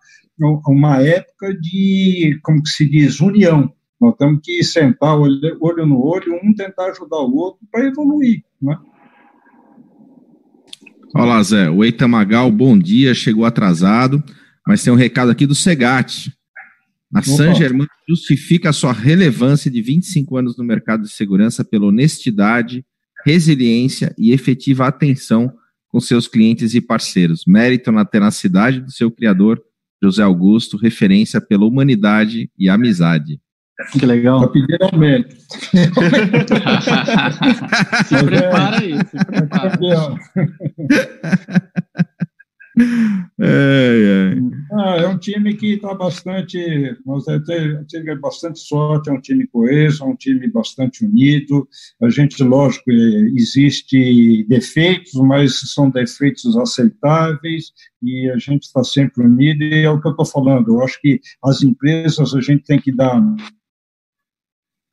uma 0.67 1.01
época 1.01 1.53
de 1.53 2.39
como 2.43 2.65
se 2.65 2.89
diz 2.89 3.19
união. 3.19 3.71
Nós 4.01 4.15
temos 4.17 4.41
que 4.43 4.63
sentar 4.63 5.17
olho 5.17 5.85
no 5.85 6.05
olho, 6.05 6.39
um 6.43 6.53
tentar 6.53 6.87
ajudar 6.91 7.19
o 7.19 7.35
outro 7.35 7.65
para 7.71 7.87
evoluir, 7.87 8.43
né? 8.61 8.77
Olá, 11.15 11.43
Zé. 11.43 11.69
O 11.69 11.83
Eitamagal, 11.83 12.51
bom 12.51 12.77
dia, 12.77 13.13
chegou 13.13 13.45
atrasado, 13.45 14.23
mas 14.67 14.83
tem 14.83 14.91
um 14.91 14.95
recado 14.95 15.29
aqui 15.29 15.45
do 15.45 15.53
Segate. 15.53 16.33
A 17.13 17.21
San 17.21 17.53
Germain 17.53 17.85
justifica 18.09 18.71
a 18.71 18.73
sua 18.73 18.91
relevância 18.91 19.69
de 19.69 19.79
25 19.79 20.35
anos 20.35 20.57
no 20.57 20.63
mercado 20.63 21.03
de 21.03 21.11
segurança 21.11 21.63
pela 21.63 21.85
honestidade, 21.85 22.83
resiliência 23.23 24.11
e 24.17 24.31
efetiva 24.31 24.87
atenção 24.87 25.53
com 25.87 25.99
seus 25.99 26.27
clientes 26.27 26.73
e 26.73 26.81
parceiros. 26.81 27.43
Mérito 27.45 27.91
na 27.91 28.03
tenacidade 28.03 28.81
do 28.81 28.91
seu 28.91 29.11
criador, 29.11 29.61
José 30.01 30.23
Augusto, 30.23 30.77
referência 30.77 31.39
pela 31.39 31.65
humanidade 31.65 32.49
e 32.57 32.67
amizade. 32.67 33.39
Que 33.91 34.05
legal. 34.05 34.41
Tá 34.41 34.47
pedindo 34.47 34.83
aumento. 34.83 35.35
se 38.05 38.23
prepara 38.23 38.79
aí, 38.79 38.97
se 38.97 39.25
prepara. 39.25 39.77
É, 43.39 43.39
é. 43.39 44.35
Ah, 44.73 44.97
é 44.97 45.07
um 45.07 45.17
time 45.17 45.55
que 45.55 45.73
está 45.73 45.93
bastante. 45.93 46.57
Nós 47.05 47.23
temos 47.25 48.19
bastante 48.19 48.59
sorte, 48.59 49.09
é 49.09 49.13
um 49.13 49.21
time 49.21 49.47
coeso, 49.47 50.03
é 50.03 50.07
um 50.07 50.15
time 50.15 50.49
bastante 50.49 51.05
unido. 51.05 51.67
A 52.01 52.09
gente, 52.09 52.43
lógico, 52.43 52.91
é, 52.91 52.95
existe 53.35 54.45
defeitos, 54.49 55.13
mas 55.13 55.59
são 55.73 55.89
defeitos 55.89 56.57
aceitáveis 56.57 57.71
e 58.01 58.29
a 58.29 58.37
gente 58.37 58.63
está 58.63 58.83
sempre 58.83 59.23
unido. 59.23 59.63
E 59.63 59.83
é 59.83 59.89
o 59.89 60.01
que 60.01 60.07
eu 60.07 60.11
estou 60.11 60.25
falando. 60.25 60.69
Eu 60.69 60.83
acho 60.83 60.99
que 60.99 61.19
as 61.43 61.61
empresas 61.61 62.33
a 62.33 62.41
gente 62.41 62.63
tem 62.63 62.79
que 62.79 62.95
dar 62.95 63.21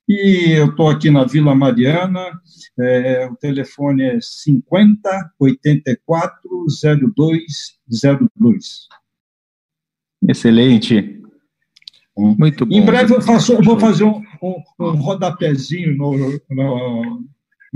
e 0.08 0.52
eu 0.56 0.66
estou 0.66 0.88
aqui 0.88 1.10
na 1.10 1.24
Vila 1.24 1.52
Mariana, 1.52 2.30
é, 2.78 3.26
o 3.26 3.34
telefone 3.34 4.04
é 4.04 4.20
50 4.20 5.32
84 5.40 6.40
0202. 6.80 8.88
Excelente. 10.28 11.20
Muito 12.16 12.64
bom. 12.64 12.74
Em 12.74 12.84
breve 12.84 13.14
eu, 13.14 13.20
faço, 13.20 13.54
eu 13.54 13.62
vou 13.62 13.78
fazer 13.78 14.04
um, 14.04 14.22
um, 14.40 14.62
um 14.78 14.94
rodapézinho 14.94 15.96
no, 15.96 16.40
no, 16.48 17.24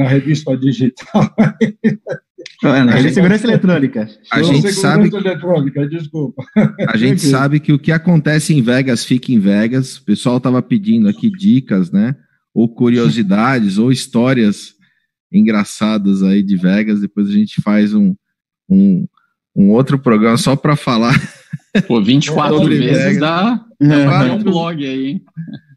na 0.00 0.08
revista 0.08 0.56
digital. 0.56 1.34
na 2.62 2.92
revista 2.92 3.14
segurança 3.14 3.46
eletrônica. 3.46 4.08
A 4.32 4.42
gente 4.42 4.72
sabe 4.72 5.14
eletrônica, 5.14 5.86
desculpa. 5.86 6.42
A 6.88 6.96
gente 6.96 7.20
sabe 7.20 7.60
que 7.60 7.72
o 7.72 7.78
que 7.78 7.92
acontece 7.92 8.54
em 8.54 8.62
Vegas 8.62 9.04
fica 9.04 9.30
em 9.30 9.38
Vegas. 9.38 9.98
O 9.98 10.04
pessoal 10.04 10.38
estava 10.38 10.62
pedindo 10.62 11.06
aqui 11.06 11.30
dicas, 11.30 11.92
né? 11.92 12.16
Ou 12.54 12.66
curiosidades, 12.68 13.76
ou 13.76 13.92
histórias 13.92 14.74
engraçadas 15.30 16.22
aí 16.22 16.42
de 16.42 16.56
Vegas. 16.56 17.02
Depois 17.02 17.28
a 17.28 17.32
gente 17.32 17.60
faz 17.60 17.92
um, 17.92 18.14
um, 18.68 19.06
um 19.54 19.70
outro 19.70 19.98
programa 19.98 20.38
só 20.38 20.56
para 20.56 20.76
falar. 20.76 21.14
Pô, 21.86 22.02
24 22.02 22.66
vezes 22.66 22.96
Vegas. 22.96 23.18
dá, 23.18 23.66
dá 23.78 24.26
é. 24.26 24.32
um 24.32 24.42
blog 24.42 24.82
aí, 24.84 25.08
hein? 25.08 25.22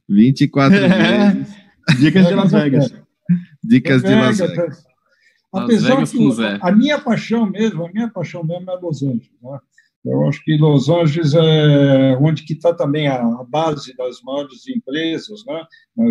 24 0.08 0.80
vezes. 0.80 1.54
Dicas 2.00 2.28
de 2.28 2.34
Las 2.34 2.52
Vegas. 2.52 3.03
Dicas 3.64 4.02
de 4.02 4.16
Las 4.16 4.38
Vegas. 4.40 4.86
Apesar 5.52 6.00
Las 6.00 6.12
Vegas 6.12 6.40
que 6.40 6.60
a 6.62 6.72
minha 6.72 7.00
paixão 7.00 7.46
mesmo, 7.46 7.86
a 7.86 7.92
minha 7.92 8.10
paixão 8.10 8.44
mesmo 8.44 8.70
é 8.70 8.76
Los 8.76 9.04
Angeles. 9.04 9.30
Né? 9.42 9.60
Eu 10.06 10.28
acho 10.28 10.44
que 10.44 10.58
Los 10.58 10.90
Angeles 10.90 11.34
é 11.34 12.18
onde 12.20 12.44
que 12.44 12.54
está 12.54 12.74
também 12.74 13.08
a, 13.08 13.44
base 13.48 13.96
das 13.96 14.22
maiores 14.22 14.68
empresas, 14.68 15.46
né? 15.46 15.64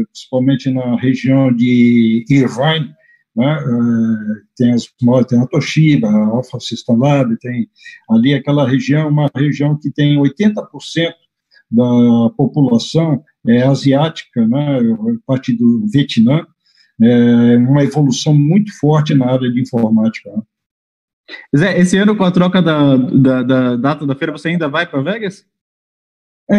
principalmente 0.07 0.71
na 0.71 0.97
região 0.97 1.55
de 1.55 2.25
Irvine, 2.31 2.95
né? 3.35 3.59
É, 3.59 4.43
tem 4.57 4.73
as 4.73 4.87
tem 5.27 5.41
a 5.41 5.47
Toshiba, 5.47 6.09
a 6.09 6.27
Alpha 6.27 6.61
System 6.61 6.99
Lab, 6.99 7.37
tem 7.39 7.69
ali 8.11 8.35
aquela 8.35 8.69
região, 8.69 9.09
uma 9.09 9.31
região 9.35 9.79
que 9.79 9.91
tem 9.91 10.19
80% 10.19 11.15
da 11.71 12.31
população 12.37 13.25
é 13.49 13.63
asiática, 13.63 14.47
né? 14.47 14.79
parte 15.27 15.57
do 15.57 15.87
Vietnã, 15.93 16.47
é, 17.01 17.57
uma 17.57 17.83
evolução 17.83 18.35
muito 18.35 18.77
forte 18.79 19.15
na 19.15 19.31
área 19.31 19.51
de 19.51 19.61
informática. 19.61 20.31
Zé, 21.57 21.79
esse 21.79 21.97
ano 21.97 22.17
com 22.17 22.25
a 22.25 22.31
troca 22.31 22.61
da, 22.61 22.97
da, 22.97 23.43
da 23.43 23.77
data 23.77 24.07
da 24.07 24.15
feira, 24.15 24.33
você 24.33 24.49
ainda 24.49 24.69
vai 24.69 24.87
para 24.87 25.03
Vegas? 25.03 25.47
É, 26.51 26.57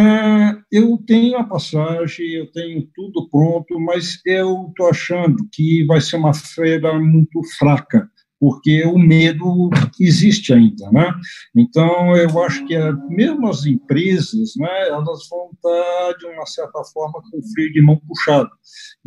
eu 0.71 0.97
tenho 1.05 1.37
a 1.37 1.43
passagem, 1.43 2.25
eu 2.31 2.51
tenho 2.51 2.87
tudo 2.95 3.29
pronto, 3.29 3.79
mas 3.79 4.21
eu 4.25 4.67
estou 4.69 4.89
achando 4.89 5.47
que 5.51 5.85
vai 5.85 6.01
ser 6.01 6.15
uma 6.15 6.33
feira 6.33 6.97
muito 6.97 7.41
fraca 7.57 8.09
porque 8.43 8.83
o 8.83 8.99
medo 8.99 9.69
existe 9.97 10.51
ainda, 10.51 10.91
né? 10.91 11.13
Então, 11.55 12.13
eu 12.17 12.43
acho 12.43 12.65
que 12.65 12.77
mesmo 13.07 13.47
as 13.47 13.65
empresas, 13.65 14.53
né, 14.57 14.89
elas 14.89 15.29
vão 15.29 15.49
estar, 15.53 16.17
de 16.19 16.25
uma 16.25 16.45
certa 16.45 16.83
forma, 16.83 17.21
com 17.21 17.37
o 17.37 17.71
de 17.71 17.81
mão 17.81 18.01
puxado. 18.05 18.49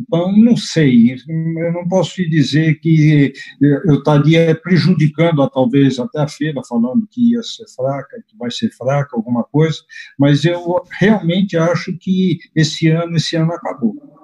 Então, 0.01 0.35
não 0.35 0.57
sei, 0.57 1.13
eu 1.13 1.71
não 1.71 1.87
posso 1.87 2.15
te 2.15 2.27
dizer 2.27 2.79
que 2.79 3.31
eu 3.61 3.99
estaria 3.99 4.55
prejudicando, 4.55 5.47
talvez, 5.51 5.99
até 5.99 6.21
a 6.21 6.27
feira, 6.27 6.59
falando 6.67 7.07
que 7.11 7.33
ia 7.33 7.43
ser 7.43 7.67
fraca, 7.75 8.17
que 8.27 8.35
vai 8.35 8.49
ser 8.49 8.71
fraca, 8.71 9.15
alguma 9.15 9.43
coisa, 9.43 9.77
mas 10.17 10.45
eu 10.45 10.81
realmente 10.99 11.55
acho 11.55 11.95
que 11.99 12.39
esse 12.55 12.87
ano, 12.87 13.17
esse 13.17 13.35
ano 13.35 13.53
acabou. 13.53 14.16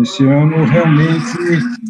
Esse 0.00 0.24
ano, 0.24 0.64
realmente, 0.64 1.26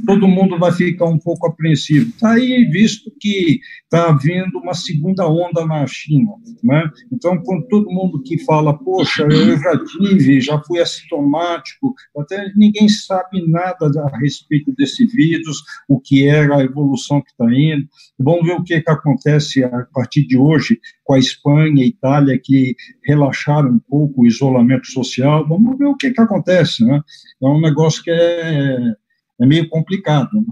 todo 0.04 0.26
mundo 0.26 0.58
vai 0.58 0.72
ficar 0.72 1.06
um 1.06 1.18
pouco 1.18 1.46
apreensivo. 1.46 2.08
Está 2.08 2.32
aí 2.32 2.64
visto 2.64 3.12
que 3.20 3.60
está 3.84 4.08
havendo 4.08 4.58
uma 4.58 4.74
segunda 4.74 5.28
onda 5.28 5.64
na 5.64 5.86
China. 5.86 6.32
Né? 6.64 6.90
Então, 7.12 7.40
quando 7.42 7.68
todo 7.68 7.90
mundo 7.90 8.22
que 8.22 8.38
fala, 8.44 8.76
poxa, 8.76 9.22
eu 9.22 9.58
já 9.58 9.84
tive, 9.84 10.40
já 10.40 10.60
fui 10.62 10.80
assintomático, 10.80 11.94
até 12.16 12.50
ninguém 12.56 12.88
sabe 12.88 13.46
nada 13.48 13.90
a 14.00 14.18
respeito 14.18 14.72
desse 14.74 15.06
vírus, 15.06 15.62
o 15.88 16.00
que 16.00 16.26
era 16.26 16.56
a 16.56 16.64
evolução 16.64 17.20
que 17.20 17.30
está 17.30 17.44
indo. 17.52 17.86
Vamos 18.18 18.46
ver 18.46 18.54
o 18.54 18.64
que, 18.64 18.80
que 18.80 18.90
acontece 18.90 19.62
a 19.62 19.86
partir 19.92 20.26
de 20.26 20.36
hoje 20.36 20.80
com 21.04 21.14
a 21.14 21.18
Espanha 21.18 21.84
Itália, 21.84 22.40
que 22.42 22.74
relaxaram 23.04 23.70
um 23.70 23.78
pouco 23.78 24.22
o 24.22 24.26
isolamento 24.26 24.86
social. 24.86 25.46
Vamos 25.46 25.76
ver 25.76 25.86
o 25.86 25.96
que, 25.96 26.10
que 26.10 26.20
acontece. 26.20 26.84
Né? 26.84 27.00
É 27.42 27.46
um 27.46 27.60
negócio 27.60 27.91
que 28.00 28.10
é, 28.10 28.94
é 29.40 29.46
meio 29.46 29.68
complicado. 29.68 30.30
Né? 30.32 30.44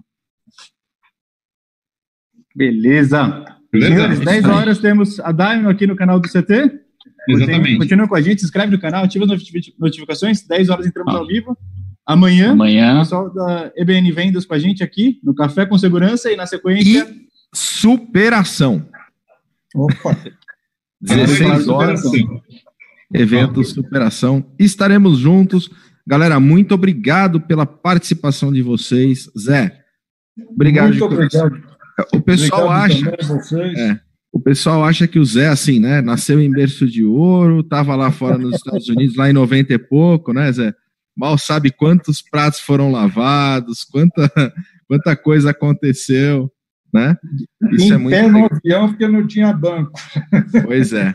Beleza. 2.55 3.45
Beleza. 3.73 3.95
Senhores, 3.95 4.21
10 4.21 4.45
horas 4.47 4.79
temos 4.79 5.21
a 5.21 5.31
Daimon 5.31 5.69
aqui 5.69 5.87
no 5.87 5.95
canal 5.95 6.19
do 6.19 6.29
CT. 6.29 6.81
Exatamente. 7.29 7.79
Continua 7.79 8.09
com 8.09 8.15
a 8.17 8.21
gente, 8.21 8.41
se 8.41 8.47
inscreve 8.47 8.73
no 8.73 8.81
canal, 8.81 9.05
ativa 9.05 9.25
as 9.25 9.31
notificações. 9.79 10.47
10 10.47 10.69
horas 10.71 10.87
entramos 10.87 11.15
ah. 11.15 11.19
ao 11.19 11.27
vivo. 11.27 11.57
Amanhã, 12.05 12.53
Amanhã, 12.53 12.97
o 12.97 12.99
pessoal 13.01 13.33
da 13.33 13.71
EBN 13.77 14.11
Vendas 14.11 14.45
com 14.45 14.55
a 14.55 14.59
gente 14.59 14.83
aqui, 14.83 15.21
no 15.23 15.33
Café 15.33 15.65
com 15.65 15.79
Segurança 15.79 16.33
e 16.33 16.35
na 16.35 16.45
sequência. 16.47 17.07
E 17.09 17.27
superação. 17.55 18.89
Opa! 19.75 20.17
16 21.01 21.69
horas. 21.69 22.03
Evento 23.13 23.63
Superação. 23.65 24.45
Estaremos 24.59 25.19
juntos. 25.19 25.71
Galera, 26.11 26.41
muito 26.41 26.75
obrigado 26.75 27.41
pela 27.41 27.65
participação 27.65 28.53
de 28.53 28.63
vocês. 28.63 29.31
Zé, 29.39 29.73
obrigado. 30.49 30.89
Muito 30.89 31.05
obrigado. 31.05 31.63
O 32.13 32.21
pessoal 32.21 32.69
obrigado 32.69 33.33
acha. 33.33 33.79
É, 33.79 34.01
o 34.33 34.41
pessoal 34.41 34.85
acha 34.85 35.07
que 35.07 35.21
o 35.21 35.25
Zé, 35.25 35.47
assim, 35.47 35.79
né, 35.79 36.03
nasceu 36.03 36.41
em 36.41 36.51
berço 36.51 36.89
de 36.89 37.05
ouro, 37.05 37.61
estava 37.61 37.95
lá 37.95 38.11
fora 38.11 38.37
nos 38.37 38.57
Estados 38.57 38.89
Unidos, 38.89 39.15
lá 39.15 39.31
em 39.31 39.33
90 39.33 39.73
e 39.73 39.79
pouco, 39.79 40.33
né, 40.33 40.51
Zé? 40.51 40.75
Mal 41.17 41.39
sabe 41.39 41.71
quantos 41.71 42.21
pratos 42.21 42.59
foram 42.59 42.91
lavados, 42.91 43.85
quanta, 43.85 44.29
quanta 44.89 45.15
coisa 45.15 45.51
aconteceu, 45.51 46.51
né? 46.93 47.17
Isso 47.71 47.85
em 47.85 47.93
é 47.93 47.97
muito 47.97 48.17
pé 48.17 48.29
no 48.29 48.47
avião 48.47 48.89
porque 48.89 49.07
não 49.07 49.25
tinha 49.29 49.53
banco. 49.53 49.93
Pois 50.65 50.93
é. 50.93 51.15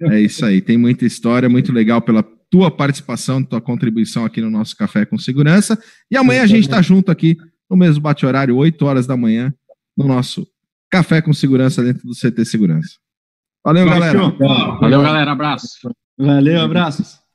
É 0.00 0.20
isso 0.20 0.46
aí. 0.46 0.60
Tem 0.60 0.78
muita 0.78 1.04
história, 1.04 1.48
muito 1.48 1.72
legal 1.72 2.00
pela 2.00 2.22
tua 2.50 2.70
participação, 2.70 3.44
tua 3.44 3.60
contribuição 3.60 4.24
aqui 4.24 4.40
no 4.40 4.50
nosso 4.50 4.76
Café 4.76 5.04
com 5.04 5.18
Segurança. 5.18 5.78
E 6.10 6.16
amanhã 6.16 6.42
a 6.42 6.46
gente 6.46 6.64
está 6.64 6.80
junto 6.80 7.10
aqui 7.10 7.36
no 7.70 7.76
mesmo 7.76 8.00
bate-horário, 8.00 8.56
8 8.56 8.84
horas 8.84 9.06
da 9.06 9.16
manhã, 9.16 9.52
no 9.96 10.06
nosso 10.06 10.46
Café 10.90 11.20
com 11.20 11.32
Segurança 11.32 11.82
dentro 11.82 12.06
do 12.06 12.14
CT 12.14 12.44
Segurança. 12.44 12.96
Valeu, 13.64 13.84
galera. 13.84 14.18
Valeu, 14.80 15.02
galera. 15.02 15.32
Abraço. 15.32 15.68
Valeu, 16.18 16.62
abraços. 16.62 17.27